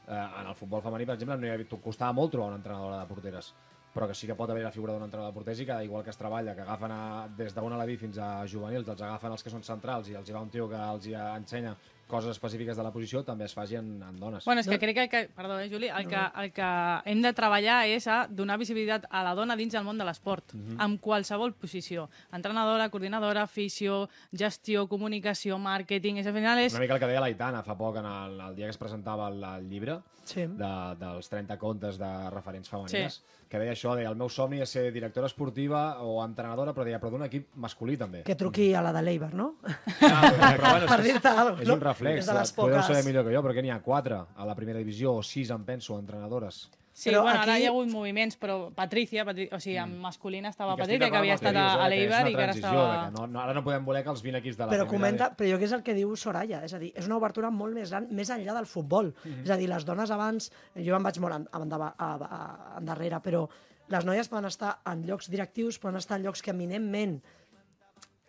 eh, 0.08 0.18
en 0.42 0.50
el 0.50 0.56
futbol 0.58 0.82
femení, 0.82 1.06
per 1.06 1.14
exemple, 1.20 1.38
no 1.38 1.46
hi 1.46 1.54
havia, 1.54 1.78
costava 1.84 2.16
molt 2.18 2.34
trobar 2.34 2.50
una 2.56 2.58
entrenadora 2.64 3.04
de 3.04 3.10
porteres 3.14 3.54
però 3.90 4.06
que 4.06 4.14
sí 4.14 4.28
que 4.28 4.36
pot 4.38 4.46
haver 4.52 4.62
la 4.62 4.70
figura 4.70 4.92
d'un 4.94 5.02
entrenador 5.02 5.32
de 5.32 5.34
porters 5.34 5.60
i 5.62 5.64
que 5.66 5.76
igual 5.82 6.04
que 6.06 6.12
es 6.12 6.18
treballa, 6.18 6.52
que 6.54 6.62
agafen 6.62 6.92
a, 6.94 7.26
des 7.36 7.50
d'una 7.56 7.74
a 7.74 7.78
la 7.80 7.86
B 7.88 7.96
fins 7.98 8.20
a 8.22 8.46
juvenils, 8.46 8.86
els 8.86 9.02
agafen 9.02 9.32
els 9.34 9.42
que 9.42 9.50
són 9.50 9.64
centrals 9.66 10.06
i 10.12 10.14
els 10.14 10.28
hi 10.30 10.36
va 10.36 10.42
un 10.46 10.50
tio 10.54 10.68
que 10.70 10.78
els 10.78 11.08
hi 11.10 11.16
ensenya 11.18 11.72
coses 12.10 12.34
específiques 12.34 12.76
de 12.76 12.82
la 12.84 12.90
posició, 12.92 13.22
també 13.24 13.46
es 13.46 13.54
faci 13.54 13.76
en, 13.78 13.88
en 14.02 14.18
dones. 14.20 14.44
Bueno, 14.44 14.60
és 14.60 14.68
que 14.68 14.78
crec 14.82 14.96
que, 14.98 15.04
el 15.04 15.10
que 15.10 15.22
perdó, 15.36 15.58
eh, 15.62 15.70
Juli, 15.70 15.88
el, 15.88 16.08
que, 16.10 16.20
el 16.42 16.52
que 16.52 16.70
hem 17.10 17.22
de 17.22 17.32
treballar 17.32 17.84
és 17.88 18.06
a 18.10 18.26
donar 18.28 18.58
visibilitat 18.58 19.06
a 19.10 19.22
la 19.24 19.34
dona 19.38 19.56
dins 19.56 19.72
del 19.72 19.84
món 19.86 19.98
de 19.98 20.04
l'esport, 20.04 20.52
Mhm. 20.54 20.76
amb 20.80 21.00
qualsevol 21.00 21.54
posició. 21.54 22.08
Entrenadora, 22.32 22.90
coordinadora, 22.90 23.42
afició, 23.48 24.08
gestió, 24.32 24.86
comunicació, 24.88 25.58
màrqueting... 25.58 26.18
És, 26.18 26.26
al 26.26 26.34
final 26.34 26.58
és... 26.58 26.72
Una 26.74 26.80
mica 26.84 26.94
el 26.94 27.00
que 27.00 27.06
deia 27.06 27.20
l'Aitana 27.22 27.62
fa 27.62 27.76
poc, 27.78 27.96
en 28.02 28.06
el, 28.06 28.40
el 28.50 28.56
dia 28.56 28.66
que 28.66 28.74
es 28.76 28.78
presentava 28.78 29.28
el, 29.28 29.42
el 29.44 29.68
llibre 29.70 30.00
Sí. 30.30 30.42
de, 30.46 30.68
dels 31.00 31.26
30 31.28 31.56
contes 31.58 31.96
de 31.98 32.08
referents 32.30 32.68
femenines, 32.70 33.14
sí. 33.16 33.46
que 33.50 33.58
deia 33.58 33.72
això, 33.72 33.96
deia, 33.96 34.10
el 34.12 34.18
meu 34.20 34.28
somni 34.30 34.60
és 34.62 34.70
ser 34.70 34.92
directora 34.94 35.26
esportiva 35.26 35.80
o 36.06 36.20
entrenadora, 36.22 36.70
però 36.76 36.84
deia, 36.86 37.00
però 37.02 37.10
d'un 37.10 37.24
equip 37.26 37.48
masculí 37.56 37.96
també. 37.98 38.20
Que 38.22 38.36
truqui 38.38 38.68
a 38.78 38.82
la 38.84 38.92
de 38.94 39.02
l'Eibar, 39.02 39.32
no? 39.34 39.56
Ah, 39.64 40.30
però, 40.54 40.70
bueno, 40.76 40.86
per 40.92 41.00
és, 41.00 41.06
que 41.06 41.08
dir-te 41.08 41.28
alguna 41.32 41.56
cosa. 41.56 41.62
és 41.64 41.68
un 41.74 41.80
reflex. 42.00 42.24
És 42.24 42.32
de 42.32 42.38
les 42.40 42.52
Podeu 42.56 42.76
poques... 42.80 42.90
saber 42.90 43.06
millor 43.06 43.28
que 43.28 43.36
jo, 43.36 43.44
però 43.46 43.54
que 43.56 43.62
n'hi 43.62 43.70
ha 43.70 43.80
quatre 43.84 44.18
a 44.20 44.48
la 44.48 44.56
primera 44.58 44.80
divisió, 44.82 45.14
o 45.20 45.22
sis, 45.22 45.52
em 45.54 45.64
penso, 45.68 45.98
entrenadores. 46.00 46.68
Sí, 46.92 47.08
Però 47.08 47.22
bueno, 47.22 47.38
ara 47.38 47.54
aquí- 47.54 47.62
hi 47.62 47.66
ha 47.66 47.70
hagut 47.70 47.88
moviments, 47.88 48.36
però 48.36 48.74
Patricia, 48.74 49.24
Patri... 49.24 49.46
o 49.54 49.60
sigui, 49.62 49.76
en 49.78 49.94
masculina 50.02 50.50
estava 50.50 50.74
que 50.74 50.82
Patricia, 50.82 51.08
que 51.08 51.16
havia 51.16 51.36
estat 51.38 51.54
dius, 51.54 51.76
a, 51.78 51.86
eh, 51.86 51.90
l'Eibar 51.92 52.18
una 52.20 52.30
i 52.30 52.34
que 52.34 52.42
ara 52.42 52.52
estava... 52.56 52.82
Que 52.90 53.14
no, 53.14 53.26
no, 53.30 53.40
ara 53.40 53.54
no 53.54 53.62
podem 53.64 53.86
voler 53.86 54.02
que 54.04 54.10
els 54.10 54.20
20 54.26 54.40
equips 54.42 54.58
de 54.58 54.64
la 54.66 54.68
però 54.72 54.84
primera... 54.84 54.90
comenta, 54.90 55.30
però 55.38 55.52
jo 55.52 55.58
que 55.62 55.68
és 55.70 55.72
el 55.78 55.84
que 55.86 55.94
diu 55.94 56.12
Soraya, 56.16 56.60
és 56.66 56.74
a 56.74 56.82
dir, 56.82 56.90
és 56.98 57.06
una 57.06 57.16
obertura 57.16 57.48
molt 57.54 57.78
més 57.78 57.94
gran, 57.94 58.10
més 58.10 58.28
enllà 58.34 58.58
del 58.58 58.66
futbol. 58.66 59.14
Mhm. 59.22 59.46
És 59.46 59.54
a 59.54 59.56
dir, 59.56 59.70
les 59.70 59.86
dones 59.86 60.10
abans, 60.10 60.50
jo 60.76 60.98
em 60.98 61.08
vaig 61.08 61.20
molt 61.22 61.38
en, 61.38 61.48
endava, 61.62 61.94
a, 61.96 62.10
a, 62.18 62.40
endarrere, 62.82 63.22
però 63.24 63.46
les 63.90 64.04
noies 64.04 64.28
poden 64.28 64.50
estar 64.50 64.80
en 64.90 65.06
llocs 65.06 65.30
directius, 65.30 65.78
poden 65.78 65.96
estar 66.02 66.18
en 66.18 66.26
llocs 66.26 66.42
que 66.42 66.50
eminentment 66.52 67.20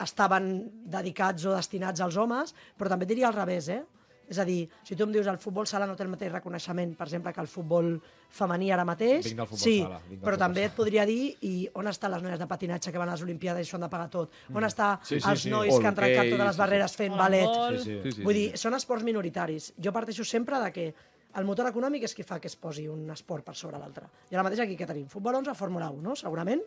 estaven 0.03 0.51
dedicats 0.85 1.45
o 1.45 1.55
destinats 1.55 2.01
als 2.01 2.17
homes, 2.17 2.53
però 2.77 2.89
també 2.89 3.05
diria 3.05 3.27
al 3.29 3.33
revés, 3.37 3.69
eh? 3.69 3.83
És 4.31 4.37
a 4.39 4.45
dir, 4.47 4.61
si 4.87 4.95
tu 4.95 5.03
em 5.03 5.11
dius 5.11 5.27
el 5.27 5.35
futbol 5.43 5.65
sala 5.67 5.83
no 5.85 5.91
té 5.99 6.05
el 6.05 6.09
mateix 6.09 6.31
reconeixement, 6.31 6.93
per 6.95 7.03
exemple, 7.09 7.33
que 7.35 7.41
el 7.43 7.49
futbol 7.51 7.97
femení 8.31 8.69
ara 8.71 8.85
mateix, 8.87 9.25
Vinc 9.27 9.41
del 9.41 9.47
futbol 9.49 9.59
sí, 9.59 9.73
sala, 9.81 9.97
vinc 10.07 10.07
del 10.07 10.19
però 10.23 10.37
futbol 10.37 10.39
també 10.45 10.61
sala. 10.61 10.69
et 10.71 10.77
podria 10.77 11.05
dir 11.09 11.35
i 11.49 11.51
on 11.75 11.87
estan 11.91 12.13
les 12.13 12.23
noies 12.23 12.39
de 12.39 12.47
patinatge 12.47 12.93
que 12.93 12.97
van 13.01 13.09
a 13.09 13.17
les 13.17 13.23
Olimpiades 13.25 13.67
i 13.67 13.69
s'ho 13.69 13.75
han 13.75 13.83
de 13.83 13.89
pagar 13.91 14.07
tot? 14.13 14.31
On 14.55 14.63
està 14.63 14.93
Mm. 15.01 15.05
Sí, 15.09 15.19
sí, 15.19 15.29
els 15.29 15.41
sí. 15.41 15.49
nois 15.51 15.75
que 15.77 15.87
han 15.87 15.95
trencat 15.99 16.19
Hoquei, 16.23 16.31
totes 16.31 16.47
les 16.47 16.57
barreres 16.63 16.95
fent 16.95 17.17
ballet? 17.17 17.83
Sí, 17.83 17.97
sí. 18.15 18.23
Vull 18.23 18.33
dir, 18.39 18.57
són 18.57 18.73
esports 18.79 19.03
minoritaris. 19.03 19.73
Jo 19.83 19.91
parteixo 19.91 20.23
sempre 20.23 20.63
de 20.63 20.71
que 20.71 20.93
el 21.39 21.45
motor 21.47 21.69
econòmic 21.69 22.03
és 22.07 22.13
qui 22.15 22.25
fa 22.27 22.39
que 22.41 22.49
es 22.51 22.55
posi 22.59 22.87
un 22.91 23.05
esport 23.13 23.45
per 23.47 23.55
sobre 23.55 23.79
l'altre. 23.79 24.07
I 24.31 24.35
ara 24.35 24.43
mateix 24.47 24.63
aquí 24.63 24.75
que 24.79 24.87
tenim? 24.89 25.07
Futbol 25.11 25.37
11, 25.39 25.55
Fórmula 25.55 25.89
1, 25.93 26.01
no? 26.03 26.15
segurament. 26.19 26.63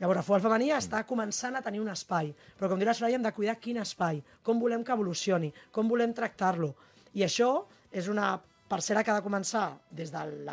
Llavors, 0.00 0.20
el 0.20 0.26
futbol 0.26 0.44
femení 0.44 0.70
està 0.76 1.04
començant 1.08 1.56
a 1.56 1.62
tenir 1.64 1.80
un 1.80 1.88
espai. 1.92 2.32
Però, 2.58 2.68
com 2.70 2.80
diu 2.80 2.88
la 2.90 2.94
Soraya, 2.96 3.16
hem 3.16 3.24
de 3.24 3.32
cuidar 3.36 3.56
quin 3.62 3.80
espai, 3.82 4.20
com 4.42 4.60
volem 4.60 4.84
que 4.84 4.92
evolucioni, 4.92 5.52
com 5.72 5.88
volem 5.88 6.12
tractar-lo. 6.16 6.74
I 7.14 7.24
això 7.24 7.50
és 7.92 8.10
una 8.12 8.34
parcel·la 8.68 9.04
que 9.04 9.12
ha 9.12 9.18
de 9.20 9.24
començar 9.24 9.68
des 9.90 10.12
del 10.12 10.52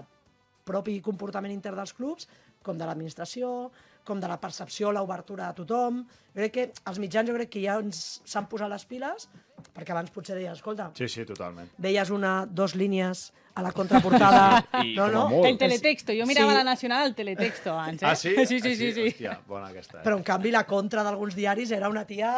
propi 0.68 1.00
comportament 1.04 1.54
intern 1.54 1.82
dels 1.82 1.96
clubs, 1.98 2.28
com 2.62 2.78
de 2.78 2.86
l'administració, 2.86 3.72
com 4.06 4.22
de 4.22 4.30
la 4.30 4.40
percepció, 4.42 4.92
l'obertura 4.94 5.50
a 5.50 5.56
tothom. 5.58 6.02
Jo 6.32 6.40
crec 6.40 6.52
que 6.56 6.72
els 6.88 7.00
mitjans 7.04 7.28
jo 7.28 7.36
crec 7.36 7.50
que 7.52 7.62
ja 7.66 7.78
s'han 7.92 8.48
posat 8.48 8.70
les 8.72 8.86
piles, 8.88 9.28
perquè 9.76 9.92
abans 9.92 10.10
potser 10.12 10.36
deies, 10.38 10.54
escolta, 10.58 10.92
Sí, 10.96 11.08
sí, 11.12 11.26
totalment. 11.26 11.70
veies 11.78 12.10
una, 12.10 12.46
dos 12.50 12.74
línies 12.76 13.32
a 13.54 13.62
la 13.62 13.74
contraportada. 13.76 14.64
I 14.88 14.96
no, 14.96 15.10
no? 15.12 15.26
molt. 15.30 15.46
El 15.50 15.58
teletexto, 15.60 16.14
jo 16.16 16.26
mirava 16.26 16.54
Sí. 16.54 16.58
la 16.58 16.64
Nacional 16.64 17.04
al 17.04 17.14
teletexto 17.16 17.74
abans, 17.74 18.02
eh? 18.02 18.06
Ah, 18.08 18.16
sí? 18.16 18.32
Sí, 18.48 18.62
sí, 18.62 18.76
sí. 18.76 18.94
sí. 18.96 19.04
Hòstia, 19.10 19.36
bona 19.46 19.68
aquesta. 19.68 20.00
Eh? 20.00 20.04
Però, 20.06 20.16
en 20.18 20.24
canvi, 20.24 20.52
la 20.56 20.64
contra 20.66 21.04
d'alguns 21.04 21.36
diaris 21.36 21.72
era 21.76 21.90
una 21.92 22.06
tia 22.08 22.32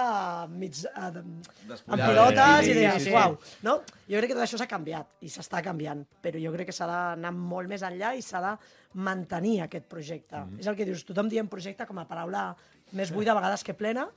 mig, 0.49 0.73
eh, 0.73 1.23
amb 1.85 2.01
pilotes 2.01 2.65
Sí, 2.65 2.71
i 2.71 2.73
sí, 2.73 2.79
deies, 2.79 3.03
sí. 3.03 3.11
uau. 3.13 3.37
No? 3.61 3.77
Jo 4.09 4.17
crec 4.17 4.33
que 4.33 4.39
tot 4.39 4.43
això 4.47 4.57
s'ha 4.57 4.67
canviat 4.67 5.21
i 5.21 5.29
s'està 5.29 5.61
canviant, 5.63 6.01
però 6.21 6.41
jo 6.41 6.51
crec 6.57 6.71
que 6.73 6.75
s'ha 6.75 6.89
d'anar 6.89 7.31
molt 7.31 7.69
més 7.69 7.85
enllà 7.85 8.15
i 8.17 8.25
s'ha 8.25 8.41
de 8.41 8.57
mantenir 8.93 9.61
aquest 9.61 9.85
projecte. 9.89 10.35
Mhm. 10.37 10.59
És 10.59 10.67
el 10.67 10.75
que 10.75 10.85
dius, 10.85 11.05
tothom 11.05 11.29
diem 11.29 11.47
projecte 11.47 11.85
com 11.85 11.97
a 12.01 12.07
paraula 12.09 12.55
més 12.93 13.11
buida 13.13 13.33
a 13.33 13.37
vegades 13.37 13.63
que 13.65 13.73
plena, 13.77 14.07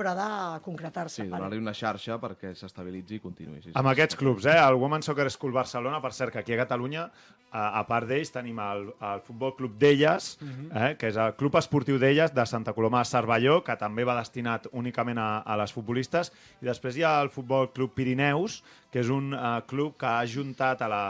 però 0.00 0.14
ha 0.14 0.16
de 0.16 0.60
concretar-se. 0.64 1.24
Sí, 1.24 1.28
donar-li 1.28 1.58
una 1.60 1.74
xarxa 1.76 2.16
perquè 2.22 2.54
s'estabilitzi 2.56 3.18
i 3.18 3.20
continuï. 3.22 3.58
Sí, 3.60 3.68
sí. 3.68 3.76
Amb 3.76 3.90
aquests 3.92 4.16
clubs, 4.16 4.46
eh? 4.48 4.56
el 4.56 4.78
Women's 4.80 5.10
Soccer 5.10 5.28
School 5.30 5.52
Barcelona, 5.52 6.00
per 6.00 6.14
cert, 6.16 6.32
que 6.32 6.40
aquí 6.40 6.54
a 6.56 6.60
Catalunya, 6.62 7.08
a, 7.50 7.64
a 7.80 7.82
part 7.88 8.08
d'ells, 8.08 8.30
tenim 8.32 8.58
el, 8.62 8.86
el 9.10 9.22
Futbol 9.26 9.52
Club 9.58 9.76
d'Elles, 9.80 10.30
eh? 10.40 10.94
que 11.00 11.10
és 11.10 11.18
el 11.20 11.34
Club 11.40 11.58
Esportiu 11.60 11.98
d'Elles 12.00 12.32
de 12.32 12.46
Santa 12.46 12.72
Coloma 12.76 13.02
de 13.02 13.10
Cervelló, 13.10 13.60
que 13.66 13.76
també 13.80 14.06
va 14.08 14.16
destinat 14.20 14.70
únicament 14.72 15.20
a, 15.20 15.28
a 15.42 15.58
les 15.60 15.74
futbolistes, 15.74 16.32
i 16.62 16.70
després 16.70 16.96
hi 16.96 17.04
ha 17.04 17.18
el 17.20 17.32
Futbol 17.34 17.68
Club 17.74 17.92
Pirineus, 17.98 18.62
que 18.90 19.02
és 19.04 19.12
un 19.12 19.34
eh, 19.34 19.54
club 19.70 19.98
que 20.00 20.08
ha 20.08 20.20
ajuntat 20.24 20.86
a 20.86 20.90
la, 20.90 21.04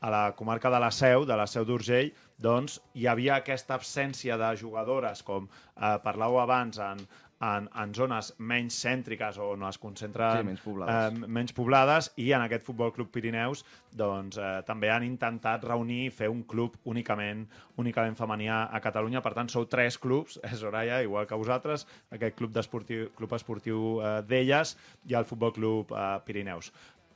a 0.00 0.10
la 0.12 0.24
comarca 0.36 0.72
de 0.72 0.82
la 0.82 0.90
Seu, 0.90 1.28
de 1.28 1.36
la 1.38 1.46
Seu 1.46 1.68
d'Urgell, 1.68 2.10
doncs 2.42 2.80
hi 2.98 3.06
havia 3.06 3.36
aquesta 3.40 3.74
absència 3.78 4.36
de 4.40 4.52
jugadores, 4.60 5.22
com 5.22 5.46
eh, 5.48 5.98
parlàveu 6.04 6.40
abans, 6.42 6.78
en, 6.82 7.00
en, 7.42 7.64
en 7.74 7.90
zones 7.94 8.28
menys 8.38 8.76
cèntriques 8.84 9.38
on 9.42 9.64
es 9.66 9.78
concentren 9.82 10.36
Sí, 10.38 10.46
menys 10.46 10.60
poblades. 10.62 10.94
eh, 11.16 11.26
menys 11.38 11.54
poblades 11.56 12.08
i 12.22 12.28
en 12.36 12.44
aquest 12.44 12.62
Futbol 12.68 12.92
Club 12.94 13.10
Pirineus 13.10 13.64
doncs, 13.98 14.38
eh, 14.38 14.60
també 14.68 14.92
han 14.94 15.02
intentat 15.02 15.64
reunir 15.66 16.04
i 16.06 16.12
fer 16.14 16.28
un 16.30 16.44
club 16.46 16.76
únicament 16.86 17.42
únicament 17.82 18.14
femení 18.18 18.46
a 18.48 18.60
a 18.70 18.80
Catalunya. 18.80 19.22
Per 19.26 19.34
tant, 19.34 19.50
sou 19.50 19.66
tres 19.66 19.98
clubs, 19.98 20.38
eh, 20.44 20.54
Soraya, 20.54 21.02
igual 21.02 21.26
que 21.26 21.34
vosaltres, 21.34 21.86
aquest 22.14 22.36
club, 22.38 22.56
esportiu, 22.62 23.10
club 23.18 23.34
esportiu 23.34 24.00
eh, 24.00 24.22
d'elles 24.22 24.76
i 25.10 25.14
el 25.18 25.24
Futbol 25.26 25.52
Club 25.52 25.90
eh, 25.90 26.20
Pirineus. 26.24 26.70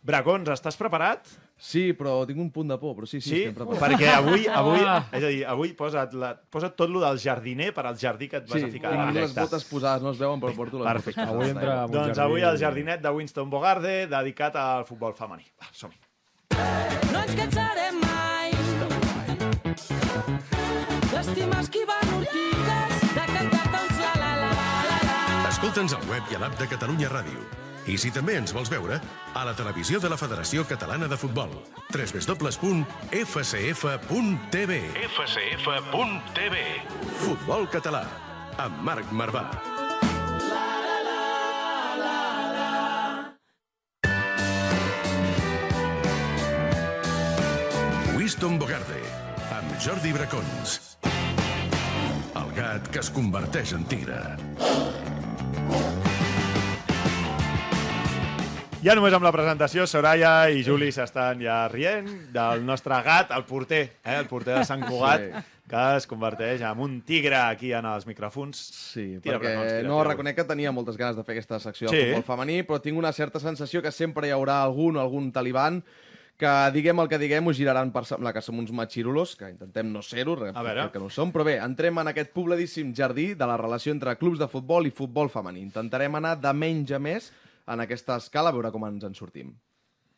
Bracons, 0.06 0.48
estàs 0.50 0.76
preparat? 0.78 1.26
Sí, 1.58 1.94
però 1.96 2.26
tinc 2.28 2.38
un 2.38 2.50
punt 2.52 2.68
de 2.68 2.76
por, 2.76 2.94
però 2.94 3.06
sí, 3.08 3.18
sí, 3.20 3.30
Sí, 3.30 3.36
estem 3.46 3.54
preparats. 3.54 3.80
perquè 3.80 4.10
avui, 4.12 4.42
avui, 4.46 4.80
és 5.16 5.24
a 5.24 5.28
dir, 5.32 5.44
avui 5.48 5.72
posa't, 5.72 6.12
la, 6.12 6.34
posa't 6.50 6.74
tot 6.76 6.90
lo 6.90 7.00
del 7.00 7.16
jardiner 7.18 7.72
per 7.72 7.86
al 7.86 7.96
jardí 7.96 8.28
que 8.28 8.36
et 8.42 8.46
vas 8.46 8.60
Sí, 8.60 8.66
a 8.66 8.70
ficar 8.70 8.90
tinc 8.92 9.08
en 9.08 9.14
les 9.14 9.34
botes 9.34 9.64
posades, 9.64 10.02
no 10.02 10.10
es 10.10 10.18
veuen, 10.18 10.38
però 10.38 10.54
porto 10.54 10.78
les 10.82 10.92
Perfecte. 10.92 11.20
botes 11.24 11.32
Avui 11.32 11.46
posades. 11.46 11.56
entra 11.56 11.86
Doncs 11.86 12.06
jardí- 12.18 12.20
avui 12.26 12.42
el 12.42 12.58
jardinet 12.58 13.00
de 13.00 13.08
Winston 13.10 13.48
Bogarde 13.48 14.06
dedicat 14.06 14.54
al 14.56 14.84
futbol 14.84 15.14
femení. 15.14 15.44
Va, 15.58 15.66
som-hi. 15.72 15.96
No 17.12 17.22
ens 17.24 17.34
cansarem 17.34 18.00
mai 18.04 18.50
d'estimar 21.12 21.60
esquivant 21.64 22.12
ortigues, 22.18 23.00
de 23.16 23.24
cantar-te 23.32 23.78
uns 23.80 23.98
la 24.02 24.12
la 24.20 24.32
la 24.42 24.50
la 24.90 24.98
la. 25.08 25.48
Escolta'ns 25.50 25.94
al 25.96 26.04
web 26.10 26.22
i 26.30 26.34
a 26.36 26.38
l'app 26.44 26.58
de 26.60 26.68
Catalunya 26.68 27.08
Ràdio. 27.08 27.40
I 27.86 27.94
si 28.02 28.10
també 28.10 28.34
ens 28.40 28.50
vols 28.54 28.70
veure, 28.70 28.98
a 29.34 29.44
la 29.46 29.54
televisió 29.54 30.00
de 30.02 30.08
la 30.10 30.18
Federació 30.18 30.64
Catalana 30.66 31.06
de 31.06 31.16
Futbol. 31.16 31.50
www.fcf.tv 31.94 33.16
fcf.tv 35.06 36.56
Futbol 37.22 37.68
català, 37.70 38.02
amb 38.58 38.82
Marc 38.82 39.12
Marvà. 39.12 39.46
Winston 48.16 48.58
Bogarde, 48.58 48.98
amb 49.54 49.78
Jordi 49.78 50.10
Bracons. 50.12 50.98
El 52.36 52.50
gat 52.58 52.90
que 52.90 52.98
es 53.04 53.14
converteix 53.14 53.72
en 53.78 53.86
tigre. 53.86 54.18
Ja 58.86 58.94
només 58.94 59.14
amb 59.16 59.24
la 59.26 59.32
presentació, 59.34 59.82
Soraya 59.90 60.46
i 60.54 60.60
Juli 60.62 60.92
s'estan 60.94 61.40
ja 61.42 61.64
rient 61.72 62.06
del 62.34 62.60
nostre 62.66 62.94
gat, 63.02 63.32
el 63.34 63.42
porter, 63.48 63.80
eh? 64.04 64.14
el 64.20 64.28
porter 64.30 64.60
de 64.60 64.64
Sant 64.68 64.84
Cugat, 64.86 65.24
Sí. 65.26 65.42
que 65.66 65.96
es 65.96 66.06
converteix 66.06 66.60
en 66.62 66.78
un 66.78 67.00
tigre 67.02 67.34
aquí 67.34 67.72
en 67.72 67.84
els 67.84 68.06
micròfons. 68.06 68.54
Sí, 68.54 69.18
Tira, 69.20 69.40
perquè 69.40 69.54
Bracons, 69.56 69.72
tira, 69.72 69.88
no, 69.88 69.96
tira. 69.98 70.10
reconec 70.12 70.36
que 70.36 70.44
tenia 70.44 70.70
moltes 70.70 70.96
ganes 70.96 71.16
de 71.16 71.24
fer 71.24 71.34
aquesta 71.34 71.58
secció 71.58 71.90
de 71.90 71.96
Sí. 71.96 72.04
futbol 72.14 72.36
femení, 72.36 72.62
però 72.64 72.80
tinc 72.80 72.96
una 72.96 73.12
certa 73.12 73.40
sensació 73.40 73.82
que 73.82 73.90
sempre 73.90 74.28
hi 74.28 74.30
haurà 74.30 74.62
algun 74.62 74.96
o 74.96 75.00
algun 75.00 75.32
taliban 75.32 75.82
que 76.38 76.70
diguem 76.70 77.00
el 77.00 77.08
que 77.08 77.18
diguem 77.18 77.44
ho 77.48 77.52
giraran 77.54 77.90
per 77.90 78.04
semblar 78.04 78.32
que 78.34 78.42
som 78.42 78.58
uns 78.58 78.70
matxirulos, 78.70 79.34
que 79.34 79.48
intentem 79.50 79.90
no 79.90 80.02
ser-ho, 80.02 80.36
que 80.92 80.98
no 81.00 81.10
som, 81.10 81.32
però 81.32 81.42
bé, 81.42 81.56
entrem 81.58 81.98
en 81.98 82.08
aquest 82.08 82.30
pobladíssim 82.32 82.94
jardí 82.94 83.34
de 83.34 83.46
la 83.46 83.56
relació 83.56 83.90
entre 83.90 84.14
clubs 84.16 84.38
de 84.38 84.46
futbol 84.46 84.86
i 84.86 84.90
futbol 84.92 85.28
femení. 85.28 85.60
Intentarem 85.62 86.14
anar 86.14 86.38
de 86.40 86.52
menys 86.52 86.92
a 86.92 86.98
més 87.00 87.32
en 87.66 87.82
aquesta 87.82 88.18
escala, 88.22 88.50
a 88.52 88.56
veure 88.56 88.72
com 88.74 88.86
ens 88.88 89.06
en 89.06 89.16
sortim. 89.18 89.54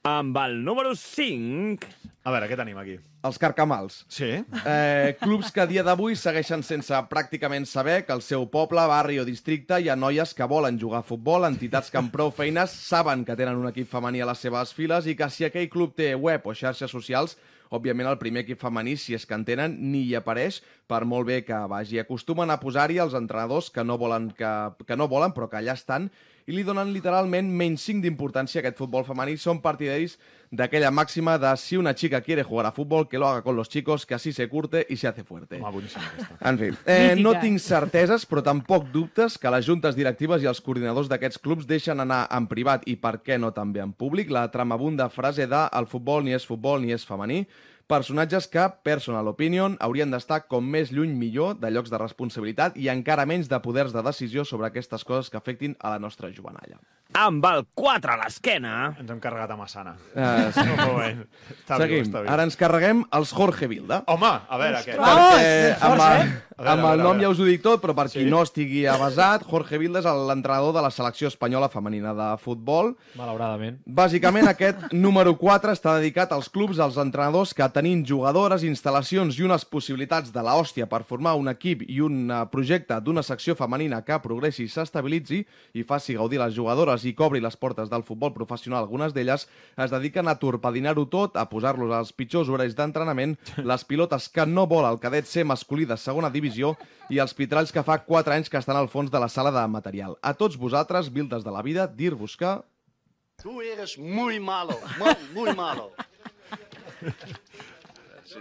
Amb 0.08 0.36
el 0.40 0.62
número 0.64 0.94
5... 0.96 1.86
A 2.28 2.32
veure, 2.32 2.46
què 2.48 2.56
tenim 2.60 2.76
aquí? 2.78 2.94
Els 3.24 3.38
carcamals. 3.40 4.02
Sí? 4.12 4.28
Eh, 4.68 5.16
clubs 5.20 5.50
que 5.52 5.62
a 5.64 5.66
dia 5.68 5.82
d'avui 5.84 6.14
segueixen 6.16 6.62
sense 6.62 6.94
pràcticament 7.10 7.66
saber 7.66 8.02
que 8.06 8.14
al 8.14 8.22
seu 8.22 8.46
poble, 8.52 8.84
barri 8.88 9.18
o 9.18 9.26
districte 9.26 9.80
hi 9.80 9.88
ha 9.88 9.96
noies 9.96 10.34
que 10.36 10.48
volen 10.48 10.78
jugar 10.80 11.02
a 11.02 11.08
futbol, 11.08 11.48
entitats 11.48 11.90
que 11.90 11.98
amb 12.00 12.12
prou 12.14 12.30
feines 12.34 12.72
saben 12.72 13.24
que 13.24 13.36
tenen 13.36 13.58
un 13.58 13.68
equip 13.72 13.88
femení 13.90 14.22
a 14.22 14.28
les 14.28 14.44
seves 14.44 14.74
files 14.76 15.08
i 15.08 15.16
que 15.18 15.28
si 15.32 15.48
aquell 15.48 15.70
club 15.72 15.96
té 15.98 16.12
web 16.14 16.46
o 16.46 16.54
xarxes 16.54 16.92
socials, 16.94 17.36
òbviament 17.74 18.08
el 18.08 18.20
primer 18.20 18.44
equip 18.46 18.60
femení, 18.60 18.96
si 18.96 19.16
és 19.16 19.26
que 19.28 19.36
en 19.36 19.44
tenen, 19.48 19.76
ni 19.92 20.06
hi 20.06 20.16
apareix, 20.16 20.62
per 20.88 21.02
molt 21.08 21.28
bé 21.28 21.42
que 21.44 21.58
vagi. 21.68 21.98
Acostumen 22.00 22.52
a 22.52 22.60
posar-hi 22.60 23.00
els 23.02 23.16
entrenadors 23.18 23.72
que 23.72 23.84
no, 23.84 23.98
volen 24.00 24.30
que, 24.36 24.52
que 24.86 24.96
no 24.96 25.08
volen, 25.10 25.34
però 25.36 25.50
que 25.50 25.60
allà 25.60 25.76
estan, 25.76 26.08
i 26.48 26.54
li 26.56 26.64
donen 26.64 26.94
literalment 26.94 27.50
menys 27.52 27.82
5 27.84 28.00
d'importància 28.06 28.58
a 28.58 28.62
aquest 28.62 28.78
futbol 28.80 29.04
femení. 29.04 29.36
Són 29.36 29.60
partidaris 29.60 30.14
d'aquella 30.48 30.88
màxima 30.90 31.34
de 31.36 31.50
si 31.60 31.76
una 31.76 31.92
chica 31.94 32.22
quiere 32.24 32.42
jugar 32.42 32.64
a 32.64 32.72
fútbol, 32.72 33.06
que 33.06 33.18
lo 33.18 33.28
haga 33.28 33.42
con 33.42 33.54
los 33.54 33.68
chicos, 33.68 34.06
que 34.06 34.14
así 34.14 34.32
se 34.32 34.48
curte 34.48 34.86
y 34.88 34.96
se 34.96 35.08
hace 35.08 35.24
fuerte. 35.24 35.60
Home, 35.60 35.72
boníssima 35.72 36.06
aquesta. 36.08 36.38
En 36.48 36.58
fi, 36.58 36.70
eh, 36.86 37.16
no 37.20 37.34
tinc 37.36 37.60
certeses, 37.60 38.24
però 38.24 38.42
tampoc 38.42 38.88
dubtes 38.94 39.36
que 39.36 39.52
les 39.52 39.68
juntes 39.68 39.94
directives 39.94 40.42
i 40.42 40.48
els 40.48 40.62
coordinadors 40.64 41.12
d'aquests 41.12 41.42
clubs 41.44 41.68
deixen 41.68 42.00
anar 42.00 42.24
en 42.32 42.48
privat 42.48 42.88
i 42.88 42.96
per 42.96 43.18
què 43.20 43.36
no 43.36 43.52
també 43.52 43.84
en 43.84 43.92
públic 43.92 44.32
la 44.32 44.48
tramabunda 44.50 45.10
frase 45.12 45.46
de 45.46 45.66
el 45.68 45.86
futbol 45.86 46.24
ni 46.24 46.32
és 46.32 46.48
futbol 46.48 46.80
ni 46.80 46.96
és 46.96 47.04
femení, 47.04 47.44
personatges 47.88 48.46
que, 48.52 48.66
personal 48.84 49.30
opinion, 49.30 49.78
haurien 49.80 50.12
d'estar 50.12 50.42
com 50.52 50.66
més 50.76 50.92
lluny 50.92 51.14
millor 51.16 51.56
de 51.62 51.70
llocs 51.72 51.90
de 51.90 52.00
responsabilitat 52.02 52.76
i 52.76 52.90
encara 52.92 53.26
menys 53.26 53.48
de 53.48 53.58
poders 53.64 53.96
de 53.96 54.04
decisió 54.04 54.44
sobre 54.44 54.68
aquestes 54.68 55.08
coses 55.08 55.32
que 55.32 55.40
afectin 55.40 55.74
a 55.80 55.96
la 55.96 56.02
nostra 56.04 56.28
jovenalla. 56.28 56.76
Amb 57.16 57.44
el 57.48 57.62
4 57.72 58.12
a 58.12 58.16
l'esquena... 58.20 58.72
Ens 59.00 59.08
hem 59.10 59.20
carregat 59.22 59.50
a 59.50 59.56
Massana. 59.56 59.94
Eh, 60.12 60.50
sí. 60.54 60.64
Moment. 60.76 61.22
Està 61.54 61.78
Seguim. 61.80 61.94
viu, 62.02 62.04
està 62.04 62.20
viu. 62.20 62.28
Ara 62.34 62.44
ens 62.44 62.56
carreguem 62.60 63.00
els 63.16 63.30
Jorge 63.32 63.66
Vilda. 63.70 64.02
Home, 64.12 64.28
a 64.28 64.58
veure, 64.60 64.82
què? 64.84 64.98
Ostres! 64.98 65.78
Perquè 65.80 65.88
ben 65.88 65.88
amb, 65.88 66.02
el, 66.04 66.04
eh? 66.04 66.42
A 66.58 66.60
veure, 66.60 66.74
amb 66.74 66.84
a 66.84 66.90
el 66.92 67.02
nom 67.06 67.22
ja 67.22 67.30
us 67.32 67.40
ho 67.40 67.46
dic 67.48 67.62
tot, 67.64 67.80
però 67.80 67.94
per 67.96 68.04
qui 68.12 68.18
Sí? 68.20 68.26
no 68.28 68.42
estigui 68.44 68.82
avasat, 68.92 69.46
Jorge 69.48 69.78
Vilda 69.80 70.02
és 70.02 70.08
l'entrenador 70.28 70.74
de 70.76 70.82
la 70.84 70.90
selecció 70.92 71.30
espanyola 71.32 71.70
femenina 71.72 72.12
de 72.18 72.28
futbol. 72.44 72.92
Malauradament. 73.16 73.80
Bàsicament, 73.86 74.50
aquest 74.52 74.84
número 75.06 75.32
4 75.40 75.72
està 75.78 75.96
dedicat 75.96 76.36
als 76.36 76.50
clubs, 76.52 76.76
als 76.78 77.00
entrenadors 77.00 77.54
que 77.56 77.70
tenint 77.72 78.04
jugadores, 78.06 78.66
instal·lacions 78.68 79.40
i 79.40 79.48
unes 79.48 79.64
possibilitats 79.64 80.28
de 80.34 80.44
la 80.44 80.58
hòstia 80.60 80.86
per 80.92 81.00
formar 81.08 81.34
un 81.40 81.48
equip 81.54 81.86
i 81.88 82.02
un 82.04 82.28
eh, 82.28 82.44
projecte 82.52 83.00
d'una 83.00 83.24
secció 83.24 83.56
femenina 83.56 84.04
que 84.04 84.20
progressi 84.20 84.68
i 84.68 84.70
s'estabilitzi 84.76 85.40
i 85.72 85.88
faci 85.88 86.18
gaudir 86.20 86.42
les 86.44 86.52
jugadores 86.58 86.97
i 87.04 87.14
cobri 87.14 87.42
les 87.44 87.56
portes 87.56 87.90
del 87.90 88.04
futbol 88.06 88.32
professional, 88.34 88.82
algunes 88.82 89.14
d'elles 89.14 89.46
es 89.76 89.92
dediquen 89.92 90.28
a 90.28 90.38
torpedinar-ho 90.40 91.04
tot, 91.12 91.36
a 91.36 91.46
posar-los 91.50 91.92
als 91.94 92.12
pitjors 92.12 92.48
horaris 92.48 92.74
d'entrenament, 92.78 93.36
les 93.62 93.84
pilotes 93.84 94.28
que 94.32 94.46
no 94.46 94.66
vol 94.66 94.88
el 94.88 94.98
cadet 95.02 95.28
ser 95.28 95.44
masculí 95.46 95.86
de 95.86 95.96
segona 95.96 96.30
divisió 96.30 96.74
i 97.08 97.20
els 97.22 97.34
pitralls 97.34 97.72
que 97.72 97.84
fa 97.84 98.00
4 98.06 98.34
anys 98.34 98.50
que 98.50 98.58
estan 98.58 98.76
al 98.76 98.88
fons 98.88 99.10
de 99.10 99.20
la 99.22 99.28
sala 99.28 99.52
de 99.54 99.66
material. 99.68 100.18
A 100.22 100.34
tots 100.34 100.58
vosaltres, 100.58 101.12
vildes 101.12 101.44
de 101.44 101.54
la 101.54 101.62
vida, 101.62 101.86
dir-vos 101.86 102.36
que... 102.36 102.56
Tú 103.42 103.60
eres 103.62 103.96
muy 103.98 104.40
malo, 104.40 104.78
muy, 105.32 105.54
malo. 105.54 105.92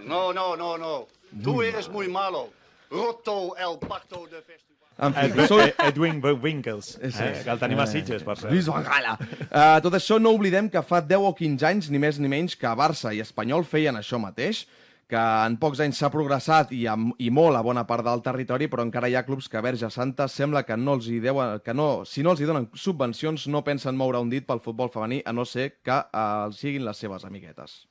No, 0.04 0.32
no, 0.32 0.56
no, 0.56 0.76
no. 0.76 1.06
Tú 1.44 1.62
eres 1.62 1.88
muy 1.88 2.08
malo. 2.08 2.48
Roto 2.90 3.54
el 3.56 3.78
pacto 3.78 4.26
de 4.26 4.42
festival. 4.42 4.67
En 4.98 5.14
fi, 5.14 5.26
Ed. 5.28 5.38
Ed, 5.38 5.74
Edwin 5.86 6.20
Winkles, 6.42 6.98
Sí. 7.00 7.22
eh, 7.22 7.42
que 7.44 7.50
el 7.50 7.58
tenim 7.60 7.78
a 7.78 7.86
Sitges, 7.86 8.24
per 8.26 8.36
cert. 8.36 8.50
Lluís 8.52 8.66
Van 8.66 8.82
Gaal. 8.82 9.12
Uh, 9.46 9.78
tot 9.84 9.94
això 9.94 10.18
no 10.20 10.32
oblidem 10.34 10.68
que 10.68 10.82
fa 10.82 11.00
10 11.00 11.22
o 11.22 11.34
15 11.38 11.64
anys, 11.66 11.90
ni 11.90 11.98
més 12.02 12.18
ni 12.18 12.26
menys, 12.28 12.56
que 12.58 12.66
Barça 12.74 13.14
i 13.14 13.20
Espanyol 13.22 13.64
feien 13.64 13.94
això 13.94 14.18
mateix, 14.18 14.64
que 15.08 15.16
en 15.16 15.54
pocs 15.56 15.80
anys 15.80 15.96
s'ha 16.02 16.10
progressat 16.12 16.72
i, 16.76 16.82
amb, 16.86 17.14
i 17.18 17.30
molt 17.30 17.56
a 17.56 17.62
bona 17.62 17.86
part 17.86 18.04
del 18.04 18.20
territori, 18.26 18.66
però 18.68 18.82
encara 18.84 19.08
hi 19.08 19.14
ha 19.16 19.22
clubs 19.24 19.48
que 19.48 19.62
Verge 19.64 19.88
Santa 19.90 20.26
sembla 20.28 20.64
que 20.64 20.76
no 20.76 20.98
els 20.98 21.06
hi 21.08 21.20
deuen, 21.20 21.60
que 21.64 21.72
no, 21.72 22.04
si 22.04 22.22
no 22.22 22.34
els 22.34 22.42
hi 22.42 22.44
donen 22.50 22.68
subvencions 22.74 23.46
no 23.48 23.62
pensen 23.64 23.96
moure 23.96 24.20
un 24.20 24.28
dit 24.28 24.44
pel 24.44 24.60
futbol 24.60 24.90
femení, 24.92 25.22
a 25.24 25.32
no 25.32 25.46
ser 25.46 25.78
que 25.82 25.94
uh, 25.94 26.50
siguin 26.52 26.84
les 26.84 26.98
seves 26.98 27.24
amiguetes. 27.24 27.86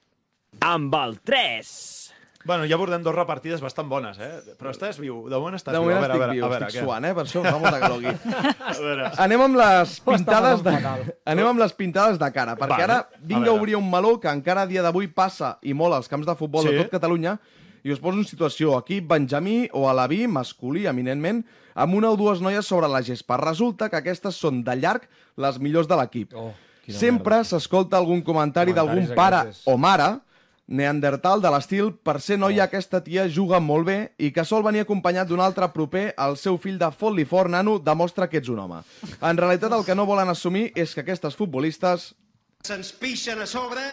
Amb 0.59 0.93
el 0.93 1.17
3... 1.23 2.06
Bueno, 2.47 2.63
ja 2.65 2.75
abordem 2.77 3.03
dos 3.03 3.13
repartides 3.13 3.59
bastant 3.61 3.89
bones, 3.91 4.17
eh? 4.23 4.55
Però 4.57 4.71
estàs 4.71 4.97
viu, 5.01 5.25
de 5.27 5.35
moment 5.35 5.57
estàs 5.57 5.75
De 5.75 5.81
viu. 5.81 5.89
moment 5.91 5.99
a 5.99 6.07
veure, 6.07 6.13
estic 6.13 6.23
a 6.23 6.23
veure, 6.23 6.33
viu, 6.37 6.45
a 6.45 6.49
veure, 6.53 6.67
estic 6.69 6.79
què? 6.81 6.85
suant, 6.85 7.05
eh? 7.05 7.13
Per 7.17 7.25
això 7.25 7.43
fa 7.43 7.57
molta 7.59 7.79
calor 7.81 7.97
aquí. 7.99 8.13
A 8.67 8.75
veure, 8.79 9.09
Anem 9.25 9.41
amb 9.45 9.59
les 9.59 9.93
pintades 10.07 10.63
de... 10.63 10.73
Anem 11.33 11.47
amb 11.51 11.59
les 11.59 11.73
pintades 11.75 12.17
de 12.21 12.29
cara, 12.31 12.55
perquè 12.55 12.77
Vale. 12.79 12.83
ara 12.87 12.97
vinc 13.21 13.45
A 13.45 13.51
a 13.51 13.53
obrir 13.59 13.75
un 13.75 13.89
meló 13.91 14.15
que 14.23 14.31
encara 14.31 14.63
a 14.63 14.69
dia 14.69 14.81
d'avui 14.85 15.07
passa 15.11 15.57
i 15.61 15.73
molt 15.75 15.93
als 15.99 16.07
camps 16.07 16.25
de 16.29 16.35
futbol 16.39 16.63
Sí. 16.63 16.71
de 16.71 16.83
tot 16.85 16.91
Catalunya 16.95 17.35
i 17.83 17.91
us 17.93 17.99
poso 17.99 18.17
en 18.19 18.25
situació 18.27 18.77
equip 18.79 19.05
benjamí 19.07 19.67
o 19.73 19.85
alaví, 19.89 20.25
masculí, 20.27 20.85
eminentment, 20.87 21.43
amb 21.75 21.93
una 21.95 22.09
o 22.11 22.17
dues 22.17 22.39
noies 22.41 22.65
sobre 22.65 22.87
la 22.87 23.03
gespa. 23.03 23.37
Resulta 23.37 23.89
que 23.89 23.99
aquestes 23.99 24.35
són 24.35 24.63
de 24.63 24.75
llarg 24.75 25.03
les 25.37 25.59
millors 25.59 25.87
de 25.87 25.95
l'equip. 25.99 26.33
Oh, 26.35 26.53
Sempre 26.87 27.41
s'escolta 27.43 27.97
algun 27.99 28.21
comentari 28.23 28.71
d'algun 28.73 29.09
pare 29.15 29.41
aquests. 29.43 29.65
o 29.67 29.75
mare 29.77 30.07
neandertal 30.67 31.41
de 31.41 31.51
l'estil 31.51 31.93
per 32.03 32.19
ser 32.21 32.37
noia 32.37 32.65
aquesta 32.67 32.99
tia 33.03 33.27
juga 33.31 33.59
molt 33.63 33.87
bé 33.87 33.97
i 34.19 34.31
que 34.35 34.45
sol 34.45 34.63
venir 34.65 34.83
acompanyat 34.83 35.27
d'un 35.27 35.39
altre 35.39 35.69
proper 35.73 36.11
el 36.17 36.37
seu 36.37 36.59
fill 36.59 36.77
de 36.77 36.91
fot-li 36.91 37.25
fort 37.25 37.49
nano 37.49 37.77
demostra 37.79 38.27
que 38.27 38.41
ets 38.41 38.51
un 38.51 38.59
home. 38.59 38.83
En 39.21 39.39
realitat 39.39 39.73
el 39.73 39.85
que 39.87 39.95
no 39.95 40.05
volen 40.05 40.29
assumir 40.29 40.71
és 40.75 40.93
que 40.93 41.05
aquestes 41.05 41.35
futbolistes 41.39 42.13
Se'ns 42.67 42.91
pixen 42.91 43.39
a 43.39 43.45
sobre. 43.45 43.91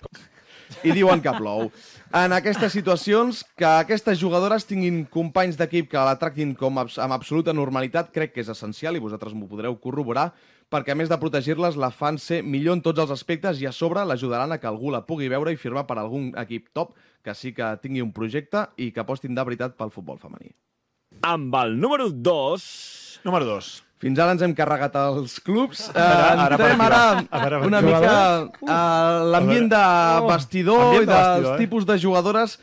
i 0.83 0.93
diuen 0.97 1.21
que 1.23 1.33
plou. 1.37 1.69
En 2.15 2.33
aquestes 2.33 2.73
situacions, 2.73 3.43
que 3.59 3.67
aquestes 3.67 4.19
jugadores 4.19 4.67
tinguin 4.67 5.05
companys 5.11 5.59
d'equip 5.61 5.91
que 5.93 6.05
la 6.07 6.17
tractin 6.19 6.55
com 6.59 6.79
abs 6.81 6.97
amb 7.03 7.15
absoluta 7.17 7.53
normalitat, 7.53 8.11
crec 8.15 8.35
que 8.35 8.43
és 8.45 8.51
essencial 8.53 8.97
i 8.97 9.03
vosaltres 9.03 9.35
m'ho 9.37 9.49
podreu 9.51 9.77
corroborar, 9.83 10.33
perquè 10.73 10.95
a 10.95 10.99
més 10.99 11.11
de 11.11 11.19
protegir-les, 11.21 11.79
la 11.81 11.91
fan 11.95 12.19
ser 12.19 12.43
millor 12.43 12.79
en 12.79 12.83
tots 12.85 13.03
els 13.05 13.13
aspectes 13.15 13.61
i 13.63 13.69
a 13.69 13.73
sobre 13.73 14.05
l'ajudaran 14.05 14.53
a 14.55 14.59
que 14.59 14.69
algú 14.71 14.93
la 14.95 15.05
pugui 15.07 15.31
veure 15.33 15.53
i 15.53 15.61
firmar 15.61 15.87
per 15.89 15.99
algun 16.01 16.33
equip 16.41 16.71
top 16.73 16.95
que 17.25 17.35
sí 17.35 17.55
que 17.57 17.73
tingui 17.83 18.05
un 18.05 18.13
projecte 18.13 18.67
i 18.77 18.91
que 18.93 19.03
apostin 19.03 19.35
de 19.35 19.45
veritat 19.45 19.79
pel 19.79 19.93
futbol 19.95 20.21
femení. 20.21 20.53
Amb 21.23 21.55
el 21.63 21.79
número 21.81 22.11
2... 22.11 22.69
número 23.25 23.49
dos. 23.49 23.81
Fins 24.05 24.19
ara 24.21 24.35
ens 24.35 24.43
hem 24.45 24.53
carregat 24.53 24.97
els 25.01 25.39
clubs. 25.41 25.87
Ara 25.97 26.59
per 26.59 26.67
entrem 26.75 26.83
ara, 26.85 27.61
una 27.65 27.81
mica 27.81 28.15
a 28.69 28.81
l'ambient 29.33 29.71
de 29.73 29.83
Oh, 30.21 30.27
vestidor 30.29 30.99
i 30.99 31.07
de 31.07 31.13
dels 31.15 31.53
eh? 31.55 31.59
tipus 31.63 31.87
de 31.89 31.97
jugadores 32.03 32.59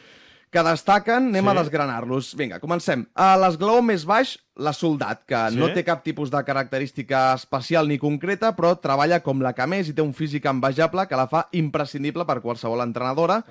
que 0.52 0.62
destaquen. 0.64 1.30
Anem 1.32 1.46
Sí. 1.46 1.50
a 1.50 1.54
desgranar-los. 1.64 2.36
Vinga, 2.36 2.60
comencem. 2.60 3.06
A 3.16 3.38
l'esglaó 3.38 3.82
més 3.82 4.04
baix, 4.06 4.38
la 4.56 4.74
soldat, 4.74 5.24
que 5.26 5.50
Sí. 5.50 5.56
no 5.58 5.72
té 5.74 5.84
cap 5.84 6.04
tipus 6.04 6.30
de 6.30 6.44
característica 6.44 7.34
especial 7.34 7.88
ni 7.88 7.98
concreta, 7.98 8.56
però 8.56 8.78
treballa 8.80 9.22
com 9.24 9.42
la 9.42 9.54
que 9.54 9.66
més 9.66 9.88
i 9.90 9.94
té 9.94 10.02
un 10.02 10.14
físic 10.14 10.46
envejable 10.46 11.08
que 11.08 11.16
la 11.16 11.28
fa 11.28 11.48
imprescindible 11.54 12.26
per 12.26 12.42
qualsevol 12.42 12.82
entrenadora. 12.82 13.44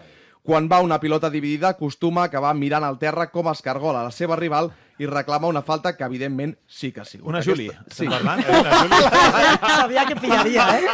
Quan 0.42 0.70
va 0.72 0.80
una 0.80 0.98
pilota 1.00 1.28
dividida, 1.28 1.68
acostuma 1.68 2.22
a 2.22 2.24
acabar 2.24 2.54
mirant 2.54 2.82
al 2.82 2.98
terra 2.98 3.30
com 3.30 3.48
escargola 3.50 4.02
la 4.02 4.10
seva 4.10 4.36
rival 4.36 4.70
i 4.98 5.04
reclama 5.06 5.46
una 5.48 5.60
falta 5.62 5.94
que, 5.96 6.04
evidentment, 6.04 6.56
sí 6.66 6.92
que 6.92 7.00
ha 7.00 7.04
sigut. 7.04 7.26
Una 7.28 7.42
Juli, 7.42 7.68
Aquesta- 7.68 7.90
estem 7.90 8.08
parlant? 8.08 8.40
Eh? 8.40 8.60
Una 8.60 8.72
Juli? 8.78 8.94
Sabia 9.80 10.06
que 10.06 10.16
pillaria, 10.16 10.78
eh? 10.78 10.86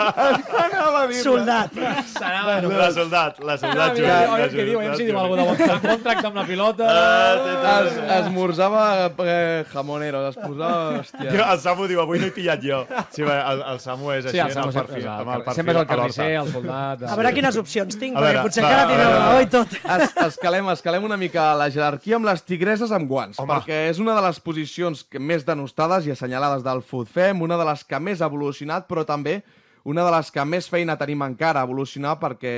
Anava 0.00 1.02
a 1.02 1.06
dir-ne. 1.06 1.22
Soldat. 1.22 1.74
La 1.76 2.90
soldat, 2.92 3.38
la 3.44 3.56
soldat 3.58 3.94
Juli. 3.96 4.02
mira, 4.06 4.18
la 4.30 4.48
què 4.50 4.64
diu, 4.66 4.78
aviam 4.80 4.94
si 4.96 5.04
diu 5.06 5.14
Juli. 5.14 5.22
alguna 5.22 5.44
cosa 5.50 5.66
de 5.66 5.72
bon, 5.72 5.90
bon 5.90 6.02
tracte 6.04 6.26
amb 6.30 6.36
la 6.40 6.44
pilota. 6.48 6.88
Ah, 6.90 7.80
Es, 7.80 7.96
esmorzava 8.26 8.82
eh, 9.24 9.64
jamoneros, 9.72 10.36
es 10.36 10.42
posava... 10.42 10.80
Jo, 10.90 11.00
Hòstia. 11.00 11.46
el 11.52 11.60
Samu 11.60 11.86
diu, 11.90 12.00
avui 12.02 12.18
no 12.20 12.26
he 12.28 12.32
pillat 12.34 12.62
jo. 12.64 12.80
Sí, 13.14 13.22
va, 13.26 13.38
el, 13.52 13.62
el 13.74 13.80
Samu 13.82 14.10
és 14.16 14.24
així, 14.26 14.36
Sí, 14.36 14.40
el 14.42 14.48
en 14.50 14.54
Samu 14.56 14.68
el 14.70 14.74
perfil. 14.80 15.02
el- 15.04 15.08
amb 15.10 15.30
el 15.34 15.44
perfil 15.44 15.54
sempre 15.60 15.74
és 15.74 15.80
el 15.80 15.82
a 15.82 15.88
carnisser, 15.90 16.28
el 16.40 16.52
soldat... 16.52 17.04
A 17.10 17.16
veure 17.20 17.32
quines 17.36 17.56
opcions 17.60 17.98
tinc, 18.00 18.16
A 18.16 18.20
perquè 18.20 18.32
veure, 18.34 18.42
potser 18.48 18.64
va, 18.64 18.70
encara 18.70 18.82
a 18.82 18.90
tireu 18.90 19.08
veure. 19.10 19.22
raó 19.24 19.40
i 19.40 19.50
tot. 19.54 19.76
Es, 19.96 20.16
escalem, 20.26 20.68
escalem 20.74 21.04
una 21.10 21.16
mica 21.20 21.48
la 21.58 21.70
jerarquia 21.72 22.16
amb 22.20 22.28
les 22.30 22.42
tigreses 22.46 22.92
amb 22.96 23.08
guants, 23.10 23.38
Home. 23.40 23.52
perquè 23.54 23.80
és 23.90 23.98
una 24.02 24.14
de 24.18 24.24
les 24.26 24.40
posicions 24.40 25.04
més 25.18 25.44
denostades 25.46 26.06
i 26.06 26.14
assenyalades 26.14 26.62
del 26.66 26.82
futfem, 26.82 27.40
una 27.42 27.56
de 27.60 27.64
les 27.70 27.84
que 27.84 27.98
més 28.00 28.20
ha 28.22 28.28
evolucionat, 28.30 28.86
però 28.90 29.04
també 29.08 29.40
una 29.84 30.04
de 30.06 30.14
les 30.16 30.32
que 30.34 30.44
més 30.44 30.68
feina 30.70 30.98
tenim 31.00 31.22
encara 31.26 31.62
a 31.62 31.68
evolucionar, 31.68 32.18
perquè 32.20 32.54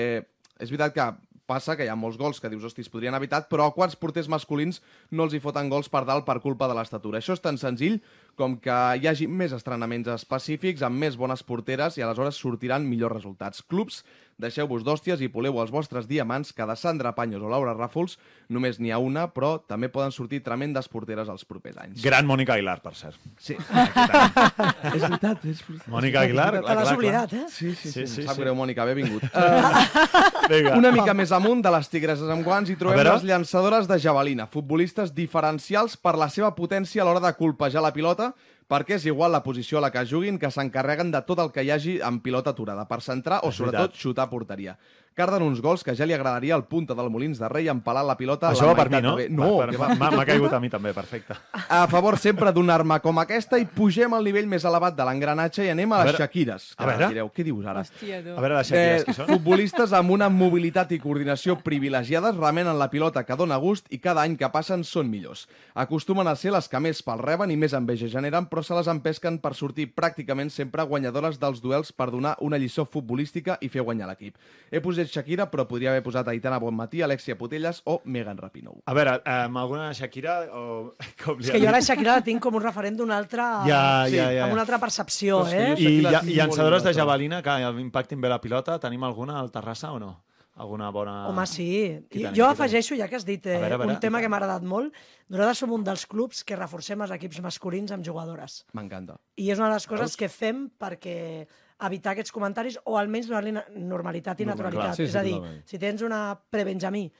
és 0.62 0.70
veritat 0.70 0.94
que 0.96 1.10
passa 1.46 1.76
que 1.76 1.84
hi 1.84 1.90
ha 1.90 1.98
molts 1.98 2.18
gols 2.20 2.40
que 2.40 2.50
dius, 2.50 2.64
hosti, 2.64 2.84
es 2.84 2.90
podrien 2.92 3.16
evitar, 3.18 3.42
però 3.50 3.66
a 3.66 3.74
quants 3.74 3.96
porters 3.98 4.28
masculins 4.30 4.80
no 5.10 5.26
els 5.26 5.34
hi 5.34 5.40
foten 5.42 5.68
gols 5.72 5.90
per 5.92 6.04
dalt 6.08 6.24
per 6.28 6.38
culpa 6.44 6.68
de 6.70 6.76
l'estatura? 6.78 7.20
Això 7.20 7.36
és 7.36 7.42
tan 7.44 7.58
senzill 7.60 7.98
com 8.38 8.56
que 8.62 8.78
hi 8.98 9.08
hagi 9.10 9.28
més 9.28 9.52
estrenaments 9.56 10.08
específics 10.14 10.84
amb 10.86 11.02
més 11.02 11.18
bones 11.20 11.44
porteres 11.44 11.98
i 11.98 12.04
aleshores 12.06 12.38
sortiran 12.40 12.86
millors 12.88 13.18
resultats. 13.18 13.64
Clubs, 13.66 14.02
deixeu-vos 14.42 14.84
d'hòsties 14.84 15.22
i 15.22 15.30
poleu 15.32 15.60
els 15.62 15.72
vostres 15.72 16.08
diamants, 16.10 16.52
que 16.52 16.66
de 16.68 16.76
Sandra 16.76 17.14
Paños 17.16 17.42
o 17.42 17.50
Laura 17.50 17.74
Ràfols 17.76 18.18
només 18.52 18.80
n'hi 18.82 18.92
ha 18.92 18.98
una, 19.00 19.28
però 19.32 19.54
també 19.64 19.88
poden 19.92 20.12
sortir 20.12 20.42
tremendes 20.44 20.90
porteres 20.92 21.30
els 21.32 21.46
propers 21.48 21.78
anys. 21.84 22.02
Gran 22.04 22.26
Mònica 22.28 22.56
Aguilar, 22.56 22.80
per 22.84 22.94
cert. 22.98 23.20
Sí, 23.40 23.56
és 24.96 25.02
veritat. 25.06 25.46
És... 25.48 25.62
Mònica 25.90 26.26
Aguilar, 26.26 26.50
Te 26.60 26.76
l'has 26.76 26.92
oblidat, 26.92 27.32
eh? 27.38 27.46
Sí, 27.48 27.72
sí, 27.72 27.88
sí. 27.88 27.92
Sí, 27.92 28.06
sí, 28.06 28.14
sí, 28.22 28.26
Sap 28.26 28.36
sí. 28.36 28.44
greu, 28.44 28.56
Mònica, 28.58 28.86
benvingut. 28.88 29.24
Uh, 29.30 30.02
Vinga. 30.52 30.76
una 30.78 30.92
mica 30.94 31.14
més 31.16 31.32
amunt 31.32 31.62
de 31.64 31.72
les 31.72 31.88
tigreses 31.92 32.30
amb 32.32 32.44
guants 32.46 32.70
hi 32.70 32.76
A 32.76 32.80
trobem 32.80 33.04
les 33.06 33.26
llançadores 33.28 33.88
de 33.90 33.98
javelina, 34.02 34.48
futbolistes 34.50 35.14
diferencials 35.14 35.96
per 35.96 36.16
la 36.20 36.28
seva 36.32 36.52
potència 36.56 37.02
a 37.02 37.06
l'hora 37.08 37.22
de 37.22 37.32
colpejar 37.38 37.84
la 37.84 37.92
pilota, 37.94 38.32
perquè 38.72 38.96
és 38.96 39.04
igual 39.10 39.34
la 39.34 39.42
posició 39.44 39.78
a 39.78 39.84
la 39.84 39.92
que 39.92 40.06
juguin, 40.08 40.38
que 40.40 40.50
s'encarreguen 40.50 41.12
de 41.12 41.20
tot 41.28 41.42
el 41.44 41.52
que 41.52 41.64
hi 41.66 41.72
hagi 41.74 41.98
amb 42.00 42.24
pilota 42.24 42.54
aturada, 42.56 42.86
per 42.88 43.02
centrar 43.04 43.42
o, 43.44 43.52
sobretot, 43.52 43.98
xutar 44.00 44.24
a 44.24 44.32
porteria. 44.32 44.78
Carden 45.14 45.42
uns 45.44 45.60
gols 45.60 45.82
que 45.84 45.92
ja 45.94 46.06
li 46.08 46.14
agradaria 46.16 46.54
al 46.56 46.64
punta 46.64 46.94
del 46.96 47.10
Molins 47.12 47.38
de 47.38 47.48
Rei 47.50 47.66
empalar 47.68 48.04
la 48.08 48.14
pilota 48.16 48.48
Això 48.50 48.64
la 48.66 48.72
va 48.72 48.82
per 48.84 48.90
mi, 48.90 49.00
no? 49.04 49.14
bé. 49.18 49.26
No, 49.28 49.50
m'ha 49.60 50.24
caigut 50.24 50.52
a 50.56 50.60
mi 50.60 50.70
també, 50.72 50.94
perfecte. 50.96 51.36
A 51.68 51.82
favor 51.90 52.16
sempre 52.18 52.52
d'una 52.52 52.74
arma 52.78 52.98
com 53.04 53.18
aquesta 53.20 53.58
i 53.60 53.66
pugem 53.66 54.14
al 54.16 54.24
nivell 54.24 54.46
més 54.48 54.64
elevat 54.64 54.96
de 54.96 55.04
l'engranatge 55.04 55.66
i 55.66 55.70
anem 55.72 55.92
a, 55.92 55.98
A 56.00 56.04
les 56.06 56.12
veure, 56.14 56.22
Shakires. 56.24 56.70
a 56.78 56.86
veure. 56.88 57.08
Direu, 57.12 57.28
què 57.34 57.44
dius 57.44 57.66
ara? 57.66 57.82
Hòstia, 57.84 58.22
tu. 58.24 58.36
A 58.36 58.40
veure, 58.40 58.56
les 58.56 58.70
Shakiras, 58.72 59.04
qui 59.04 59.16
són? 59.18 59.26
futbolistes 59.34 59.92
amb 59.92 60.10
una 60.16 60.30
mobilitat 60.32 60.92
i 60.96 60.98
coordinació 61.02 61.58
privilegiades 61.60 62.36
remenen 62.40 62.78
la 62.80 62.88
pilota 62.88 63.24
que 63.28 63.36
dona 63.36 63.56
gust 63.60 63.86
i 63.92 63.98
cada 64.00 64.22
any 64.24 64.38
que 64.40 64.48
passen 64.48 64.82
són 64.82 65.10
millors. 65.12 65.44
Acostumen 65.74 66.26
a 66.28 66.34
ser 66.36 66.52
les 66.56 66.68
que 66.72 66.80
més 66.80 67.02
pel 67.04 67.20
reben 67.20 67.50
i 67.50 67.56
més 67.60 67.72
enveja 67.76 68.08
generen, 68.08 68.46
però 68.48 68.62
se 68.64 68.74
les 68.74 68.88
empesquen 68.88 69.38
per 69.44 69.52
sortir 69.54 69.90
pràcticament 69.94 70.48
sempre 70.50 70.82
guanyadores 70.88 71.38
dels 71.38 71.60
duels 71.60 71.92
per 71.92 72.10
donar 72.10 72.36
una 72.40 72.56
lliçó 72.56 72.84
futbolística 72.88 73.58
i 73.60 73.68
fer 73.68 73.84
guanyar 73.84 74.08
l'equip. 74.08 74.36
He 74.70 74.80
posat 74.80 75.01
Shakira, 75.10 75.46
però 75.50 75.66
podria 75.68 75.90
haver 75.90 76.02
posat 76.02 76.28
Aitana 76.28 76.58
Bonmatí, 76.62 77.02
Alexia 77.02 77.36
Putelles 77.38 77.82
o 77.84 78.00
Megan 78.04 78.38
Rapinoe. 78.38 78.82
A 78.86 78.94
veure, 78.94 79.16
eh, 79.24 79.36
amb 79.48 79.56
alguna 79.62 79.92
Shakira 79.94 80.40
o... 80.52 80.94
Com 81.24 81.38
li 81.40 81.48
És 81.48 81.54
que 81.56 81.60
jo 81.64 81.70
la 81.72 81.80
Shakira 81.80 82.18
la 82.18 82.24
tinc 82.26 82.42
com 82.42 82.54
un 82.58 82.62
referent 82.64 82.96
d'una 82.98 83.16
altra... 83.18 83.46
Ja, 83.68 83.82
Sí, 84.08 84.16
ja, 84.16 84.30
ja. 84.32 84.44
amb 84.46 84.52
una 84.58 84.62
altra 84.66 84.78
percepció, 84.82 85.44
que 85.48 85.56
eh? 85.56 85.70
I 85.78 86.00
lla- 86.02 86.20
tinc 86.20 86.36
llançadores 86.36 86.82
de 86.86 86.92
javelina 86.94 87.42
que 87.42 87.56
impactin 87.86 88.20
bé 88.20 88.28
la 88.28 88.40
pilota, 88.40 88.78
tenim 88.78 89.02
alguna 89.04 89.40
al 89.40 89.50
Terrassa 89.50 89.92
o 89.92 89.98
no? 90.02 90.12
Alguna 90.54 90.90
bona... 90.92 91.12
Home, 91.30 91.46
sí. 91.48 91.64
Qui 92.12 92.18
I 92.20 92.24
tenim, 92.26 92.34
jo 92.36 92.44
afegeixo, 92.50 92.94
ja 92.98 93.06
que 93.08 93.16
has 93.16 93.24
dit 93.24 93.46
eh, 93.48 93.54
A 93.56 93.60
veure, 93.62 93.74
a 93.74 93.78
veure, 93.80 93.94
un 93.94 94.00
tema 94.02 94.20
i 94.20 94.22
que 94.26 94.28
m'ha 94.28 94.36
agradat 94.36 94.66
molt, 94.68 94.92
nosaltres 95.32 95.62
som 95.62 95.72
un 95.72 95.82
dels 95.86 96.04
clubs 96.06 96.42
que 96.44 96.58
reforcem 96.58 97.00
els 97.00 97.14
equips 97.16 97.40
masculins 97.40 97.94
amb 97.96 98.04
jugadores. 98.04 98.58
M'encanta. 98.76 99.16
I 99.40 99.48
és 99.54 99.58
una 99.62 99.70
de 99.70 99.78
les 99.78 99.86
coses 99.88 100.14
que 100.20 100.28
fem 100.28 100.66
perquè 100.78 101.16
evitar 101.86 102.12
aquests 102.12 102.32
comentaris 102.32 102.78
o 102.84 102.96
almenys 102.98 103.28
donar-li 103.28 103.52
na- 103.52 103.64
normalitat 103.74 104.40
i 104.40 104.44
Normal, 104.46 104.64
naturalitat. 104.72 104.84
clar, 104.92 104.96
sí, 104.96 105.02
és 105.04 105.12
sí, 105.12 105.18
a 105.18 105.22
dir, 105.22 105.34
totalment. 105.36 105.62
si 105.68 105.78
tens 105.78 106.02
una 106.02 106.22
prebenjamí 106.50 107.10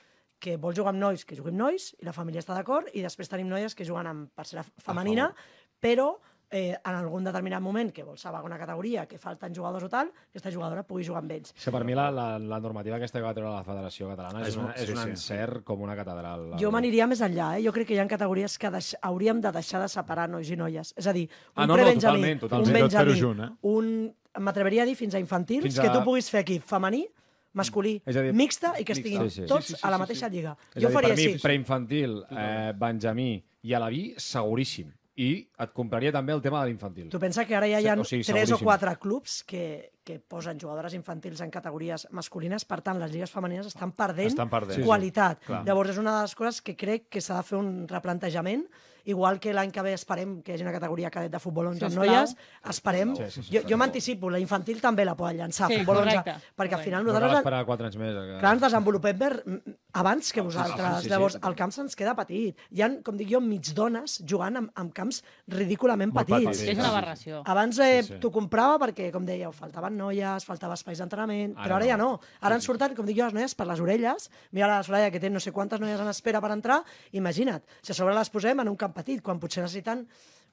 que 0.43 0.57
vol 0.57 0.75
jugar 0.75 0.91
amb 0.91 0.99
nois, 1.01 1.25
que 1.25 1.37
jugui 1.37 1.51
amb 1.51 1.59
nois, 1.61 1.93
i 2.01 2.05
la 2.05 2.13
família 2.13 2.41
està 2.43 2.55
d'acord, 2.55 2.89
i 2.95 3.01
després 3.03 3.29
tenim 3.31 3.49
noies 3.49 3.75
que 3.79 3.85
juguen 3.87 4.07
amb 4.11 4.31
parcel·la 4.35 4.65
femenina, 4.83 5.33
però 5.79 6.17
eh, 6.55 6.75
en 6.85 6.95
algun 6.95 7.25
determinat 7.25 7.63
moment 7.63 7.93
que 7.95 8.03
vol 8.05 8.19
salvar 8.19 8.43
una 8.45 8.59
categoria, 8.59 9.07
que 9.09 9.17
falten 9.19 9.55
jugadors 9.55 9.85
o 9.85 9.89
tal, 9.89 10.11
aquesta 10.29 10.51
jugadora 10.53 10.83
pugui 10.83 11.05
jugar 11.07 11.23
amb 11.23 11.31
ells. 11.33 11.55
És 11.57 11.65
que 11.65 11.71
per 11.73 11.85
mi 11.87 11.95
la, 11.95 12.11
la, 12.11 12.27
la 12.39 12.59
normativa 12.61 12.97
aquesta 12.99 13.21
que 13.21 13.25
va 13.25 13.33
treure 13.33 13.55
la 13.55 13.63
Federació 13.65 14.09
Catalana 14.11 14.43
és, 14.43 14.49
És 14.49 14.57
una, 14.59 14.67
un- 14.67 14.75
és 14.77 14.85
sí, 14.85 14.93
un 14.93 14.99
sí. 14.99 15.09
encert 15.15 15.63
com 15.65 15.81
una 15.81 15.95
catedral. 15.97 16.51
Jo 16.61 16.71
m'aniria 16.75 17.07
més 17.07 17.23
enllà, 17.25 17.55
eh? 17.57 17.63
Jo 17.65 17.73
crec 17.73 17.87
que 17.89 17.95
hi 17.95 17.99
ha 18.03 18.07
categories 18.11 18.59
que 18.59 18.69
deix... 18.71 18.97
hauríem 19.01 19.41
de 19.41 19.53
deixar 19.53 19.81
de 19.81 19.89
separar 19.89 20.29
nois 20.29 20.51
i 20.51 20.57
noies. 20.57 20.93
És 20.97 21.07
a 21.07 21.13
dir, 21.15 21.29
un 21.31 21.63
Ah, 21.63 21.67
no, 21.67 21.77
no, 21.77 21.81
prebenjamí, 21.85 22.19
totalment, 22.19 22.41
totalment. 22.41 22.69
un 22.69 22.83
benjamí, 22.83 23.21
junt, 23.21 23.41
eh? 23.47 23.51
un... 23.63 24.15
M'atreveria 24.41 24.83
a 24.83 24.87
dir 24.89 24.95
fins 24.97 25.15
a 25.15 25.21
infantils, 25.21 25.63
Fins 25.65 25.79
que 25.81 25.89
a- 25.89 25.93
tu 25.93 26.03
puguis 26.05 26.31
fer 26.31 26.41
equip 26.41 26.63
femení, 26.65 27.07
masculí, 27.53 28.01
És 28.07 28.17
a 28.17 28.23
dir, 28.23 28.33
mixta 28.33 28.73
i 28.81 28.85
que 28.85 28.95
mixta. 28.95 29.01
estiguin 29.09 29.31
Sí, 29.31 29.43
sí. 29.43 29.47
tots 29.47 29.67
Sí, 29.67 29.73
sí, 29.75 29.81
sí, 29.81 29.87
a 29.87 29.91
la 29.91 29.97
sí, 29.97 30.01
mateixa 30.01 30.29
sí. 30.29 30.35
lliga. 30.37 30.57
És 30.75 30.83
Jo 30.83 30.89
dir, 30.89 30.95
faria 30.95 31.09
per 31.11 31.17
mi, 31.19 31.27
així. 31.27 31.43
preinfantil, 31.43 32.25
eh, 32.31 32.73
Benjamí 32.77 33.45
i 33.63 33.73
Alaví, 33.75 34.15
seguríssim. 34.17 34.91
I 35.15 35.47
et 35.59 35.73
compraria 35.75 36.11
també 36.11 36.33
el 36.33 36.41
tema 36.41 36.63
de 36.65 36.71
l'infantil. 36.71 37.11
Tu 37.11 37.19
pensa 37.21 37.45
que 37.45 37.55
ara 37.55 37.67
ja 37.69 37.79
hi 37.83 37.87
ha 37.87 37.95
Sí, 37.97 38.01
o 38.01 38.05
sigui, 38.05 38.25
tres 38.25 38.51
o 38.51 38.59
quatre 38.59 38.97
clubs 38.97 39.45
que, 39.45 39.93
que 40.03 40.19
posen 40.21 40.59
jugadores 40.59 40.95
infantils 40.95 41.43
en 41.43 41.51
categories 41.51 42.09
masculines, 42.13 42.65
per 42.65 42.81
tant, 42.81 42.99
les 42.99 43.13
lligues 43.13 43.31
femenines 43.31 43.67
estan 43.67 43.93
perdent, 43.93 44.29
Estan 44.29 44.49
perdent. 44.49 44.73
Sí, 44.77 44.81
sí. 44.81 44.87
qualitat. 44.87 45.45
Clar. 45.45 45.67
Llavors, 45.67 45.91
és 45.91 45.99
una 45.99 46.17
de 46.17 46.23
les 46.23 46.35
coses 46.35 46.63
que 46.63 46.75
crec 46.75 47.11
que 47.11 47.21
s'ha 47.21 47.37
de 47.37 47.43
fer 47.43 47.59
un 47.59 47.87
replantejament, 47.87 48.65
igual 49.05 49.41
que 49.41 49.53
l'any 49.53 49.71
que 49.73 49.83
ve 49.83 49.93
esperem 49.95 50.41
que 50.43 50.53
hi 50.53 50.55
hagi 50.57 50.65
una 50.67 50.73
categoria 50.73 51.11
cadet 51.11 51.33
de 51.33 51.39
futbol 51.43 51.67
11 51.73 51.85
amb 51.85 51.93
Sisplau. 51.95 52.07
noies, 52.07 52.37
esperem... 52.71 53.15
Sí, 53.17 53.31
sí, 53.31 53.43
sí, 53.43 53.57
jo 53.57 53.63
jo 53.69 53.77
m'anticipo, 53.81 54.31
la 54.31 54.39
infantil 54.39 54.81
també 54.81 55.05
la 55.05 55.15
poden 55.17 55.39
llançar, 55.43 55.69
Sí, 55.73 55.79
futbol 55.81 56.03
11, 56.05 56.11
correcte, 56.23 56.35
perquè 56.57 56.75
al 56.79 56.85
final 56.85 57.05
nosaltres... 57.05 57.39
esperar 57.43 57.65
4 57.67 57.87
anys 57.91 57.97
més. 58.01 58.13
Que... 58.15 58.39
Clar, 58.41 58.53
ens 58.59 58.63
desenvolupem 58.67 59.19
per, 59.19 59.33
m- 59.47 59.77
abans 59.95 60.33
que 60.33 60.41
vosaltres. 60.41 60.97
sí, 60.99 61.03
sí. 61.05 61.09
Llavors, 61.13 61.39
el 61.43 61.55
camp 61.59 61.73
se'ns 61.75 61.97
queda 61.99 62.15
petit. 62.17 62.57
Hi 62.71 62.83
ha, 62.83 62.91
com 63.05 63.17
dic 63.19 63.29
jo, 63.33 63.41
mig 63.45 63.73
dones 63.75 64.19
jugant 64.29 64.57
en, 64.61 64.71
en 64.79 64.91
camps 64.95 65.23
ridículament 65.49 66.13
Molt 66.15 66.29
petits. 66.31 66.63
És 66.73 66.79
una 66.79 66.91
aberració. 66.93 67.43
Abans 67.47 67.79
eh, 67.79 68.03
Sí, 68.03 68.15
sí. 68.15 68.19
t'ho 68.23 68.31
comprava 68.33 68.79
perquè, 68.87 69.11
com 69.13 69.27
dèieu, 69.29 69.53
faltaven 69.53 69.97
noies, 69.99 70.45
faltava 70.49 70.75
espais 70.79 70.99
d'entrenament, 71.03 71.55
però 71.59 71.77
ara 71.77 71.85
no. 71.85 71.91
ja 71.91 71.97
no. 72.01 72.11
Ara 72.41 72.57
ens 72.59 72.65
surten, 72.69 72.95
com 72.97 73.07
dic 73.07 73.19
jo, 73.19 73.27
les 73.29 73.35
noies 73.37 73.55
per 73.59 73.67
les 73.69 73.81
orelles. 73.85 74.31
Mira 74.53 74.69
la 74.71 74.83
Soraya, 74.83 75.11
que 75.13 75.21
té 75.21 75.29
no 75.31 75.41
sé 75.41 75.53
quantes 75.53 75.81
noies 75.83 76.01
en 76.01 76.09
espera 76.09 76.41
per 76.41 76.53
entrar. 76.55 76.81
Imagina't, 77.13 77.63
si 77.83 77.93
a 77.93 77.95
sobre 77.99 78.15
les 78.17 78.31
posem 78.33 78.61
en 78.65 78.69
un 78.73 78.77
camp 78.81 78.92
petit, 78.97 79.23
quan 79.25 79.41
potser 79.43 79.65
necessiten 79.65 80.07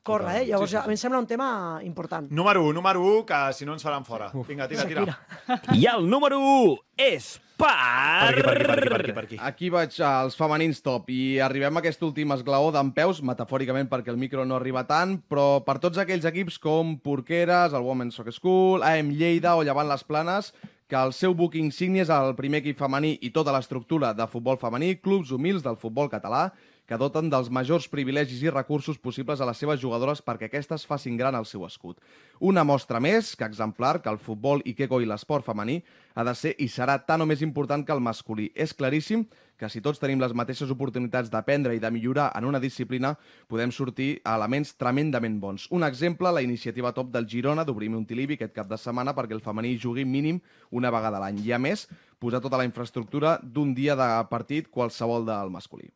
córrer, 0.03 0.41
eh? 0.41 0.47
Llavors, 0.47 0.73
a 0.79 0.85
mi 0.87 0.95
em 0.95 1.01
sembla 1.01 1.19
un 1.19 1.27
tema 1.27 1.49
important. 1.83 2.29
Número 2.31 2.63
1, 2.65 2.73
número 2.73 3.03
1, 3.03 3.25
que 3.27 3.41
si 3.53 3.65
no 3.67 3.75
ens 3.75 3.83
faran 3.83 4.05
fora. 4.05 4.31
Vinga, 4.47 4.67
tira, 4.67 4.87
tira. 4.87 5.05
Shakira. 5.05 5.75
I 5.79 5.85
el 5.91 6.09
número 6.09 6.39
1 6.39 6.77
és 7.09 7.35
per... 7.59 7.67
Per 7.67 8.31
aquí, 8.31 8.41
per 8.41 8.53
aquí, 8.55 8.63
per 8.63 8.77
aquí, 8.79 8.89
per 8.89 8.99
aquí, 8.99 9.13
per 9.13 9.23
aquí. 9.25 9.39
Aquí 9.49 9.69
vaig 9.73 9.99
als 10.07 10.39
femenins 10.39 10.81
top 10.85 11.11
i 11.11 11.39
arribem 11.43 11.75
a 11.75 11.83
aquest 11.83 12.01
últim 12.07 12.31
esglaó 12.35 12.71
d'en 12.75 12.93
peus, 12.95 13.21
metafòricament 13.25 13.91
perquè 13.91 14.13
el 14.13 14.19
micro 14.21 14.45
no 14.47 14.57
arriba 14.57 14.85
tant, 14.87 15.19
però 15.29 15.59
per 15.67 15.77
tots 15.83 15.99
aquells 15.99 16.27
equips 16.29 16.59
com 16.63 16.97
Porqueres, 17.03 17.75
el 17.75 17.85
Women's 17.85 18.15
Soccer 18.15 18.33
School, 18.35 18.85
AM 18.87 19.11
Lleida 19.19 19.57
o 19.59 19.65
Llevant 19.67 19.91
les 19.91 20.05
Planes, 20.07 20.53
que 20.89 20.97
el 20.97 21.13
seu 21.13 21.35
book 21.37 21.53
insigni 21.59 22.01
és 22.01 22.09
el 22.09 22.33
primer 22.39 22.63
equip 22.63 22.79
femení 22.79 23.13
i 23.21 23.29
tota 23.35 23.53
l'estructura 23.53 24.15
de 24.17 24.25
futbol 24.31 24.57
femení, 24.57 24.95
clubs 25.03 25.35
humils 25.35 25.61
del 25.61 25.77
futbol 25.77 26.09
català, 26.09 26.47
que 26.89 26.97
doten 26.97 27.27
dels 27.29 27.51
majors 27.53 27.85
privilegis 27.85 28.41
i 28.41 28.49
recursos 28.49 28.97
possibles 28.97 29.37
a 29.37 29.45
les 29.45 29.59
seves 29.61 29.77
jugadores 29.77 30.23
perquè 30.25 30.47
aquestes 30.47 30.87
facin 30.89 31.19
gran 31.19 31.35
el 31.37 31.45
seu 31.45 31.61
escut. 31.67 31.99
Una 32.41 32.63
mostra 32.65 32.97
més 32.97 33.35
que 33.37 33.45
exemplar 33.45 33.99
que 34.01 34.09
el 34.09 34.17
futbol 34.17 34.63
i 34.65 34.73
que 34.73 34.87
coi 34.89 35.05
l'esport 35.05 35.45
femení 35.45 35.83
ha 36.17 36.25
de 36.25 36.33
ser 36.33 36.55
i 36.57 36.65
serà 36.65 36.97
tan 37.05 37.21
o 37.21 37.27
més 37.29 37.43
important 37.45 37.85
que 37.85 37.93
el 37.93 38.01
masculí. 38.01 38.47
És 38.55 38.73
claríssim 38.73 39.27
que 39.59 39.69
si 39.69 39.83
tots 39.85 40.01
tenim 40.01 40.17
les 40.23 40.33
mateixes 40.33 40.71
oportunitats 40.73 41.29
d'aprendre 41.29 41.75
i 41.75 41.83
de 41.83 41.91
millorar 41.93 42.31
en 42.33 42.47
una 42.49 42.63
disciplina, 42.63 43.13
podem 43.51 43.69
sortir 43.75 44.09
a 44.23 44.33
elements 44.39 44.73
tremendament 44.79 45.37
bons. 45.43 45.67
Un 45.69 45.85
exemple, 45.85 46.31
la 46.33 46.41
iniciativa 46.41 46.95
top 46.95 47.13
del 47.13 47.29
Girona 47.29 47.67
d'obrir 47.67 47.91
Montilivi 47.93 48.39
aquest 48.39 48.55
cap 48.55 48.71
de 48.71 48.81
setmana 48.81 49.13
perquè 49.13 49.37
el 49.37 49.45
femení 49.45 49.75
jugui 49.77 50.07
mínim 50.09 50.41
una 50.71 50.89
vegada 50.89 51.21
a 51.21 51.27
l'any. 51.27 51.43
I 51.45 51.53
a 51.53 51.61
més, 51.61 51.85
posar 52.17 52.41
tota 52.41 52.57
la 52.57 52.65
infraestructura 52.65 53.37
d'un 53.43 53.77
dia 53.77 53.99
de 53.99 54.11
partit 54.31 54.73
qualsevol 54.73 55.27
del 55.27 55.53
masculí. 55.53 55.91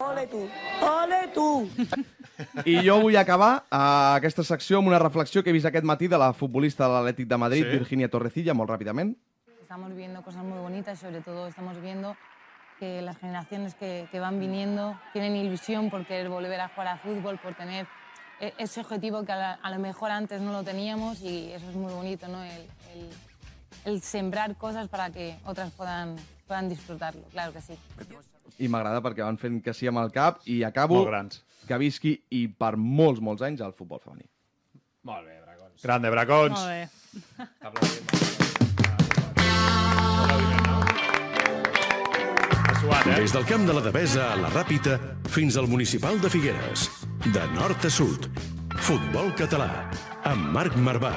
Ole 0.00 0.26
tu! 0.26 0.48
Ole 0.80 1.28
tu! 1.34 1.68
I 2.64 2.78
jo 2.86 2.96
vull 3.02 3.16
acabar 3.20 3.66
uh, 3.68 4.16
aquesta 4.16 4.42
secció 4.48 4.78
amb 4.80 4.88
una 4.88 4.98
reflexió 4.98 5.42
que 5.44 5.50
he 5.52 5.52
vist 5.56 5.68
aquest 5.68 5.84
matí 5.84 6.08
de 6.08 6.16
la 6.18 6.32
futbolista 6.32 6.86
de 6.88 6.94
l'Atlètic 6.94 7.28
de 7.28 7.36
Madrid, 7.36 7.64
Sí. 7.66 7.76
Virginia 7.78 8.08
Torrecilla, 8.08 8.54
molt 8.54 8.70
ràpidament. 8.72 9.12
Estamos 9.60 9.94
viendo 9.94 10.22
cosas 10.22 10.42
muy 10.42 10.58
bonitas, 10.58 10.98
sobre 10.98 11.20
todo 11.20 11.46
estamos 11.48 11.80
viendo 11.82 12.16
que 12.78 13.02
las 13.02 13.18
generaciones 13.18 13.74
que, 13.74 14.08
que 14.10 14.20
van 14.20 14.40
viniendo 14.40 14.98
tienen 15.12 15.36
ilusión 15.36 15.90
por 15.90 16.06
querer 16.06 16.30
volver 16.30 16.60
a 16.60 16.68
jugar 16.68 16.88
a 16.88 16.96
fútbol, 16.96 17.38
por 17.38 17.54
tener 17.54 17.86
e- 18.40 18.54
ese 18.56 18.80
objetivo 18.80 19.22
que 19.24 19.32
a, 19.32 19.36
la- 19.36 19.58
a 19.62 19.70
lo 19.70 19.78
mejor 19.78 20.10
antes 20.10 20.40
no 20.40 20.50
lo 20.52 20.62
teníamos 20.64 21.20
y 21.20 21.52
eso 21.52 21.68
es 21.68 21.76
muy 21.76 21.92
bonito, 21.92 22.26
¿no? 22.26 22.42
El, 22.42 22.62
el- 22.94 23.10
el 23.84 24.00
sembrar 24.00 24.56
cosas 24.56 24.88
para 24.88 25.10
que 25.10 25.36
otras 25.44 25.70
puedan, 25.72 26.16
puedan 26.48 26.68
disfrutarlo, 26.70 27.22
claro 27.30 27.52
que 27.52 27.60
sí. 27.60 27.74
I 28.58 28.68
m'agrada 28.68 29.00
perquè 29.04 29.22
van 29.24 29.38
fent 29.38 29.60
que 29.62 29.74
sí 29.74 29.86
amb 29.86 29.98
el 29.98 30.10
cap 30.12 30.40
i 30.46 30.62
acabo 30.64 30.96
Molt 30.96 31.08
grans. 31.08 31.44
que 31.68 31.78
visqui 31.78 32.16
i 32.30 32.48
per 32.48 32.76
molts, 32.76 33.20
molts 33.20 33.42
anys 33.42 33.60
el 33.60 33.72
futbol 33.72 34.00
femení. 34.02 34.26
Molt 35.04 35.26
bé, 35.26 35.38
Bracons. 35.44 35.82
Grande, 35.82 36.10
Bracons. 36.10 36.58
Molt 36.58 37.80
bé. 37.80 38.00
Suat, 42.80 43.06
eh? 43.06 43.16
Des 43.20 43.32
del 43.34 43.44
camp 43.46 43.66
de 43.68 43.74
la 43.76 43.82
Devesa 43.84 44.30
a 44.32 44.36
la 44.40 44.50
Ràpita 44.52 44.96
fins 45.28 45.56
al 45.60 45.68
municipal 45.68 46.20
de 46.20 46.30
Figueres. 46.32 46.88
De 47.34 47.44
nord 47.54 47.84
a 47.84 47.90
sud. 47.92 48.30
Futbol 48.80 49.34
català. 49.36 49.70
Amb 50.24 50.50
Marc 50.56 50.76
Marvà. 50.76 51.12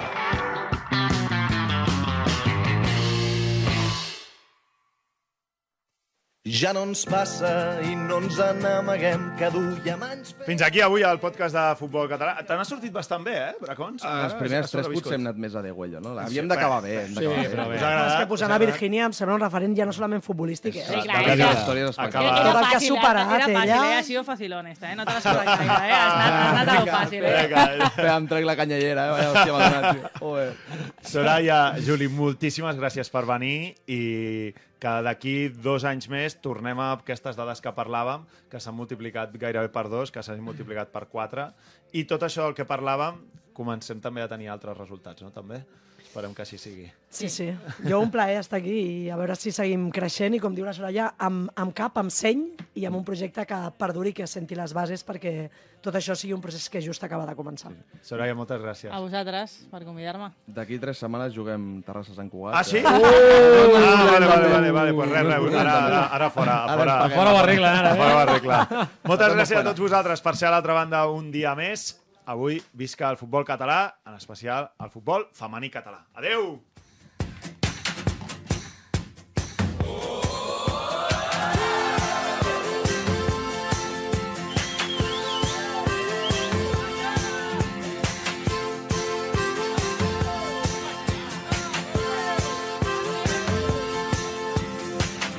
Ja 6.44 6.74
no 6.76 6.82
ens 6.84 7.06
passa 7.08 7.80
i 7.88 7.94
no 7.96 8.18
ens 8.20 8.36
n'amaguem 8.60 9.30
que 9.40 9.48
duiem 9.54 10.02
anys... 10.04 10.34
Fins 10.44 10.60
aquí 10.66 10.82
avui 10.84 11.00
el 11.08 11.16
podcast 11.24 11.56
de 11.56 11.62
futbol 11.80 12.10
català. 12.12 12.34
Te 12.44 12.58
n'ha 12.60 12.66
sortit 12.68 12.92
bastant 12.92 13.24
bé, 13.24 13.36
eh, 13.40 13.54
Bracons? 13.62 14.04
Ah, 14.04 14.26
els 14.26 14.34
primers 14.36 14.68
tres 14.74 14.90
potser 14.92 15.14
hem 15.16 15.24
anat 15.24 15.40
més 15.40 15.56
a 15.56 15.62
degüello, 15.64 16.02
no? 16.04 16.12
Havíem 16.20 16.50
d'acabar 16.52 16.82
bé. 16.84 16.98
hem 17.06 17.14
Sí, 17.16 17.24
d'acabar 17.24 17.46
però 17.54 17.68
bé. 17.72 17.78
És 17.80 18.18
que 18.20 18.26
posant 18.34 18.52
a 18.52 18.58
Virginia 18.60 19.06
em 19.08 19.16
sembla 19.16 19.38
un 19.38 19.44
referent 19.46 19.78
ja 19.80 19.88
no 19.88 19.96
solament 19.96 20.26
futbolístic, 20.26 20.82
eh? 20.82 20.84
Sí, 20.90 21.00
clar, 21.06 21.22
La 21.24 21.38
era- 21.38 21.48
història 21.54 21.88
és 21.94 22.00
Acaba- 22.10 22.34
Era, 22.34 22.44
el 22.44 22.52
que 22.52 22.60
ha 22.60 22.74
fàcil, 22.74 22.88
superat, 22.92 23.32
era 23.38 23.48
fàcil, 23.48 23.62
ella. 23.64 23.80
eh? 23.94 23.96
Ha 24.02 24.04
sido 24.04 24.26
facilón 24.28 24.68
esta, 24.68 24.92
eh? 24.92 24.96
No 25.00 25.06
te 25.08 25.14
l'has 25.14 25.24
gaire, 25.24 25.48
eh? 25.48 25.56
Has 25.56 26.12
anat, 26.12 26.34
has 26.34 26.52
anat 26.52 26.68
a 26.68 26.76
lo 26.82 26.92
fàcil, 26.92 27.24
eh? 27.24 27.88
Espera, 27.88 28.18
em 28.18 28.28
trec 28.28 28.44
la 28.52 28.58
canyellera, 28.60 29.08
eh? 29.08 29.16
Vaya, 29.16 29.32
hòstia, 29.32 29.56
m'ha 29.56 29.72
donat, 29.80 30.20
tio. 30.20 30.46
Soraya, 31.14 31.62
Juli, 31.80 32.12
moltíssimes 32.12 32.76
gràcies 32.76 33.08
per 33.16 33.24
venir 33.32 33.76
i 33.88 34.54
que 34.84 34.94
d'aquí 35.06 35.36
dos 35.64 35.86
anys 35.88 36.10
més 36.12 36.34
tornem 36.44 36.80
a 36.84 36.90
aquestes 36.98 37.38
dades 37.40 37.62
que 37.64 37.72
parlàvem, 37.72 38.26
que 38.52 38.60
s'han 38.60 38.76
multiplicat 38.76 39.32
gairebé 39.40 39.70
per 39.72 39.86
dos, 39.88 40.12
que 40.12 40.24
s'han 40.26 40.44
multiplicat 40.44 40.92
per 40.92 41.06
quatre, 41.12 41.48
i 41.96 42.04
tot 42.10 42.26
això 42.28 42.44
del 42.44 42.58
que 42.58 42.68
parlàvem 42.68 43.22
comencem 43.56 44.02
també 44.04 44.24
a 44.24 44.28
tenir 44.28 44.50
altres 44.52 44.76
resultats, 44.76 45.24
no? 45.24 45.32
També? 45.32 45.62
Esperem 46.14 46.34
que 46.38 46.44
així 46.46 46.60
sigui. 46.62 46.84
Sí, 47.10 47.26
sí. 47.26 47.48
Jo 47.82 47.98
un 48.04 48.12
plaer 48.14 48.36
estar 48.38 48.60
aquí 48.60 48.74
i 48.78 49.10
a 49.10 49.16
veure 49.18 49.34
si 49.34 49.50
seguim 49.54 49.88
creixent 49.94 50.36
i, 50.38 50.40
com 50.42 50.54
diu 50.54 50.62
la 50.68 50.74
Soraya, 50.78 51.08
amb, 51.26 51.48
amb 51.58 51.74
cap, 51.74 51.96
amb 51.98 52.14
seny 52.14 52.44
i 52.78 52.84
amb 52.86 53.00
un 53.00 53.06
projecte 53.08 53.48
que 53.50 53.58
perduri 53.82 54.12
i 54.14 54.18
que 54.20 54.28
senti 54.30 54.54
les 54.54 54.76
bases 54.78 55.02
perquè 55.08 55.48
tot 55.82 55.98
això 55.98 56.14
sigui 56.14 56.36
un 56.38 56.42
procés 56.44 56.68
que 56.70 56.84
just 56.86 57.02
acaba 57.04 57.26
de 57.26 57.34
començar. 57.34 57.72
Soraya, 58.06 58.36
moltes 58.38 58.62
gràcies. 58.62 58.94
A 58.94 59.00
vosaltres, 59.02 59.56
per 59.74 59.82
convidar-me. 59.88 60.30
D'aquí 60.54 60.78
tres 60.78 61.02
setmanes 61.02 61.34
juguem 61.34 61.82
Terrassa 61.88 62.14
Sant 62.14 62.30
Cugat. 62.30 62.60
Ah, 62.60 62.64
sí? 62.64 62.78
Eh? 62.78 62.86
Ah, 62.86 64.06
vale, 64.14 64.30
vale, 64.30 64.54
vale, 64.54 64.72
vale, 64.78 64.94
pues 64.94 65.10
res, 65.10 65.26
res, 65.34 65.58
ara, 65.64 65.76
ara, 65.88 66.04
ara 66.20 66.30
fora, 66.30 66.60
Ara 66.68 66.78
fora, 66.78 67.00
paguem. 67.02 67.18
Fora 67.18 67.34
ho 67.34 67.42
arreglen, 67.42 67.74
ara, 67.82 67.90
A 67.90 67.98
eh? 67.98 67.98
fora 68.04 68.14
ho 68.14 68.24
arregla. 68.28 68.62
Moltes 69.10 69.34
gràcies 69.40 69.60
a 69.64 69.66
tots 69.72 69.82
vosaltres 69.88 70.22
per 70.22 70.38
ser 70.38 70.52
a 70.52 70.56
l'altra 70.60 70.78
banda 70.78 71.08
un 71.10 71.34
dia 71.34 71.58
més. 71.58 71.90
Avui 72.26 72.62
visca 72.72 73.10
el 73.12 73.18
futbol 73.20 73.44
català, 73.44 73.98
en 74.08 74.16
especial 74.16 74.70
el 74.80 74.92
futbol 74.94 75.28
femení 75.36 75.70
català. 75.70 76.06
Adeu! 76.16 76.62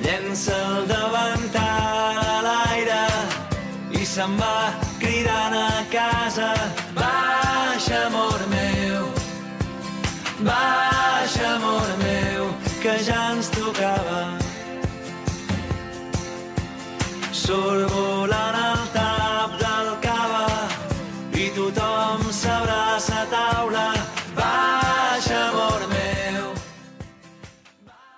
Llença 0.05 0.59
el 0.69 0.91
davantal 0.93 2.21
a 2.29 2.41
l'aire 2.45 3.03
i 3.97 4.05
se'n 4.05 4.37
va 4.37 4.54
que 12.85 12.99
ja 13.03 13.31
ens 13.33 13.49
tocava. 13.49 14.19
Surt 17.33 17.94